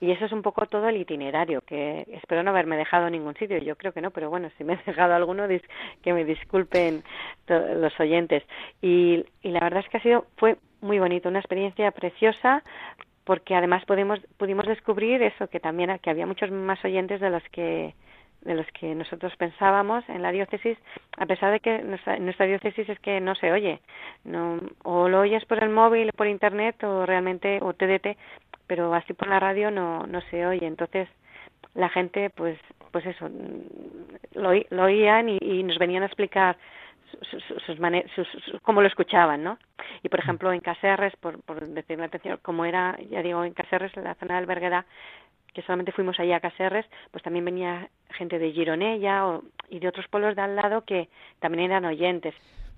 y 0.00 0.10
eso 0.10 0.26
es 0.26 0.32
un 0.32 0.42
poco 0.42 0.66
todo 0.66 0.88
el 0.88 0.98
itinerario, 0.98 1.62
que 1.62 2.06
espero 2.12 2.42
no 2.42 2.50
haberme 2.50 2.76
dejado 2.76 3.06
en 3.06 3.12
ningún 3.12 3.34
sitio, 3.34 3.58
yo 3.58 3.76
creo 3.76 3.92
que 3.92 4.02
no, 4.02 4.10
pero 4.10 4.28
bueno, 4.28 4.50
si 4.58 4.64
me 4.64 4.74
he 4.74 4.76
dejado 4.86 5.14
alguno, 5.14 5.46
que 6.02 6.12
me 6.12 6.24
disculpen 6.24 7.02
los 7.48 7.98
oyentes. 7.98 8.42
Y, 8.82 9.24
y 9.42 9.50
la 9.50 9.60
verdad 9.60 9.82
es 9.84 9.88
que 9.88 9.96
ha 9.96 10.02
sido, 10.02 10.26
fue 10.36 10.56
muy 10.80 10.98
bonito, 10.98 11.28
una 11.28 11.38
experiencia 11.38 11.90
preciosa, 11.92 12.62
porque 13.24 13.54
además 13.54 13.84
pudimos, 13.86 14.20
pudimos 14.36 14.66
descubrir 14.66 15.22
eso, 15.22 15.48
que 15.48 15.60
también 15.60 15.98
que 15.98 16.10
había 16.10 16.26
muchos 16.26 16.50
más 16.50 16.84
oyentes 16.84 17.20
de 17.20 17.30
los 17.30 17.42
que 17.50 17.94
de 18.46 18.54
los 18.54 18.66
que 18.68 18.94
nosotros 18.94 19.34
pensábamos 19.36 20.08
en 20.08 20.22
la 20.22 20.30
diócesis, 20.30 20.78
a 21.18 21.26
pesar 21.26 21.52
de 21.52 21.60
que 21.60 21.78
nuestra, 21.82 22.18
nuestra 22.18 22.46
diócesis 22.46 22.88
es 22.88 22.98
que 23.00 23.20
no 23.20 23.34
se 23.34 23.52
oye, 23.52 23.80
no, 24.24 24.60
o 24.84 25.08
lo 25.08 25.20
oyes 25.20 25.44
por 25.44 25.62
el 25.62 25.70
móvil, 25.70 26.12
por 26.12 26.28
internet, 26.28 26.82
o 26.84 27.04
realmente, 27.04 27.58
o 27.60 27.72
TDT, 27.72 28.16
pero 28.66 28.94
así 28.94 29.12
por 29.12 29.28
la 29.28 29.40
radio 29.40 29.70
no, 29.70 30.06
no 30.06 30.20
se 30.22 30.46
oye. 30.46 30.66
Entonces, 30.66 31.08
la 31.74 31.88
gente, 31.88 32.30
pues, 32.30 32.58
pues 32.92 33.04
eso, 33.06 33.28
lo, 34.34 34.52
lo 34.70 34.82
oían 34.84 35.28
y, 35.28 35.38
y 35.40 35.62
nos 35.62 35.78
venían 35.78 36.04
a 36.04 36.06
explicar 36.06 36.56
sus, 37.30 37.42
sus, 37.44 37.62
sus, 38.14 38.28
sus, 38.44 38.60
cómo 38.62 38.80
lo 38.80 38.88
escuchaban, 38.88 39.42
¿no? 39.42 39.58
Y 40.02 40.08
por 40.08 40.20
ejemplo 40.20 40.52
en 40.52 40.60
Caserres, 40.60 41.14
por, 41.16 41.42
por 41.42 41.66
decir 41.66 41.98
la 41.98 42.06
atención, 42.06 42.38
como 42.42 42.64
era, 42.64 42.96
ya 43.10 43.22
digo, 43.22 43.44
en 43.44 43.54
Caserres, 43.54 43.96
en 43.96 44.04
la 44.04 44.14
zona 44.14 44.36
del 44.36 44.46
Bergueda, 44.46 44.86
que 45.56 45.62
solamente 45.62 45.90
fuimos 45.90 46.20
allá 46.20 46.36
a 46.36 46.40
Caserres, 46.40 46.84
pues 47.10 47.24
también 47.24 47.46
venía 47.46 47.88
gente 48.10 48.38
de 48.38 48.52
Gironella 48.52 49.40
y 49.70 49.78
de 49.78 49.88
otros 49.88 50.04
pueblos 50.10 50.36
de 50.36 50.42
al 50.42 50.54
lado 50.54 50.84
que 50.84 51.08
también 51.40 51.64
eran 51.64 51.86
oyentes. 51.86 52.34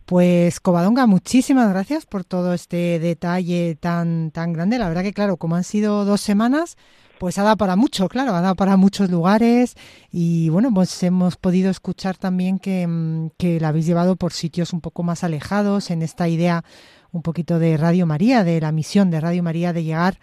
Pues 0.06 0.60
Covadonga, 0.60 1.06
muchísimas 1.08 1.68
gracias 1.70 2.06
por 2.06 2.24
todo 2.24 2.54
este 2.54 3.00
detalle 3.00 3.74
tan 3.74 4.30
tan 4.30 4.52
grande. 4.52 4.78
La 4.78 4.86
verdad 4.86 5.02
que 5.02 5.12
claro, 5.12 5.38
como 5.38 5.56
han 5.56 5.64
sido 5.64 6.04
dos 6.04 6.20
semanas, 6.20 6.78
pues 7.18 7.36
ha 7.38 7.42
dado 7.42 7.56
para 7.56 7.74
mucho, 7.74 8.08
claro, 8.08 8.32
ha 8.32 8.40
dado 8.40 8.54
para 8.54 8.76
muchos 8.76 9.10
lugares 9.10 9.74
y 10.12 10.48
bueno, 10.50 10.72
pues 10.72 11.02
hemos 11.02 11.36
podido 11.36 11.70
escuchar 11.70 12.16
también 12.16 12.60
que, 12.60 12.86
que 13.38 13.58
la 13.58 13.68
habéis 13.68 13.86
llevado 13.86 14.14
por 14.14 14.32
sitios 14.32 14.72
un 14.72 14.80
poco 14.80 15.02
más 15.02 15.24
alejados 15.24 15.90
en 15.90 16.02
esta 16.02 16.28
idea 16.28 16.62
un 17.10 17.22
poquito 17.22 17.58
de 17.58 17.76
Radio 17.76 18.06
María, 18.06 18.44
de 18.44 18.60
la 18.60 18.70
misión 18.70 19.10
de 19.10 19.20
Radio 19.20 19.42
María 19.42 19.72
de 19.72 19.82
llegar 19.82 20.18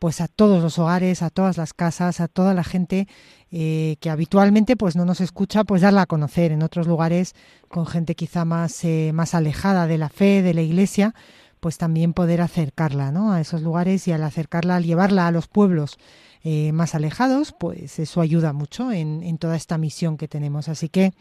pues 0.00 0.22
a 0.22 0.28
todos 0.28 0.62
los 0.62 0.78
hogares, 0.78 1.22
a 1.22 1.28
todas 1.28 1.58
las 1.58 1.74
casas, 1.74 2.20
a 2.20 2.26
toda 2.26 2.54
la 2.54 2.64
gente 2.64 3.06
eh, 3.52 3.96
que 4.00 4.08
habitualmente 4.08 4.74
pues 4.74 4.96
no 4.96 5.04
nos 5.04 5.20
escucha, 5.20 5.62
pues 5.62 5.82
darla 5.82 6.02
a 6.02 6.06
conocer 6.06 6.52
en 6.52 6.62
otros 6.62 6.86
lugares 6.86 7.34
con 7.68 7.86
gente 7.86 8.14
quizá 8.14 8.46
más, 8.46 8.82
eh, 8.84 9.12
más 9.12 9.34
alejada 9.34 9.86
de 9.86 9.98
la 9.98 10.08
fe, 10.08 10.40
de 10.40 10.54
la 10.54 10.62
iglesia, 10.62 11.14
pues 11.60 11.76
también 11.76 12.14
poder 12.14 12.40
acercarla 12.40 13.12
¿no? 13.12 13.32
a 13.32 13.42
esos 13.42 13.60
lugares 13.60 14.08
y 14.08 14.12
al 14.12 14.24
acercarla, 14.24 14.76
al 14.76 14.84
llevarla 14.84 15.26
a 15.26 15.32
los 15.32 15.48
pueblos 15.48 15.98
eh, 16.44 16.72
más 16.72 16.94
alejados, 16.94 17.52
pues 17.52 17.98
eso 17.98 18.22
ayuda 18.22 18.54
mucho 18.54 18.92
en, 18.92 19.22
en 19.22 19.36
toda 19.36 19.54
esta 19.54 19.76
misión 19.76 20.16
que 20.16 20.28
tenemos. 20.28 20.70
Así 20.70 20.88
que 20.88 21.12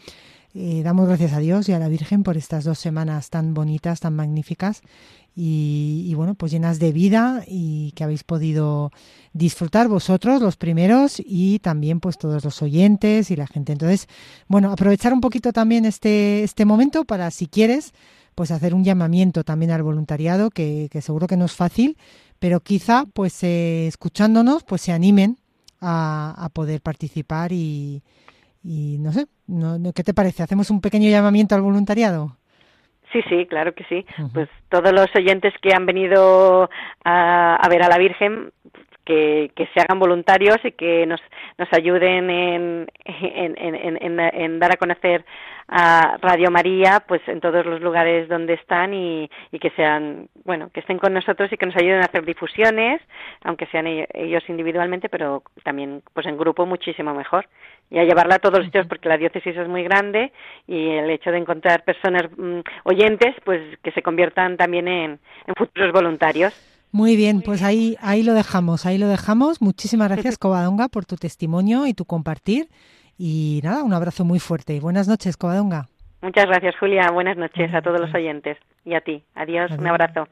eh, 0.55 0.81
damos 0.83 1.07
gracias 1.07 1.33
a 1.33 1.39
Dios 1.39 1.69
y 1.69 1.73
a 1.73 1.79
la 1.79 1.89
Virgen 1.89 2.23
por 2.23 2.35
estas 2.35 2.63
dos 2.63 2.79
semanas 2.79 3.29
tan 3.29 3.53
bonitas, 3.53 3.99
tan 3.99 4.15
magníficas 4.15 4.81
y, 5.41 6.13
bueno, 6.15 6.33
pues 6.35 6.51
llenas 6.51 6.79
de 6.79 6.91
vida 6.91 7.43
y 7.47 7.91
que 7.91 8.03
habéis 8.03 8.25
podido 8.25 8.91
disfrutar 9.31 9.87
vosotros 9.87 10.41
los 10.41 10.57
primeros 10.57 11.21
y 11.23 11.59
también 11.59 12.01
pues 12.01 12.17
todos 12.17 12.43
los 12.43 12.61
oyentes 12.61 13.31
y 13.31 13.37
la 13.37 13.47
gente. 13.47 13.71
Entonces, 13.71 14.07
bueno, 14.47 14.71
aprovechar 14.71 15.13
un 15.13 15.21
poquito 15.21 15.53
también 15.53 15.85
este, 15.85 16.43
este 16.43 16.65
momento 16.65 17.05
para 17.05 17.31
si 17.31 17.47
quieres 17.47 17.93
pues 18.35 18.51
hacer 18.51 18.73
un 18.73 18.83
llamamiento 18.83 19.43
también 19.43 19.71
al 19.71 19.83
voluntariado 19.83 20.49
que, 20.49 20.89
que 20.91 21.01
seguro 21.01 21.27
que 21.27 21.37
no 21.37 21.45
es 21.45 21.53
fácil, 21.53 21.97
pero 22.39 22.59
quizá 22.59 23.05
pues 23.13 23.41
eh, 23.43 23.87
escuchándonos 23.87 24.63
pues 24.63 24.81
se 24.81 24.91
animen 24.91 25.37
a, 25.79 26.35
a 26.37 26.49
poder 26.49 26.81
participar 26.81 27.53
y, 27.53 28.01
y 28.63 28.97
no 28.99 29.11
sé, 29.11 29.27
no, 29.47 29.77
¿qué 29.93 30.03
te 30.03 30.13
parece? 30.13 30.43
¿Hacemos 30.43 30.69
un 30.69 30.81
pequeño 30.81 31.09
llamamiento 31.09 31.55
al 31.55 31.61
voluntariado? 31.61 32.35
Sí, 33.11 33.21
sí, 33.27 33.47
claro 33.47 33.73
que 33.73 33.83
sí. 33.85 34.05
Uh 34.17 34.23
-huh. 34.23 34.33
Pues 34.33 34.49
todos 34.69 34.91
los 34.93 35.07
oyentes 35.15 35.53
que 35.61 35.73
han 35.73 35.85
venido 35.85 36.69
a, 37.03 37.55
a 37.55 37.69
ver 37.69 37.81
a 37.81 37.87
la 37.89 37.97
Virgen, 37.97 38.51
que, 39.05 39.51
que, 39.55 39.67
se 39.73 39.81
hagan 39.81 39.99
voluntarios 39.99 40.57
y 40.63 40.71
que 40.71 41.05
nos, 41.05 41.21
nos 41.57 41.71
ayuden 41.73 42.29
en, 42.29 42.87
en, 43.05 43.57
en, 43.57 43.97
en, 44.01 44.19
en 44.19 44.59
dar 44.59 44.73
a 44.73 44.77
conocer 44.77 45.25
a 45.67 46.17
Radio 46.21 46.49
María 46.49 47.03
pues 47.07 47.21
en 47.27 47.41
todos 47.41 47.65
los 47.65 47.79
lugares 47.81 48.27
donde 48.27 48.53
están 48.53 48.93
y, 48.93 49.29
y, 49.51 49.59
que 49.59 49.69
sean 49.71 50.27
bueno 50.43 50.71
que 50.73 50.79
estén 50.79 50.97
con 50.97 51.13
nosotros 51.13 51.51
y 51.51 51.57
que 51.57 51.65
nos 51.67 51.75
ayuden 51.75 52.01
a 52.01 52.05
hacer 52.05 52.25
difusiones 52.25 53.01
aunque 53.43 53.67
sean 53.67 53.85
ellos 53.87 54.43
individualmente 54.47 55.09
pero 55.09 55.43
también 55.63 56.01
pues 56.13 56.25
en 56.25 56.37
grupo 56.37 56.65
muchísimo 56.65 57.13
mejor. 57.13 57.47
Y 57.91 57.97
a 57.97 58.03
llevarla 58.03 58.35
a 58.35 58.39
todos 58.39 58.59
los 58.59 58.65
sitios 58.65 58.87
porque 58.87 59.09
la 59.09 59.17
diócesis 59.17 59.57
es 59.57 59.67
muy 59.67 59.83
grande 59.83 60.31
y 60.67 60.89
el 60.89 61.09
hecho 61.09 61.31
de 61.31 61.39
encontrar 61.39 61.83
personas 61.83 62.29
mmm, 62.37 62.59
oyentes 62.83 63.35
pues 63.43 63.61
que 63.83 63.91
se 63.91 64.03
conviertan 64.03 64.57
también 64.57 64.87
en, 64.87 65.19
en 65.47 65.55
futuros 65.55 65.91
voluntarios 65.91 66.53
muy 66.91 67.15
bien, 67.15 67.41
pues 67.41 67.61
ahí, 67.61 67.95
ahí 68.01 68.23
lo 68.23 68.33
dejamos, 68.33 68.85
ahí 68.85 68.97
lo 68.97 69.07
dejamos. 69.07 69.61
Muchísimas 69.61 70.09
gracias, 70.09 70.37
Covadonga, 70.39 70.87
por 70.87 71.05
tu 71.05 71.15
testimonio 71.15 71.85
y 71.85 71.93
tu 71.93 72.05
compartir. 72.05 72.67
Y 73.17 73.59
nada, 73.63 73.83
un 73.83 73.93
abrazo 73.93 74.25
muy 74.25 74.39
fuerte. 74.39 74.79
Buenas 74.79 75.07
noches, 75.07 75.37
Covadonga. 75.37 75.87
Muchas 76.21 76.45
gracias, 76.45 76.75
Julia. 76.79 77.11
Buenas 77.11 77.37
noches 77.37 77.73
a 77.73 77.81
todos 77.81 77.99
los 77.99 78.13
oyentes 78.13 78.57
y 78.85 78.93
a 78.95 79.01
ti. 79.01 79.23
Adiós, 79.35 79.71
un 79.77 79.87
abrazo. 79.87 80.27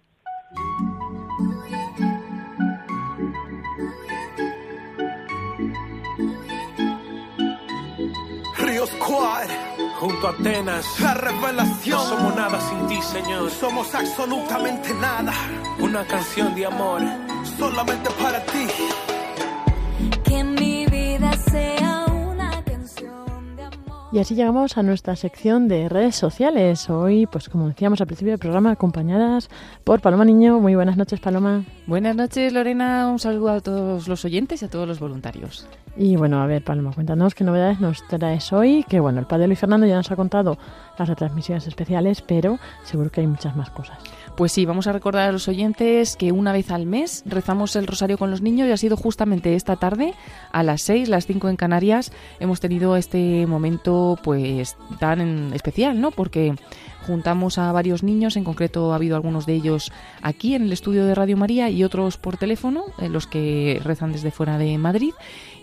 Ríos 8.58 8.89
junto 10.00 10.28
a 10.28 10.32
Atenas, 10.32 11.00
la 11.00 11.14
revelación. 11.14 11.98
No 11.98 12.06
somos 12.06 12.36
nada 12.36 12.60
sin 12.62 12.88
ti, 12.88 13.02
Señor. 13.02 13.52
Somos 13.52 13.93
absolutamente 13.93 14.93
nada. 14.95 15.34
Una 15.80 16.06
canción 16.06 16.56
de 16.56 16.66
amor, 16.66 17.02
solamente 17.58 18.10
para 18.22 18.43
ti. 18.45 18.68
Y 24.18 24.20
así 24.20 24.34
llegamos 24.34 24.80
a 24.80 24.82
nuestra 24.82 25.15
sección 25.15 25.68
de 25.68 25.89
redes 25.89 26.15
sociales. 26.15 26.89
Hoy, 26.89 27.28
pues 27.28 27.49
como 27.49 27.68
decíamos 27.68 28.01
al 28.01 28.07
principio 28.07 28.32
del 28.32 28.39
programa, 28.39 28.72
acompañadas 28.72 29.47
por 29.84 30.01
Paloma 30.01 30.26
Niño. 30.26 30.59
Muy 30.59 30.74
buenas 30.74 30.97
noches, 30.97 31.20
Paloma. 31.20 31.65
Buenas 31.86 32.15
noches, 32.15 32.51
Lorena. 32.51 33.09
Un 33.11 33.20
saludo 33.20 33.51
a 33.51 33.61
todos 33.61 34.07
los 34.07 34.26
oyentes 34.26 34.63
y 34.63 34.65
a 34.65 34.70
todos 34.72 34.88
los 34.88 34.99
voluntarios. 34.99 35.68
Y 35.95 36.15
bueno, 36.15 36.41
a 36.41 36.47
ver, 36.47 36.63
Paloma, 36.63 36.93
cuéntanos 36.95 37.36
qué 37.36 37.43
novedades 37.43 37.80
nos 37.80 38.07
traes 38.07 38.51
hoy. 38.53 38.84
Que 38.89 38.99
bueno, 38.99 39.20
el 39.20 39.28
padre 39.28 39.45
Luis 39.45 39.59
Fernando 39.59 39.86
ya 39.86 39.97
nos 39.97 40.09
ha 40.09 40.15
contado 40.15 40.57
las 40.97 41.07
retransmisiones 41.07 41.68
especiales, 41.68 42.24
pero 42.24 42.57
seguro 42.86 43.11
que 43.11 43.22
hay 43.22 43.28
muchas 43.28 43.55
más 43.55 43.70
cosas. 43.70 43.99
Pues 44.38 44.52
sí, 44.52 44.68
vamos 44.68 44.86
a 44.86 44.92
recordar 44.92 45.28
a 45.28 45.32
los 45.32 45.48
oyentes 45.48 46.16
que 46.16 46.32
una 46.32 46.54
vez 46.54 46.70
al 46.70 46.86
mes 46.86 47.24
rezamos 47.26 47.76
el 47.76 47.88
rosario 47.88 48.20
con 48.20 48.30
los 48.30 48.44
niños 48.44 48.68
y 48.68 48.72
ha 48.72 48.78
sido 48.78 48.96
justamente 48.96 49.56
esta 49.56 49.78
tarde 49.78 50.14
a 50.52 50.62
las 50.62 50.84
6, 50.84 51.10
las 51.10 51.26
5 51.26 51.50
en 51.50 51.56
Canarias. 51.56 52.12
Hemos 52.40 52.60
tenido 52.60 52.98
este 52.98 53.48
momento 53.48 54.20
pues 54.24 54.78
tan 55.00 55.52
especial, 55.56 56.00
¿no? 56.00 56.12
Porque 56.12 56.54
juntamos 57.08 57.58
a 57.58 57.72
varios 57.72 58.04
niños, 58.04 58.36
en 58.36 58.44
concreto 58.44 58.92
ha 58.92 58.98
habido 58.98 59.16
algunos 59.16 59.48
de 59.48 59.56
ellos 59.56 59.92
aquí 60.22 60.54
en 60.54 60.62
el 60.62 60.74
estudio 60.74 61.06
de 61.06 61.16
Radio 61.16 61.36
María 61.36 61.72
y 61.72 61.84
otros 61.84 62.18
por 62.18 62.38
teléfono, 62.38 62.84
eh, 63.00 63.10
los 63.10 63.26
que 63.26 63.82
rezan 63.84 64.12
desde 64.12 64.30
fuera 64.30 64.60
de 64.60 64.78
Madrid. 64.78 65.14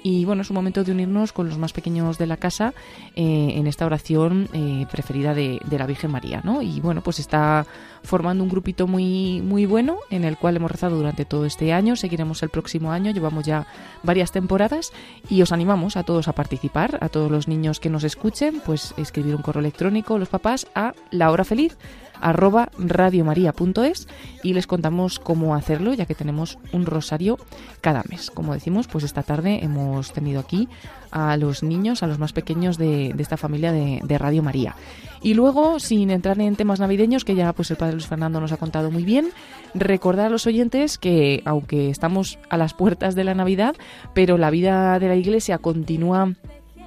Y 0.06 0.26
bueno, 0.26 0.42
es 0.42 0.50
un 0.50 0.54
momento 0.56 0.84
de 0.84 0.92
unirnos 0.92 1.32
con 1.32 1.48
los 1.48 1.56
más 1.56 1.72
pequeños 1.72 2.18
de 2.18 2.26
la 2.26 2.36
casa 2.36 2.74
eh, 3.16 3.54
en 3.56 3.66
esta 3.66 3.86
oración 3.86 4.50
eh, 4.52 4.84
preferida 4.92 5.32
de, 5.32 5.58
de 5.64 5.78
la 5.78 5.86
Virgen 5.86 6.10
María, 6.10 6.42
¿no? 6.44 6.60
Y 6.60 6.78
bueno, 6.80 7.00
pues 7.02 7.18
está 7.18 7.66
formando 8.02 8.44
un 8.44 8.50
grupito 8.50 8.86
muy, 8.86 9.40
muy 9.40 9.64
bueno 9.64 9.96
en 10.10 10.24
el 10.24 10.36
cual 10.36 10.56
hemos 10.56 10.70
rezado 10.70 10.98
durante 10.98 11.24
todo 11.24 11.46
este 11.46 11.72
año, 11.72 11.96
seguiremos 11.96 12.42
el 12.42 12.50
próximo 12.50 12.92
año, 12.92 13.12
llevamos 13.12 13.46
ya 13.46 13.66
varias 14.02 14.30
temporadas 14.30 14.92
y 15.30 15.40
os 15.40 15.52
animamos 15.52 15.96
a 15.96 16.02
todos 16.02 16.28
a 16.28 16.34
participar, 16.34 16.98
a 17.00 17.08
todos 17.08 17.30
los 17.30 17.48
niños 17.48 17.80
que 17.80 17.88
nos 17.88 18.04
escuchen, 18.04 18.60
pues 18.66 18.92
escribir 18.98 19.34
un 19.34 19.40
correo 19.40 19.60
electrónico 19.60 20.18
los 20.18 20.28
papás 20.28 20.66
a 20.74 20.92
la 21.12 21.30
hora 21.30 21.44
feliz 21.44 21.78
arroba 22.24 22.70
radiomaria.es 22.78 24.08
y 24.42 24.54
les 24.54 24.66
contamos 24.66 25.18
cómo 25.18 25.54
hacerlo 25.54 25.92
ya 25.92 26.06
que 26.06 26.14
tenemos 26.14 26.58
un 26.72 26.86
rosario 26.86 27.38
cada 27.82 28.02
mes. 28.08 28.30
Como 28.30 28.54
decimos, 28.54 28.88
pues 28.88 29.04
esta 29.04 29.22
tarde 29.22 29.60
hemos 29.62 30.12
tenido 30.12 30.40
aquí 30.40 30.68
a 31.10 31.36
los 31.36 31.62
niños, 31.62 32.02
a 32.02 32.06
los 32.06 32.18
más 32.18 32.32
pequeños 32.32 32.78
de, 32.78 33.14
esta 33.18 33.36
familia 33.36 33.72
de, 33.72 34.00
de, 34.02 34.18
Radio 34.18 34.42
María. 34.42 34.74
Y 35.22 35.34
luego, 35.34 35.78
sin 35.78 36.10
entrar 36.10 36.40
en 36.40 36.56
temas 36.56 36.80
navideños, 36.80 37.24
que 37.24 37.34
ya 37.34 37.52
pues 37.52 37.70
el 37.70 37.76
padre 37.76 37.92
Luis 37.92 38.06
Fernando 38.06 38.40
nos 38.40 38.52
ha 38.52 38.56
contado 38.56 38.90
muy 38.90 39.04
bien, 39.04 39.28
recordar 39.74 40.26
a 40.26 40.30
los 40.30 40.46
oyentes 40.46 40.98
que 40.98 41.42
aunque 41.44 41.90
estamos 41.90 42.38
a 42.48 42.56
las 42.56 42.74
puertas 42.74 43.14
de 43.14 43.24
la 43.24 43.34
Navidad, 43.34 43.76
pero 44.14 44.38
la 44.38 44.50
vida 44.50 44.98
de 44.98 45.08
la 45.08 45.16
Iglesia 45.16 45.58
continúa 45.58 46.32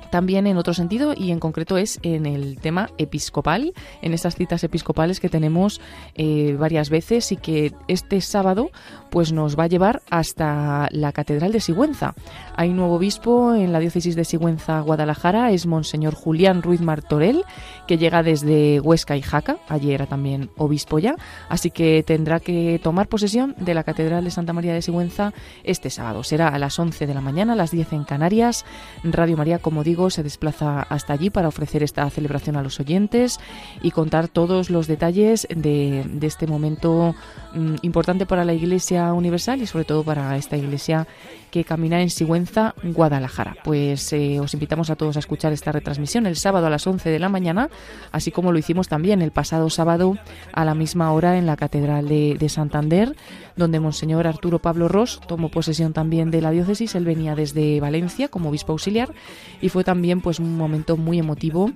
también 0.10 0.48
en 0.48 0.58
otro 0.58 0.74
sentido 0.74 1.14
y 1.16 1.32
en 1.32 1.40
concreto 1.40 1.78
es 1.78 2.00
en 2.04 2.26
el 2.26 2.60
tema 2.60 2.90
episcopal, 2.98 3.74
en 4.02 4.14
esas 4.14 4.36
citas 4.36 4.64
episcopales 4.64 5.20
que 5.20 5.30
tenemos 5.30 5.82
eh, 6.16 6.56
varias 6.58 6.90
veces 6.90 7.32
y 7.32 7.38
que 7.38 7.74
este 7.88 8.22
sábado 8.22 8.72
pues 9.10 9.32
nos 9.32 9.58
va 9.58 9.64
a 9.64 9.68
llevar 9.68 10.02
hasta 10.10 10.88
la 10.92 11.12
Catedral 11.12 11.52
de 11.52 11.60
Sigüenza. 11.60 12.14
Hay 12.56 12.70
un 12.70 12.78
nuevo 12.78 12.96
obispo 12.96 13.54
en 13.54 13.72
la 13.72 13.80
diócesis 13.80 14.16
de 14.16 14.26
Sigüenza, 14.26 14.80
Guadalajara, 14.82 15.52
es 15.52 15.66
Monseñor 15.66 16.14
Julián 16.14 16.62
Ruiz 16.62 16.82
Martorell, 16.82 17.44
que 17.88 17.98
llega 17.98 18.24
desde 18.24 18.80
Huesca 18.80 19.18
y 19.18 19.22
Jaca, 19.22 19.58
allí 19.68 19.94
era 19.94 20.06
también 20.06 20.50
obispo 20.58 21.00
ya, 21.00 21.16
así 21.50 21.72
que 21.72 22.04
tendrá 22.06 22.40
que 22.40 22.80
tomar 22.84 23.08
posesión 23.08 23.56
de 23.58 23.74
la 23.74 23.84
Catedral 23.84 24.24
de 24.24 24.32
Santa 24.32 24.54
María 24.54 24.74
de 24.74 24.82
Sigüenza 24.82 25.34
este 25.64 25.90
sábado. 25.90 26.24
Será 26.24 26.50
a 26.50 26.60
las 26.60 26.78
11 26.78 27.08
de 27.08 27.14
la 27.14 27.22
mañana, 27.22 27.54
a 27.54 27.56
las 27.56 27.72
10 27.72 27.94
en 27.94 28.04
Canarias. 28.04 28.66
Radio 29.04 29.38
María, 29.38 29.60
como 29.60 29.84
digo, 29.84 30.10
se 30.10 30.24
desplaza 30.24 30.82
hasta 30.82 31.14
allí 31.14 31.30
para 31.30 31.48
ofrecer 31.48 31.84
esta 31.84 32.10
celebración 32.10 32.56
a 32.58 32.64
los 32.64 32.80
oyentes 32.80 33.40
y 33.82 33.92
contar 33.92 34.28
todos 34.28 34.70
los 34.70 34.88
detalles 34.88 35.48
de, 35.50 36.06
este 36.22 36.48
momento 36.48 37.16
mm, 37.54 37.76
importante 37.84 38.26
para 38.26 38.44
la 38.44 38.54
Iglesia 38.54 39.14
Universal 39.14 39.62
y 39.62 39.68
sobre 39.68 39.86
todo 39.86 40.04
para 40.04 40.36
esta 40.36 40.58
Iglesia 40.58 41.08
que 41.52 41.64
camina 41.64 42.02
en 42.02 42.10
Sigüenza, 42.10 42.76
Guadalajara. 42.84 43.56
Pues 43.64 44.12
eh, 44.14 44.40
os 44.40 44.54
invitamos 44.54 44.90
a 44.90 44.96
todos 44.96 45.16
a 45.16 45.20
escuchar 45.20 45.54
esta 45.54 45.72
retransmisión 45.72 46.26
el 46.26 46.36
sábado 46.36 46.68
a 46.68 46.70
las 46.70 46.86
11 46.86 47.10
de 47.10 47.20
la 47.20 47.30
mañana, 47.30 47.70
así 48.12 48.32
como 48.32 48.52
lo 48.52 48.60
hicimos 48.60 48.88
también 48.88 49.22
el 49.22 49.32
pasado 49.32 49.70
sábado 49.70 50.18
a 50.54 50.66
la 50.66 50.76
misma 50.76 51.12
hora 51.12 51.38
en 51.38 51.46
la 51.46 51.58
Catedral 51.58 52.08
de, 52.08 52.36
de 52.40 52.50
Santander, 52.50 53.16
donde 53.56 53.80
Monseñor 53.80 54.28
Arturo 54.28 54.60
Pablo 54.60 54.88
Ross 54.88 55.20
tomó 55.28 55.50
posesión 55.50 55.94
también 55.94 56.32
de 56.32 56.42
la 56.42 56.52
diócesis. 56.52 56.96
Él 56.96 57.06
venía 57.06 57.36
desde 57.36 57.80
Valencia 57.80 58.28
como 58.28 58.50
obispo 58.50 58.74
auxiliar 58.74 59.14
y 59.62 59.70
fue 59.70 59.84
también 59.84 60.22
pues 60.22 60.40
un 60.40 60.58
momento 60.58 60.98
muy 60.98 61.20
emotivo 61.20 61.72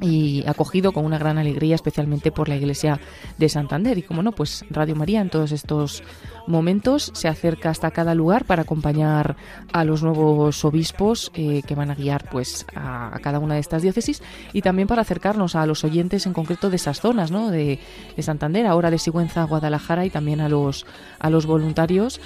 y 0.00 0.44
acogido 0.46 0.92
con 0.92 1.04
una 1.04 1.18
gran 1.18 1.38
alegría, 1.38 1.74
especialmente 1.74 2.32
por 2.32 2.48
la 2.48 2.56
Iglesia 2.56 3.00
de 3.38 3.48
Santander. 3.48 3.98
Y 3.98 4.02
como 4.02 4.22
no, 4.22 4.32
pues 4.32 4.64
Radio 4.70 4.96
María 4.96 5.20
en 5.20 5.30
todos 5.30 5.52
estos 5.52 6.02
momentos 6.46 7.10
se 7.14 7.28
acerca 7.28 7.70
hasta 7.70 7.90
cada 7.90 8.14
lugar 8.14 8.44
para 8.44 8.62
acompañar 8.62 9.36
a 9.72 9.84
los 9.84 10.02
nuevos 10.02 10.64
obispos 10.64 11.30
eh, 11.34 11.62
que 11.66 11.74
van 11.74 11.90
a 11.90 11.94
guiar 11.94 12.28
pues 12.30 12.66
a, 12.74 13.18
cada 13.22 13.38
una 13.38 13.54
de 13.54 13.60
estas 13.60 13.82
diócesis 13.82 14.22
y 14.52 14.62
también 14.62 14.88
para 14.88 15.02
acercarnos 15.02 15.54
a 15.56 15.66
los 15.66 15.84
oyentes 15.84 16.26
en 16.26 16.32
concreto 16.32 16.70
de 16.70 16.76
esas 16.76 17.00
zonas, 17.00 17.30
¿no? 17.30 17.50
De, 17.50 17.78
de 18.16 18.22
Santander, 18.22 18.66
ahora 18.66 18.90
de 18.90 18.98
Sigüenza, 18.98 19.44
Guadalajara 19.44 20.04
y 20.04 20.10
también 20.10 20.40
a 20.40 20.48
los 20.48 20.86
a 21.18 21.30
los 21.30 21.46
voluntarios, 21.46 22.20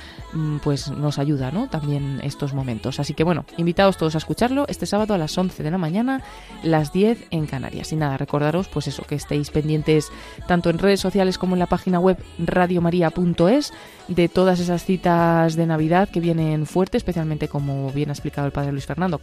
pues 0.63 0.91
nos 0.91 1.19
ayuda, 1.19 1.51
¿no? 1.51 1.69
También 1.69 2.21
estos 2.23 2.53
momentos. 2.55 3.01
Así 3.01 3.15
que 3.15 3.25
bueno, 3.25 3.45
invitados 3.57 3.97
todos 3.97 4.15
a 4.15 4.19
escucharlo 4.19 4.67
este 4.69 4.87
sábado 4.87 5.15
a 5.15 5.19
las 5.19 5.37
11 5.37 5.63
de 5.63 5.71
la 5.71 5.79
mañana, 5.79 6.23
las 6.63 6.93
10 6.93 7.29
en 7.31 7.47
Canarias. 7.47 7.93
Y 7.93 7.97
nada, 7.97 8.17
recordaros 8.17 8.69
pues 8.69 8.89
eso, 8.89 9.05
que 9.05 9.15
estéis 9.15 9.51
pendientes 9.51 10.11
tanto 10.47 10.71
en 10.71 10.79
redes 10.79 11.01
sociales 11.01 11.39
como 11.39 11.55
en 11.55 11.61
la 11.61 11.67
página 11.67 12.01
web 12.01 12.19
radiomaria.es 12.39 13.73
de 14.09 14.29
todas 14.29 14.59
esas 14.59 14.85
citas 14.85 15.55
de 15.55 15.67
Navidad 15.67 16.09
que 16.09 16.21
vienen 16.21 16.67
fuertes, 16.67 17.01
especialmente 17.01 17.49
como 17.49 17.93
bien 17.93 18.09
ha 18.09 18.13
explicado 18.13 18.47
el 18.47 18.53
padre 18.53 18.73
Luis 18.73 18.87
Fernando, 18.87 19.21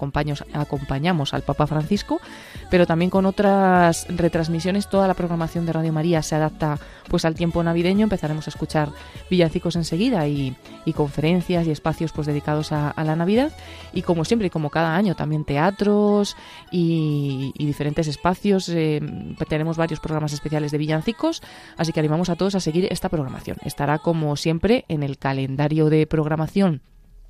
acompañamos 0.53 1.33
al 1.33 1.41
Papa 1.41 1.65
Francisco, 1.65 2.21
pero 2.69 2.85
también 2.85 3.09
con 3.09 3.25
otras 3.25 4.05
retransmisiones, 4.09 4.87
toda 4.87 5.07
la 5.07 5.15
programación 5.15 5.65
de 5.65 5.73
Radio 5.73 5.91
María 5.91 6.21
se 6.21 6.35
adapta 6.35 6.77
pues 7.07 7.25
al 7.25 7.35
tiempo 7.35 7.63
navideño, 7.63 8.03
empezaremos 8.03 8.47
a 8.47 8.51
escuchar 8.51 8.89
villancicos 9.29 9.75
enseguida 9.75 10.27
y, 10.27 10.55
y 10.85 10.93
conferencias 10.93 11.65
y 11.67 11.71
espacios 11.71 12.11
pues 12.11 12.27
dedicados 12.27 12.71
a, 12.71 12.93
la 13.03 13.15
Navidad. 13.15 13.51
Y 13.93 14.01
como 14.01 14.25
siempre 14.25 14.47
y 14.47 14.49
como 14.49 14.69
cada 14.69 14.95
año 14.95 15.15
también 15.15 15.45
teatros 15.45 16.35
y, 16.71 17.51
y 17.57 17.65
diferentes 17.65 18.07
espacios, 18.07 18.69
eh, 18.69 19.01
tenemos 19.47 19.77
varios 19.77 19.99
programas 19.99 20.33
especiales 20.33 20.71
de 20.71 20.77
villancicos, 20.77 21.41
así 21.77 21.91
que 21.91 21.99
animamos 21.99 22.29
a 22.29 22.35
todos 22.35 22.55
a 22.55 22.59
seguir 22.59 22.87
esta 22.91 23.09
programación. 23.09 23.57
Estará 23.63 23.99
como 23.99 24.35
siempre 24.35 24.74
en 24.87 25.03
el 25.03 25.17
calendario 25.17 25.89
de 25.89 26.05
programación 26.07 26.81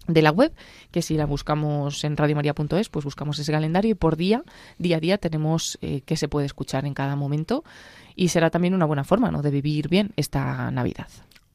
de 0.07 0.21
la 0.21 0.31
web, 0.31 0.53
que 0.91 1.01
si 1.01 1.15
la 1.15 1.25
buscamos 1.25 2.03
en 2.03 2.17
radiomaria.es, 2.17 2.89
pues 2.89 3.05
buscamos 3.05 3.39
ese 3.39 3.51
calendario 3.51 3.91
y 3.91 3.95
por 3.95 4.15
día, 4.15 4.43
día 4.77 4.97
a 4.97 4.99
día 4.99 5.17
tenemos 5.17 5.77
eh, 5.81 6.01
qué 6.05 6.17
se 6.17 6.27
puede 6.27 6.45
escuchar 6.45 6.85
en 6.85 6.93
cada 6.93 7.15
momento 7.15 7.63
y 8.15 8.29
será 8.29 8.49
también 8.49 8.73
una 8.73 8.85
buena 8.85 9.03
forma 9.03 9.31
¿no? 9.31 9.41
de 9.41 9.51
vivir 9.51 9.89
bien 9.89 10.13
esta 10.15 10.71
Navidad. 10.71 11.07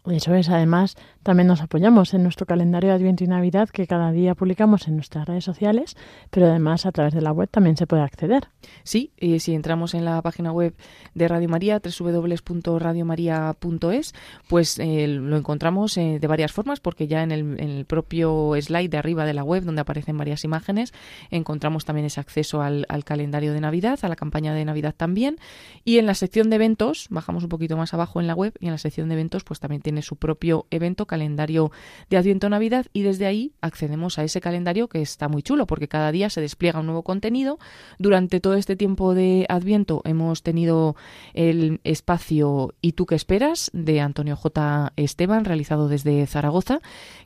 Eso 0.07 0.34
es, 0.34 0.48
además, 0.48 0.96
también 1.22 1.46
nos 1.46 1.61
apoyamos 1.61 2.14
en 2.14 2.22
nuestro 2.22 2.46
calendario 2.46 2.88
de 2.88 2.96
Adviento 2.96 3.22
y 3.22 3.26
Navidad 3.26 3.68
que 3.68 3.86
cada 3.86 4.12
día 4.12 4.34
publicamos 4.34 4.88
en 4.88 4.96
nuestras 4.96 5.28
redes 5.28 5.44
sociales, 5.44 5.94
pero 6.30 6.46
además 6.46 6.86
a 6.86 6.92
través 6.92 7.12
de 7.12 7.20
la 7.20 7.32
web 7.32 7.51
también 7.51 7.76
se 7.76 7.86
puede 7.86 8.03
acceder. 8.03 8.48
Sí, 8.82 9.12
y 9.18 9.40
si 9.40 9.55
entramos 9.55 9.92
en 9.92 10.07
la 10.07 10.22
página 10.22 10.53
web 10.53 10.74
de 11.14 11.28
Radio 11.28 11.51
María, 11.51 11.82
www.radiomaria.es, 11.84 14.14
pues 14.48 14.78
eh, 14.78 15.07
lo 15.07 15.36
encontramos 15.36 15.98
eh, 15.98 16.16
de 16.18 16.26
varias 16.26 16.53
formas, 16.53 16.80
porque 16.80 17.07
ya 17.07 17.22
en 17.22 17.32
el, 17.32 17.61
en 17.61 17.68
el, 17.68 17.84
propio 17.84 18.55
slide 18.59 18.88
de 18.88 18.96
arriba 18.96 19.26
de 19.26 19.34
la 19.34 19.44
web, 19.44 19.64
donde 19.64 19.82
aparecen 19.82 20.16
varias 20.16 20.44
imágenes, 20.44 20.94
encontramos 21.30 21.84
también 21.84 22.07
ese 22.07 22.20
acceso 22.20 22.62
al, 22.62 22.86
al 22.88 23.05
calendario 23.05 23.53
de 23.53 23.61
Navidad, 23.61 23.98
a 24.01 24.09
la 24.09 24.16
campaña 24.16 24.55
de 24.55 24.64
Navidad 24.64 24.94
también, 24.96 25.36
y 25.84 25.98
en 25.98 26.07
la 26.07 26.14
sección 26.14 26.48
de 26.48 26.57
eventos, 26.57 27.09
bajamos 27.11 27.42
un 27.42 27.51
poquito 27.51 27.76
más 27.76 27.92
abajo 27.92 28.18
en 28.18 28.26
la 28.26 28.34
web, 28.34 28.55
y 28.61 28.66
en 28.66 28.72
la 28.72 28.78
sección 28.78 29.11
de 29.11 29.16
eventos, 29.16 29.44
pues 29.44 29.61
también 29.61 29.82
tiene 29.91 30.03
su 30.03 30.14
propio 30.14 30.66
evento, 30.70 31.07
calendario 31.07 31.72
de 32.11 32.16
Adviento 32.16 32.49
Navidad, 32.49 32.86
y 32.93 33.03
desde 33.03 33.26
ahí 33.26 33.55
accedemos 33.61 34.20
a 34.20 34.22
ese 34.22 34.41
calendario 34.41 34.86
que 34.86 35.03
está 35.03 35.26
muy 35.26 35.43
chulo, 35.43 35.66
porque 35.66 35.88
cada 35.88 36.12
día 36.12 36.30
se 36.30 36.41
despliega 36.41 36.78
un 36.78 36.86
nuevo 36.86 37.03
contenido. 37.03 37.59
Durante 37.99 38.38
todo 38.38 38.55
este 38.55 38.76
tiempo 38.76 39.14
de 39.14 39.47
Adviento 39.49 40.01
hemos 40.05 40.45
tenido 40.45 40.95
el 41.34 41.80
espacio 41.82 42.72
¿Y 42.80 42.93
tú 42.93 43.05
qué 43.05 43.16
esperas? 43.16 43.72
de 43.72 44.01
Antonio 44.01 44.36
J. 44.36 44.93
Esteban, 44.95 45.45
realizado 45.45 45.88
desde 45.88 46.24
Zaragoza, 46.28 46.78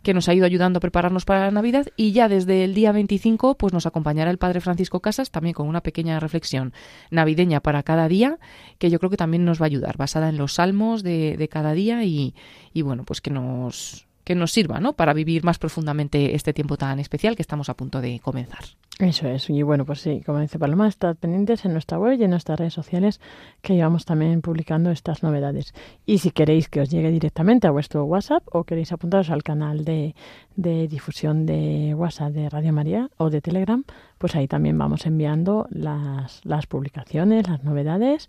que 0.03 0.15
nos 0.15 0.31
ha 0.31 0.35
ido 0.35 0.47
ayudando 0.47 0.79
a 0.79 0.81
prepararnos 0.81 1.27
para 1.27 1.41
la 1.41 1.51
Navidad, 1.51 1.89
y 1.99 2.13
ya 2.13 2.31
desde 2.31 2.65
el 2.65 2.73
día 2.73 2.93
25 2.93 3.59
pues 3.59 3.75
nos 3.75 3.85
acompañará 3.85 4.31
el 4.31 4.39
Padre 4.39 4.63
Francisco 4.63 5.01
Casas, 5.01 5.31
también 5.31 5.53
con 5.53 5.69
una 5.69 5.83
pequeña 5.83 6.19
reflexión 6.19 6.73
navideña 7.11 7.61
para 7.61 7.83
cada 7.83 8.09
día, 8.09 8.39
que 8.79 8.89
yo 8.89 8.99
creo 8.99 9.11
que 9.11 9.19
también 9.19 9.45
nos 9.45 9.61
va 9.61 9.67
a 9.67 9.67
ayudar, 9.67 9.99
basada 9.99 10.31
en 10.31 10.39
los 10.39 10.55
salmos 10.55 11.03
de, 11.03 11.37
de 11.37 11.49
cada 11.49 11.75
día 11.75 12.05
y, 12.05 12.35
y 12.73 12.83
bueno, 12.83 13.05
pues 13.05 13.21
que 13.21 13.31
nos 13.31 14.07
que 14.25 14.35
nos 14.35 14.53
sirva 14.53 14.81
¿no? 14.81 14.95
para 14.95 15.13
vivir 15.13 15.45
más 15.45 15.59
profundamente 15.59 16.35
este 16.35 16.53
tiempo 16.53 16.77
tan 16.77 16.99
especial 16.99 17.37
que 17.37 17.43
estamos 17.43 17.69
a 17.69 17.75
punto 17.75 18.01
de 18.01 18.21
comenzar. 18.21 18.65
Eso 19.01 19.27
es, 19.27 19.51
y 19.51 19.63
bueno, 19.63 19.85
pues 19.85 20.01
sí, 20.01 20.23
como 20.25 20.39
dice 20.39 20.57
Paloma, 20.57 20.87
estad 20.87 21.17
pendientes 21.17 21.65
en 21.65 21.73
nuestra 21.73 21.99
web 21.99 22.17
y 22.19 22.23
en 22.23 22.31
nuestras 22.31 22.61
redes 22.61 22.75
sociales 22.75 23.21
que 23.61 23.75
llevamos 23.75 24.05
también 24.05 24.41
publicando 24.41 24.93
estas 24.93 25.25
novedades. 25.25 25.75
Y 26.07 26.19
si 26.19 26.31
queréis 26.31 26.69
que 26.69 26.81
os 26.81 26.91
llegue 26.91 27.11
directamente 27.11 27.67
a 27.67 27.73
vuestro 27.73 28.05
WhatsApp 28.05 28.45
o 28.53 28.63
queréis 28.63 28.93
apuntaros 28.93 29.31
al 29.31 29.43
canal 29.43 29.85
de, 29.85 30.15
de 30.55 30.87
difusión 30.87 31.45
de 31.45 31.93
WhatsApp 31.97 32.33
de 32.35 32.49
Radio 32.49 32.73
María 32.73 33.11
o 33.17 33.31
de 33.31 33.41
Telegram, 33.41 33.83
pues 34.19 34.37
ahí 34.37 34.47
también 34.47 34.79
vamos 34.79 35.07
enviando 35.07 35.67
las, 35.71 36.41
las 36.45 36.69
publicaciones, 36.69 37.49
las 37.49 37.65
novedades. 37.65 38.29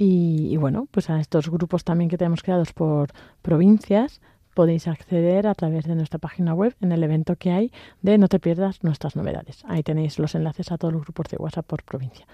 Y, 0.00 0.56
bueno, 0.58 0.86
pues 0.92 1.10
a 1.10 1.18
estos 1.18 1.50
grupos 1.50 1.82
también 1.82 2.08
que 2.08 2.16
tenemos 2.16 2.42
creados 2.42 2.72
por 2.72 3.10
provincias, 3.42 4.20
podéis 4.54 4.86
acceder 4.86 5.48
a 5.48 5.54
través 5.54 5.86
de 5.86 5.96
nuestra 5.96 6.20
página 6.20 6.54
web 6.54 6.74
en 6.80 6.92
el 6.92 7.02
evento 7.02 7.34
que 7.34 7.50
hay 7.50 7.72
de 8.02 8.16
No 8.16 8.28
te 8.28 8.38
pierdas 8.38 8.84
nuestras 8.84 9.16
novedades. 9.16 9.64
Ahí 9.66 9.82
tenéis 9.82 10.20
los 10.20 10.36
enlaces 10.36 10.70
a 10.70 10.78
todos 10.78 10.94
los 10.94 11.02
grupos 11.02 11.26
de 11.30 11.36
WhatsApp 11.36 11.66
por 11.66 11.82
provincia. 11.82 12.26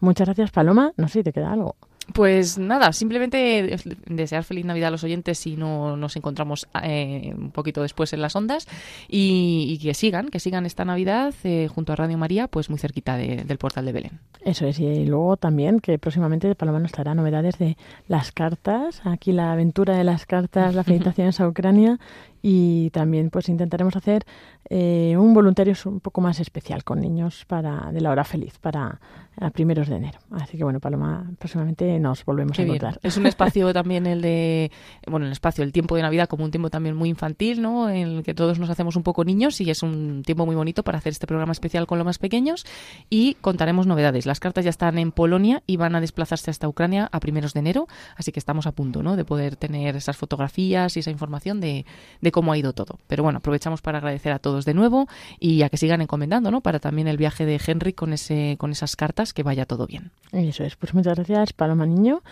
Muchas 0.00 0.26
gracias, 0.26 0.50
Paloma. 0.50 0.92
No 0.98 1.08
sé 1.08 1.20
si 1.20 1.24
te 1.24 1.32
queda 1.32 1.52
algo. 1.52 1.76
Pues 2.12 2.56
nada, 2.56 2.92
simplemente 2.92 3.76
desear 4.06 4.44
feliz 4.44 4.64
Navidad 4.64 4.88
a 4.88 4.90
los 4.92 5.02
oyentes 5.04 5.38
si 5.38 5.56
no 5.56 5.96
nos 5.96 6.16
encontramos 6.16 6.68
eh, 6.82 7.34
un 7.36 7.50
poquito 7.50 7.82
después 7.82 8.12
en 8.12 8.22
las 8.22 8.36
ondas 8.36 8.66
y, 9.08 9.66
y 9.68 9.78
que 9.78 9.92
sigan, 9.92 10.28
que 10.28 10.38
sigan 10.38 10.66
esta 10.66 10.84
Navidad 10.84 11.34
eh, 11.44 11.68
junto 11.68 11.92
a 11.92 11.96
Radio 11.96 12.16
María, 12.16 12.46
pues 12.46 12.70
muy 12.70 12.78
cerquita 12.78 13.16
de- 13.16 13.44
del 13.44 13.58
portal 13.58 13.84
de 13.86 13.92
Belén. 13.92 14.20
Eso 14.42 14.66
es, 14.66 14.78
y 14.78 15.04
luego 15.04 15.36
también 15.36 15.80
que 15.80 15.98
próximamente 15.98 16.54
Paloma 16.54 16.78
nos 16.78 16.92
traerá 16.92 17.14
novedades 17.14 17.58
de 17.58 17.76
las 18.06 18.30
cartas, 18.30 19.02
aquí 19.04 19.32
la 19.32 19.52
aventura 19.52 19.96
de 19.98 20.04
las 20.04 20.26
cartas, 20.26 20.74
las 20.76 20.86
felicitaciones 20.86 21.40
a 21.40 21.48
Ucrania 21.48 21.98
y 22.48 22.90
también 22.90 23.28
pues 23.30 23.48
intentaremos 23.48 23.96
hacer 23.96 24.24
eh, 24.70 25.16
un 25.18 25.34
voluntario 25.34 25.74
un 25.86 25.98
poco 25.98 26.20
más 26.20 26.38
especial 26.38 26.84
con 26.84 27.00
niños 27.00 27.44
para 27.44 27.90
de 27.90 28.00
la 28.00 28.12
hora 28.12 28.22
feliz 28.22 28.56
para 28.60 29.00
a 29.38 29.50
primeros 29.50 29.88
de 29.88 29.96
enero. 29.96 30.18
Así 30.30 30.56
que 30.56 30.64
bueno, 30.64 30.80
Paloma, 30.80 31.30
próximamente 31.38 31.98
nos 31.98 32.24
volvemos 32.24 32.56
Qué 32.56 32.62
a 32.62 32.64
bien. 32.64 32.76
encontrar. 32.76 33.00
Es 33.02 33.16
un 33.16 33.26
espacio 33.26 33.72
también 33.74 34.06
el 34.06 34.22
de, 34.22 34.70
bueno, 35.08 35.26
el 35.26 35.32
espacio, 35.32 35.62
el 35.62 35.72
tiempo 35.72 35.96
de 35.96 36.02
Navidad 36.02 36.28
como 36.28 36.44
un 36.44 36.50
tiempo 36.50 36.70
también 36.70 36.96
muy 36.96 37.08
infantil, 37.08 37.60
¿no? 37.60 37.90
En 37.90 38.08
el 38.08 38.22
que 38.22 38.32
todos 38.32 38.58
nos 38.58 38.70
hacemos 38.70 38.96
un 38.96 39.02
poco 39.02 39.24
niños 39.24 39.60
y 39.60 39.68
es 39.70 39.82
un 39.82 40.22
tiempo 40.24 40.46
muy 40.46 40.54
bonito 40.54 40.84
para 40.84 40.98
hacer 40.98 41.10
este 41.10 41.26
programa 41.26 41.52
especial 41.52 41.86
con 41.86 41.98
los 41.98 42.04
más 42.04 42.18
pequeños 42.18 42.64
y 43.10 43.34
contaremos 43.40 43.86
novedades. 43.86 44.24
Las 44.24 44.40
cartas 44.40 44.64
ya 44.64 44.70
están 44.70 44.98
en 44.98 45.12
Polonia 45.12 45.62
y 45.66 45.76
van 45.76 45.94
a 45.96 46.00
desplazarse 46.00 46.50
hasta 46.50 46.68
Ucrania 46.68 47.08
a 47.12 47.20
primeros 47.20 47.52
de 47.52 47.60
enero, 47.60 47.88
así 48.16 48.32
que 48.32 48.38
estamos 48.38 48.66
a 48.66 48.72
punto, 48.72 49.02
¿no? 49.02 49.16
De 49.16 49.24
poder 49.24 49.56
tener 49.56 49.96
esas 49.96 50.16
fotografías 50.16 50.96
y 50.96 51.00
esa 51.00 51.10
información 51.10 51.60
de, 51.60 51.84
de 52.22 52.32
cómo 52.36 52.52
ha 52.52 52.58
ido 52.58 52.74
todo. 52.74 52.98
Pero 53.06 53.22
bueno, 53.22 53.38
aprovechamos 53.38 53.80
para 53.80 53.96
agradecer 53.96 54.30
a 54.30 54.38
todos 54.38 54.66
de 54.66 54.74
nuevo 54.74 55.08
y 55.40 55.62
a 55.62 55.70
que 55.70 55.78
sigan 55.78 56.02
encomendando, 56.02 56.50
¿no? 56.50 56.60
Para 56.60 56.80
también 56.80 57.08
el 57.08 57.16
viaje 57.16 57.46
de 57.46 57.58
Henry 57.66 57.94
con 57.94 58.12
ese, 58.12 58.56
con 58.58 58.72
esas 58.72 58.94
cartas, 58.94 59.32
que 59.32 59.42
vaya 59.42 59.64
todo 59.64 59.86
bien. 59.86 60.10
Eso 60.32 60.62
es, 60.62 60.76
pues 60.76 60.92
muchas 60.92 61.16
gracias, 61.16 61.54
Paloma 61.54 61.86
Niño. 61.86 62.22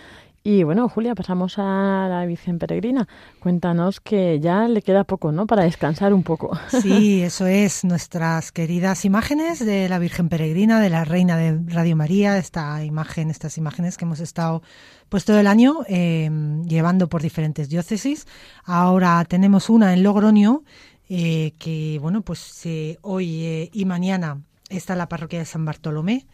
Y 0.46 0.62
bueno, 0.62 0.90
Julia, 0.90 1.14
pasamos 1.14 1.54
a 1.56 2.06
la 2.10 2.26
Virgen 2.26 2.58
Peregrina. 2.58 3.08
Cuéntanos 3.40 3.98
que 4.00 4.40
ya 4.40 4.68
le 4.68 4.82
queda 4.82 5.04
poco, 5.04 5.32
¿no? 5.32 5.46
Para 5.46 5.64
descansar 5.64 6.12
un 6.12 6.22
poco. 6.22 6.54
Sí, 6.68 7.22
eso 7.22 7.46
es, 7.46 7.82
nuestras 7.82 8.52
queridas 8.52 9.06
imágenes 9.06 9.64
de 9.64 9.88
la 9.88 9.98
Virgen 9.98 10.28
Peregrina, 10.28 10.80
de 10.80 10.90
la 10.90 11.06
Reina 11.06 11.38
de 11.38 11.58
Radio 11.72 11.96
María, 11.96 12.36
esta 12.36 12.84
imagen, 12.84 13.30
estas 13.30 13.56
imágenes 13.56 13.96
que 13.96 14.04
hemos 14.04 14.20
estado 14.20 14.60
pues 15.08 15.24
todo 15.24 15.38
el 15.38 15.46
año 15.46 15.78
eh, 15.88 16.30
llevando 16.66 17.08
por 17.08 17.22
diferentes 17.22 17.70
diócesis. 17.70 18.26
Ahora 18.64 19.24
tenemos 19.26 19.70
una 19.70 19.94
en 19.94 20.02
Logroño, 20.02 20.62
eh, 21.08 21.54
que 21.58 21.98
bueno, 22.02 22.20
pues 22.20 22.66
eh, 22.66 22.98
hoy 23.00 23.44
eh, 23.44 23.70
y 23.72 23.86
mañana 23.86 24.42
está 24.68 24.94
la 24.94 25.08
parroquia 25.08 25.38
de 25.38 25.46
San 25.46 25.64
Bartolomé 25.64 26.26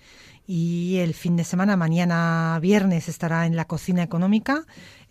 y 0.53 0.99
el 0.99 1.15
fin 1.15 1.37
de 1.37 1.45
semana, 1.45 1.77
mañana 1.77 2.59
viernes, 2.61 3.09
estará 3.09 3.47
en 3.47 3.55
la 3.55 3.67
cocina 3.67 4.03
económica. 4.03 4.67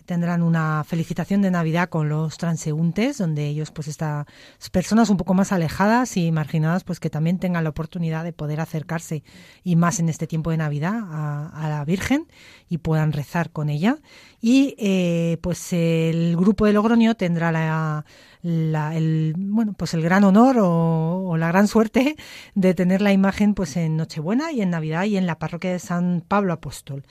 Tendrán 0.10 0.41
una 0.41 0.84
felicitación 0.88 1.43
de 1.43 1.51
Navidad 1.51 1.88
con 1.88 2.10
los 2.10 2.36
transeúntes, 2.39 3.20
donde 3.20 3.45
ellos, 3.45 3.70
pues, 3.70 3.88
estas 3.88 4.26
personas 4.72 5.12
un 5.12 5.18
poco 5.18 5.36
más 5.36 5.51
alejadas 5.51 6.18
y 6.18 6.32
marginadas, 6.32 6.84
pues 6.84 6.99
que 6.99 7.12
también 7.12 7.38
tengan 7.38 7.64
la 7.64 7.70
oportunidad 7.70 8.24
de 8.24 8.34
poder 8.34 8.60
acercarse 8.60 9.24
y 9.64 9.76
más 9.76 9.99
en 9.99 10.10
este 10.10 10.26
tiempo 10.26 10.49
de 10.49 10.57
Navidad 10.57 10.95
a, 10.99 11.70
la 11.70 11.86
Virgen 11.86 12.26
y 12.68 12.80
puedan 12.80 13.14
rezar 13.14 13.51
con 13.51 13.70
ella. 13.70 13.97
Y 14.41 14.74
eh, 14.80 15.38
pues 15.41 15.74
el 15.74 16.36
grupo 16.36 16.66
de 16.66 16.74
Logroño 16.74 17.14
tendrá 17.14 17.51
la, 17.51 18.03
la- 18.41 18.95
el 18.95 19.36
bueno 19.38 19.74
pues 19.74 19.93
el 19.93 20.01
gran 20.01 20.24
honor 20.24 20.57
o, 20.57 21.30
o 21.30 21.38
la 21.38 21.49
gran 21.49 21.68
suerte 21.68 22.16
de 22.55 22.74
tener 22.74 23.01
la 23.03 23.14
imagen 23.14 23.53
pues 23.53 23.78
en 23.78 23.95
Nochebuena 23.95 24.51
y 24.51 24.62
en 24.64 24.72
Navidad 24.72 25.03
y 25.03 25.18
en 25.18 25.28
la 25.28 25.38
parroquia 25.38 25.72
de 25.72 25.78
San 25.78 26.24
Pablo 26.28 26.53
Apóstol. 26.53 27.03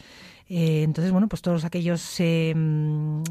Eh, 0.51 0.83
entonces, 0.83 1.13
bueno, 1.13 1.29
pues 1.29 1.43
todos 1.43 1.65
aquellos 1.65 2.21
eh, 2.21 2.55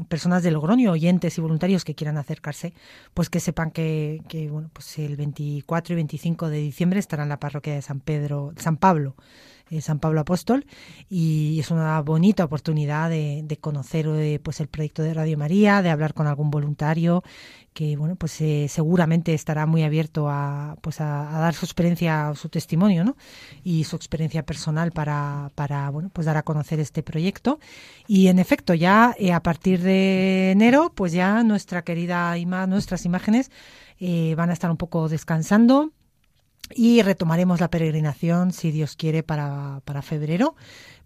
personas 0.08 0.44
de 0.44 0.52
Logroño, 0.52 0.92
oyentes 0.92 1.36
y 1.36 1.40
voluntarios 1.40 1.84
que 1.84 1.94
quieran 1.96 2.16
acercarse, 2.16 2.74
pues 3.12 3.28
que 3.28 3.40
sepan 3.40 3.72
que, 3.72 4.22
que, 4.28 4.48
bueno, 4.48 4.70
pues 4.72 4.98
el 4.98 5.16
24 5.16 5.94
y 5.94 5.96
25 5.96 6.48
de 6.48 6.58
diciembre 6.58 7.00
estará 7.00 7.24
en 7.24 7.28
la 7.28 7.40
parroquia 7.40 7.74
de 7.74 7.82
San 7.82 8.00
Pedro, 8.00 8.52
San 8.56 8.76
Pablo, 8.76 9.16
eh, 9.70 9.80
San 9.80 9.98
Pablo 9.98 10.20
Apóstol, 10.20 10.66
y 11.08 11.58
es 11.60 11.70
una 11.70 12.00
bonita 12.02 12.44
oportunidad 12.44 13.10
de, 13.10 13.42
de 13.44 13.56
conocer 13.56 14.06
eh, 14.08 14.40
pues 14.42 14.60
el 14.60 14.68
proyecto 14.68 15.02
de 15.02 15.14
Radio 15.14 15.38
María, 15.38 15.82
de 15.82 15.90
hablar 15.90 16.14
con 16.14 16.26
algún 16.26 16.50
voluntario 16.50 17.22
que 17.78 17.96
bueno 17.96 18.16
pues 18.16 18.40
eh, 18.40 18.66
seguramente 18.68 19.34
estará 19.34 19.64
muy 19.64 19.84
abierto 19.84 20.28
a 20.28 20.76
pues 20.80 21.00
a, 21.00 21.36
a 21.36 21.40
dar 21.40 21.54
su 21.54 21.64
experiencia 21.64 22.32
su 22.34 22.48
testimonio 22.48 23.04
¿no? 23.04 23.16
y 23.62 23.84
su 23.84 23.94
experiencia 23.94 24.44
personal 24.44 24.90
para, 24.90 25.52
para 25.54 25.88
bueno 25.90 26.10
pues 26.12 26.26
dar 26.26 26.36
a 26.36 26.42
conocer 26.42 26.80
este 26.80 27.04
proyecto 27.04 27.60
y 28.08 28.26
en 28.26 28.40
efecto 28.40 28.74
ya 28.74 29.14
eh, 29.16 29.32
a 29.32 29.44
partir 29.44 29.80
de 29.82 30.50
enero 30.50 30.92
pues 30.92 31.12
ya 31.12 31.44
nuestra 31.44 31.82
querida 31.82 32.36
ima 32.36 32.66
nuestras 32.66 33.04
imágenes 33.04 33.50
van 34.36 34.50
a 34.50 34.52
estar 34.52 34.70
un 34.70 34.76
poco 34.76 35.08
descansando 35.08 35.92
y 36.74 37.02
retomaremos 37.02 37.60
la 37.60 37.70
peregrinación 37.70 38.52
si 38.52 38.70
Dios 38.70 38.96
quiere 38.96 39.22
para, 39.22 39.80
para 39.84 40.02
febrero. 40.02 40.54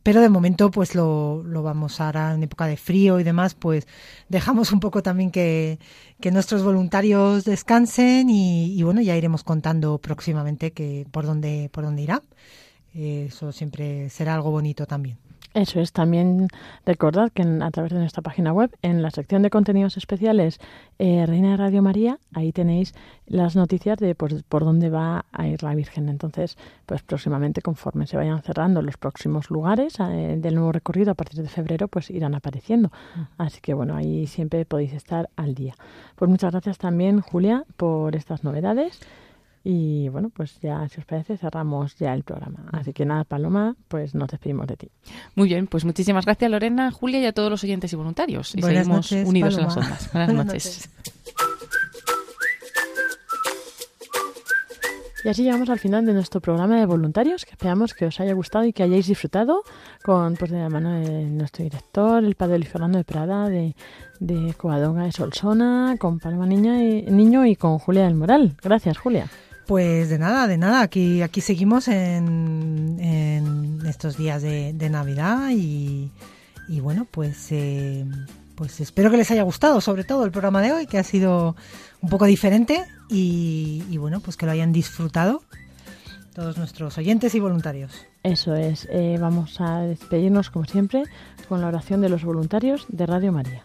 Pero 0.03 0.21
de 0.21 0.29
momento 0.29 0.71
pues 0.71 0.97
lo, 0.97 1.45
lo 1.45 1.63
vamos 1.63 2.01
ahora 2.01 2.35
en 2.35 2.43
época 2.43 2.67
de 2.67 2.77
frío 2.77 3.21
y 3.21 3.25
demás 3.25 3.55
pues 3.55 3.87
dejamos 4.29 4.73
un 4.73 4.81
poco 4.81 5.03
también 5.03 5.31
que, 5.31 5.79
que 6.21 6.33
nuestros 6.33 6.65
voluntarios 6.65 7.45
descansen 7.45 8.29
y, 8.29 8.75
y 8.77 8.83
bueno 8.83 9.01
ya 9.01 9.17
iremos 9.17 9.45
contando 9.45 9.99
próximamente 9.99 10.73
que 10.73 11.07
por 11.13 11.25
dónde 11.25 11.71
por 11.73 11.85
dónde 11.85 12.03
irá. 12.03 12.23
Eso 12.95 13.53
siempre 13.53 14.11
será 14.11 14.35
algo 14.35 14.51
bonito 14.51 14.87
también 14.87 15.22
Eso 15.55 15.81
es, 15.81 15.93
también 15.93 16.49
recordad 16.87 17.31
que 17.31 17.43
en- 17.43 17.63
a 17.63 17.71
través 17.71 17.93
de 17.93 17.99
nuestra 17.99 18.23
página 18.23 18.53
web, 18.55 18.71
en 18.81 19.03
la 19.03 19.11
sección 19.11 19.43
de 19.43 19.51
contenidos 19.51 19.99
especiales 19.99 20.59
eh, 20.99 21.27
Reina 21.27 21.51
de 21.51 21.57
Radio 21.59 21.83
María, 21.83 22.19
ahí 22.33 22.53
tenéis 22.53 22.95
las 23.27 23.55
noticias 23.55 23.99
de 23.99 24.15
pues, 24.15 24.43
por 24.45 24.65
dónde 24.65 24.89
va 24.89 25.27
a 25.31 25.47
ir 25.47 25.63
la 25.63 25.75
Virgen. 25.75 26.09
Entonces, 26.09 26.57
pues 26.87 27.03
próximamente, 27.03 27.61
conforme 27.61 28.07
se 28.07 28.17
vayan 28.17 28.41
cerrando 28.43 28.81
los 28.81 28.97
próximos 28.97 29.51
lugares 29.51 29.97
eh, 30.01 30.37
del 30.39 30.55
nuevo 30.55 30.73
recorrido 30.73 31.11
a 31.11 31.15
partir 31.15 31.43
de 31.43 31.49
febrero, 31.49 31.87
pues 31.89 32.09
irán 32.11 32.35
apareciendo. 32.35 32.91
Así 33.37 33.61
que 33.61 33.75
bueno, 33.75 33.95
ahí 33.95 34.27
siempre 34.27 34.65
podéis 34.65 34.95
estar 34.95 35.29
al 35.37 35.55
día. 35.55 35.75
Pues 36.17 36.31
muchas 36.31 36.53
gracias 36.53 36.79
también, 36.79 37.21
Julia, 37.21 37.65
por 37.77 38.17
estas 38.17 38.43
novedades. 38.43 39.01
Y 39.65 40.09
bueno, 40.09 40.31
pues 40.31 40.59
ya, 40.61 40.89
si 40.89 40.99
os 41.01 41.07
parece, 41.07 41.37
cerramos 41.37 41.97
ya 41.97 42.13
el 42.15 42.25
programa. 42.25 42.65
Así 42.73 42.93
que 42.93 43.05
nada, 43.05 43.23
Paloma, 43.25 43.77
pues 43.89 44.15
nos 44.15 44.29
despedimos 44.29 44.67
de 44.67 44.77
ti. 44.77 44.89
Muy 45.37 45.49
bien, 45.49 45.69
pues 45.69 45.85
muchísimas 45.85 46.25
gracias 46.25 46.51
Lorena, 46.51 46.91
Julia 46.91 47.21
y 47.21 47.27
a 47.27 47.33
todos 47.33 47.49
los 47.51 47.63
oyentes 47.63 47.93
y 47.93 47.97
voluntarios. 47.97 48.55
Y 48.57 48.61
Buenas 48.61 48.87
seguimos 48.87 49.13
noches, 49.13 49.29
unidos 49.29 49.55
en 49.59 49.65
Paloma. 49.67 49.77
las 49.77 49.85
ondas. 49.91 50.13
Buenas, 50.13 50.29
Buenas 50.29 50.47
noches. 50.47 50.65
noches. 50.67 50.91
Y 55.25 55.29
así 55.29 55.45
llegamos 55.45 55.71
al 55.71 55.79
final 55.79 56.05
de 56.05 56.15
nuestro 56.15 56.41
programa 56.41 56.81
de 56.81 56.87
voluntarios, 56.87 57.45
que 57.45 57.53
esperamos 57.53 57.95
que 57.95 58.07
os 58.07 58.19
haya 58.19 58.33
gustado 58.35 58.65
y 58.65 58.73
que 58.73 58.83
hayáis 58.83 59.07
disfrutado 59.07 59.63
con 60.03 60.35
pues 60.35 60.51
de 60.51 60.59
la 60.59 60.69
mano 60.69 60.95
de 60.95 61.27
nuestro 61.27 61.63
director, 61.63 62.25
el 62.25 62.35
padre 62.35 62.59
Luis 62.59 62.69
Fernando 62.71 62.99
de 62.99 63.05
Prada, 63.05 63.49
de, 63.49 63.77
de 64.19 64.53
Covadonga 64.55 65.05
de 65.05 65.13
Solsona, 65.13 65.95
con 66.01 66.19
Palma 66.19 66.45
Niña 66.47 66.83
y, 66.83 67.03
Niño 67.03 67.47
y 67.47 67.55
con 67.55 67.79
Julia 67.79 68.03
del 68.03 68.17
Moral. 68.17 68.57
Gracias, 68.61 68.99
Julia. 68.99 69.29
Pues 69.73 70.11
de 70.11 70.19
nada, 70.19 70.49
de 70.49 70.59
nada. 70.59 70.83
Aquí, 70.83 71.23
aquí 71.23 71.41
seguimos 71.41 71.89
en, 71.89 73.81
estos 73.89 74.19
días 74.19 74.43
de, 74.43 74.91
Navidad 74.91 75.49
y, 75.49 76.11
bueno, 76.83 77.07
pues, 77.11 77.51
eh, 77.53 78.05
pues 78.55 78.83
espero 78.83 79.11
que 79.11 79.17
les 79.17 79.31
haya 79.31 79.45
gustado, 79.45 79.81
sobre 79.81 80.05
todo 80.05 80.27
el 80.27 80.31
programa 80.31 80.61
de 80.61 80.73
hoy, 80.73 80.87
que 80.87 80.99
ha 80.99 81.03
sido 81.03 81.57
un 82.03 82.11
poco 82.11 82.27
diferente 82.27 82.85
y, 83.09 83.83
y 83.89 83.97
bueno, 83.97 84.21
pues 84.21 84.37
que 84.37 84.45
lo 84.45 84.53
hayan 84.53 84.75
disfrutado 84.75 85.43
todos 86.35 86.59
nuestros 86.59 86.99
oyentes 86.99 87.35
y 87.35 87.41
voluntarios. 87.41 87.93
Eso 88.23 88.55
es. 88.55 88.87
Eh, 88.91 89.17
vamos 89.19 89.59
a 89.59 89.81
despedirnos, 89.81 90.51
como 90.51 90.67
siempre, 90.67 91.05
con 91.49 91.63
la 91.63 91.69
oración 91.69 92.03
de 92.03 92.11
los 92.11 92.25
voluntarios 92.25 92.85
de 92.91 93.07
Radio 93.07 93.33
María. 93.33 93.65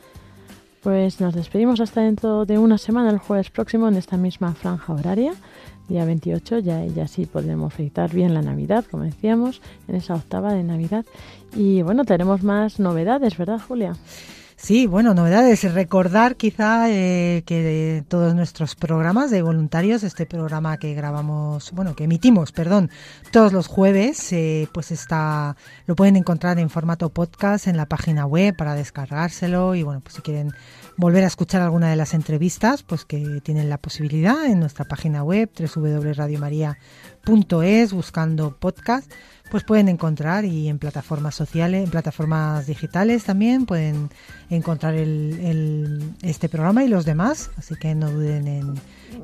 Pues 0.81 1.21
nos 1.21 1.35
despedimos 1.35 1.79
hasta 1.79 2.01
dentro 2.01 2.45
de 2.47 2.57
una 2.57 2.79
semana, 2.79 3.11
el 3.11 3.19
jueves 3.19 3.51
próximo, 3.51 3.87
en 3.87 3.97
esta 3.97 4.17
misma 4.17 4.55
franja 4.55 4.91
horaria, 4.93 5.33
día 5.87 6.05
28. 6.05 6.57
Ya, 6.57 6.83
ya 6.85 7.07
sí 7.07 7.27
podemos 7.27 7.71
felicitar 7.71 8.11
bien 8.11 8.33
la 8.33 8.41
Navidad, 8.41 8.83
como 8.89 9.03
decíamos, 9.03 9.61
en 9.87 9.97
esa 9.97 10.15
octava 10.15 10.53
de 10.53 10.63
Navidad. 10.63 11.05
Y 11.55 11.83
bueno, 11.83 12.03
tenemos 12.03 12.41
más 12.41 12.79
novedades, 12.79 13.37
¿verdad, 13.37 13.61
Julia? 13.67 13.95
Sí, 14.61 14.85
bueno, 14.85 15.15
novedades. 15.15 15.63
Recordar 15.73 16.35
quizá 16.35 16.87
eh, 16.87 17.41
que 17.47 17.63
de 17.63 18.03
todos 18.07 18.35
nuestros 18.35 18.75
programas 18.75 19.31
de 19.31 19.41
voluntarios, 19.41 20.03
este 20.03 20.27
programa 20.27 20.77
que 20.77 20.93
grabamos, 20.93 21.71
bueno, 21.71 21.95
que 21.95 22.03
emitimos, 22.03 22.51
perdón, 22.51 22.91
todos 23.31 23.53
los 23.53 23.65
jueves, 23.65 24.31
eh, 24.33 24.67
pues 24.71 24.91
está, 24.91 25.55
lo 25.87 25.95
pueden 25.95 26.15
encontrar 26.15 26.59
en 26.59 26.69
formato 26.69 27.09
podcast 27.09 27.65
en 27.65 27.75
la 27.75 27.87
página 27.87 28.27
web 28.27 28.55
para 28.55 28.75
descargárselo 28.75 29.73
y 29.73 29.81
bueno, 29.81 30.01
pues 30.01 30.17
si 30.17 30.21
quieren 30.21 30.51
volver 30.95 31.23
a 31.23 31.27
escuchar 31.27 31.63
alguna 31.63 31.89
de 31.89 31.95
las 31.95 32.13
entrevistas, 32.13 32.83
pues 32.83 33.03
que 33.03 33.41
tienen 33.41 33.67
la 33.67 33.79
posibilidad 33.79 34.45
en 34.45 34.59
nuestra 34.59 34.85
página 34.85 35.23
web 35.23 35.49
www.radiomaria.es 35.57 37.93
buscando 37.93 38.59
podcast 38.59 39.11
pues 39.51 39.63
pueden 39.65 39.89
encontrar 39.89 40.45
y 40.45 40.69
en 40.69 40.79
plataformas 40.79 41.35
sociales, 41.35 41.83
en 41.83 41.91
plataformas 41.91 42.67
digitales 42.67 43.25
también 43.25 43.65
pueden 43.65 44.09
encontrar 44.49 44.95
el, 44.95 46.13
este 46.21 46.47
programa 46.47 46.85
y 46.85 46.87
los 46.87 47.03
demás, 47.03 47.51
así 47.57 47.75
que 47.75 47.93
no 47.93 48.09
duden 48.09 48.47
en, 48.47 48.75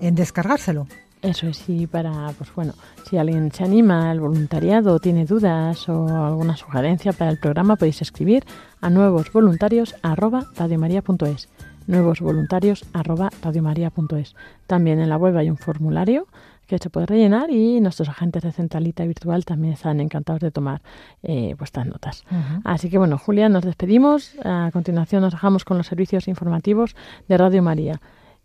en 0.02 0.16
descargárselo. 0.16 0.86
Eso 1.22 1.48
es, 1.48 1.64
y 1.68 1.88
para, 1.88 2.34
pues 2.38 2.54
bueno, 2.54 2.74
si 3.10 3.18
alguien 3.18 3.50
se 3.52 3.64
anima 3.64 4.12
al 4.12 4.20
voluntariado, 4.20 5.00
tiene 5.00 5.26
dudas 5.26 5.90
o 5.90 6.26
alguna 6.26 6.56
sugerencia 6.58 7.14
para 7.14 7.32
el 7.32 7.40
programa, 7.40 7.78
podéis 7.78 8.02
escribir 8.02 8.44
a 8.82 8.90
nuevosvoluntarios.radiomaria.es 8.90 11.48
nuevosvoluntarios.radiomaria.es 11.88 14.36
También 14.68 15.00
en 15.00 15.08
la 15.10 15.16
web 15.16 15.38
hay 15.38 15.50
un 15.50 15.58
formulario 15.58 16.28
que 16.68 16.78
se 16.78 16.90
puede 16.90 17.06
rellenar 17.08 17.50
y 17.50 17.80
nuestros 17.82 18.10
agentes 18.10 18.44
de 18.44 18.52
Centralita 18.52 19.06
Virtual 19.06 19.46
también 19.46 19.74
están 19.74 20.00
encantados 20.00 20.42
de 20.42 20.52
tomar 20.52 20.82
eh, 21.24 21.56
vuestras 21.58 21.86
notas. 21.88 22.24
Uh 22.30 22.36
-huh. 22.36 22.62
Así 22.66 22.90
que 22.90 22.98
bueno, 22.98 23.18
Julia, 23.18 23.50
nos 23.50 23.64
despedimos. 23.64 24.34
A 24.44 24.70
continuación 24.72 25.22
nos 25.22 25.34
dejamos 25.34 25.64
con 25.66 25.78
los 25.78 25.88
servicios 25.88 26.28
informativos 26.28 26.96
de 27.28 27.38
Radio 27.38 27.64
María. 27.64 28.00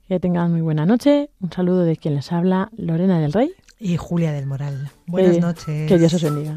Que 0.09 0.19
tengan 0.21 0.51
muy 0.53 0.61
buena 0.61 0.85
noche. 0.87 1.31
Un 1.41 1.53
saludo 1.53 1.83
de 1.85 1.97
quien 1.97 2.15
les 2.15 2.33
habla, 2.33 2.71
Lorena 2.77 3.19
del 3.19 3.33
Rey. 3.33 3.51
Y 3.81 3.97
Julia 3.97 4.33
del 4.33 4.47
Moral. 4.47 4.91
Buenas 5.07 5.37
Eh, 5.37 5.41
noches. 5.41 5.89
Que 5.89 5.99
Dios 5.99 6.15
os 6.15 6.23
bendiga. 6.23 6.57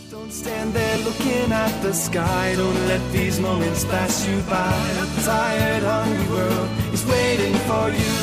Stand 0.31 0.73
there 0.73 0.97
looking 0.99 1.51
at 1.51 1.81
the 1.81 1.93
sky. 1.93 2.53
Don't 2.55 2.87
let 2.87 3.11
these 3.11 3.37
moments 3.37 3.83
pass 3.83 4.25
you 4.25 4.39
by. 4.43 4.73
A 5.03 5.23
tired, 5.25 5.83
hungry 5.83 6.27
world 6.33 6.69
is 6.93 7.05
waiting 7.05 7.53
for 7.69 7.89
you. 7.89 8.17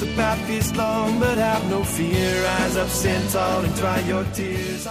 The 0.00 0.10
path 0.16 0.48
is 0.48 0.74
long, 0.74 1.20
but 1.20 1.36
have 1.36 1.68
no 1.68 1.84
fear. 1.84 2.42
Rise 2.42 2.76
up, 2.78 2.88
stand 2.88 3.28
tall, 3.30 3.64
and 3.64 3.74
dry 3.76 4.00
your 4.00 4.24
tears. 4.32 4.88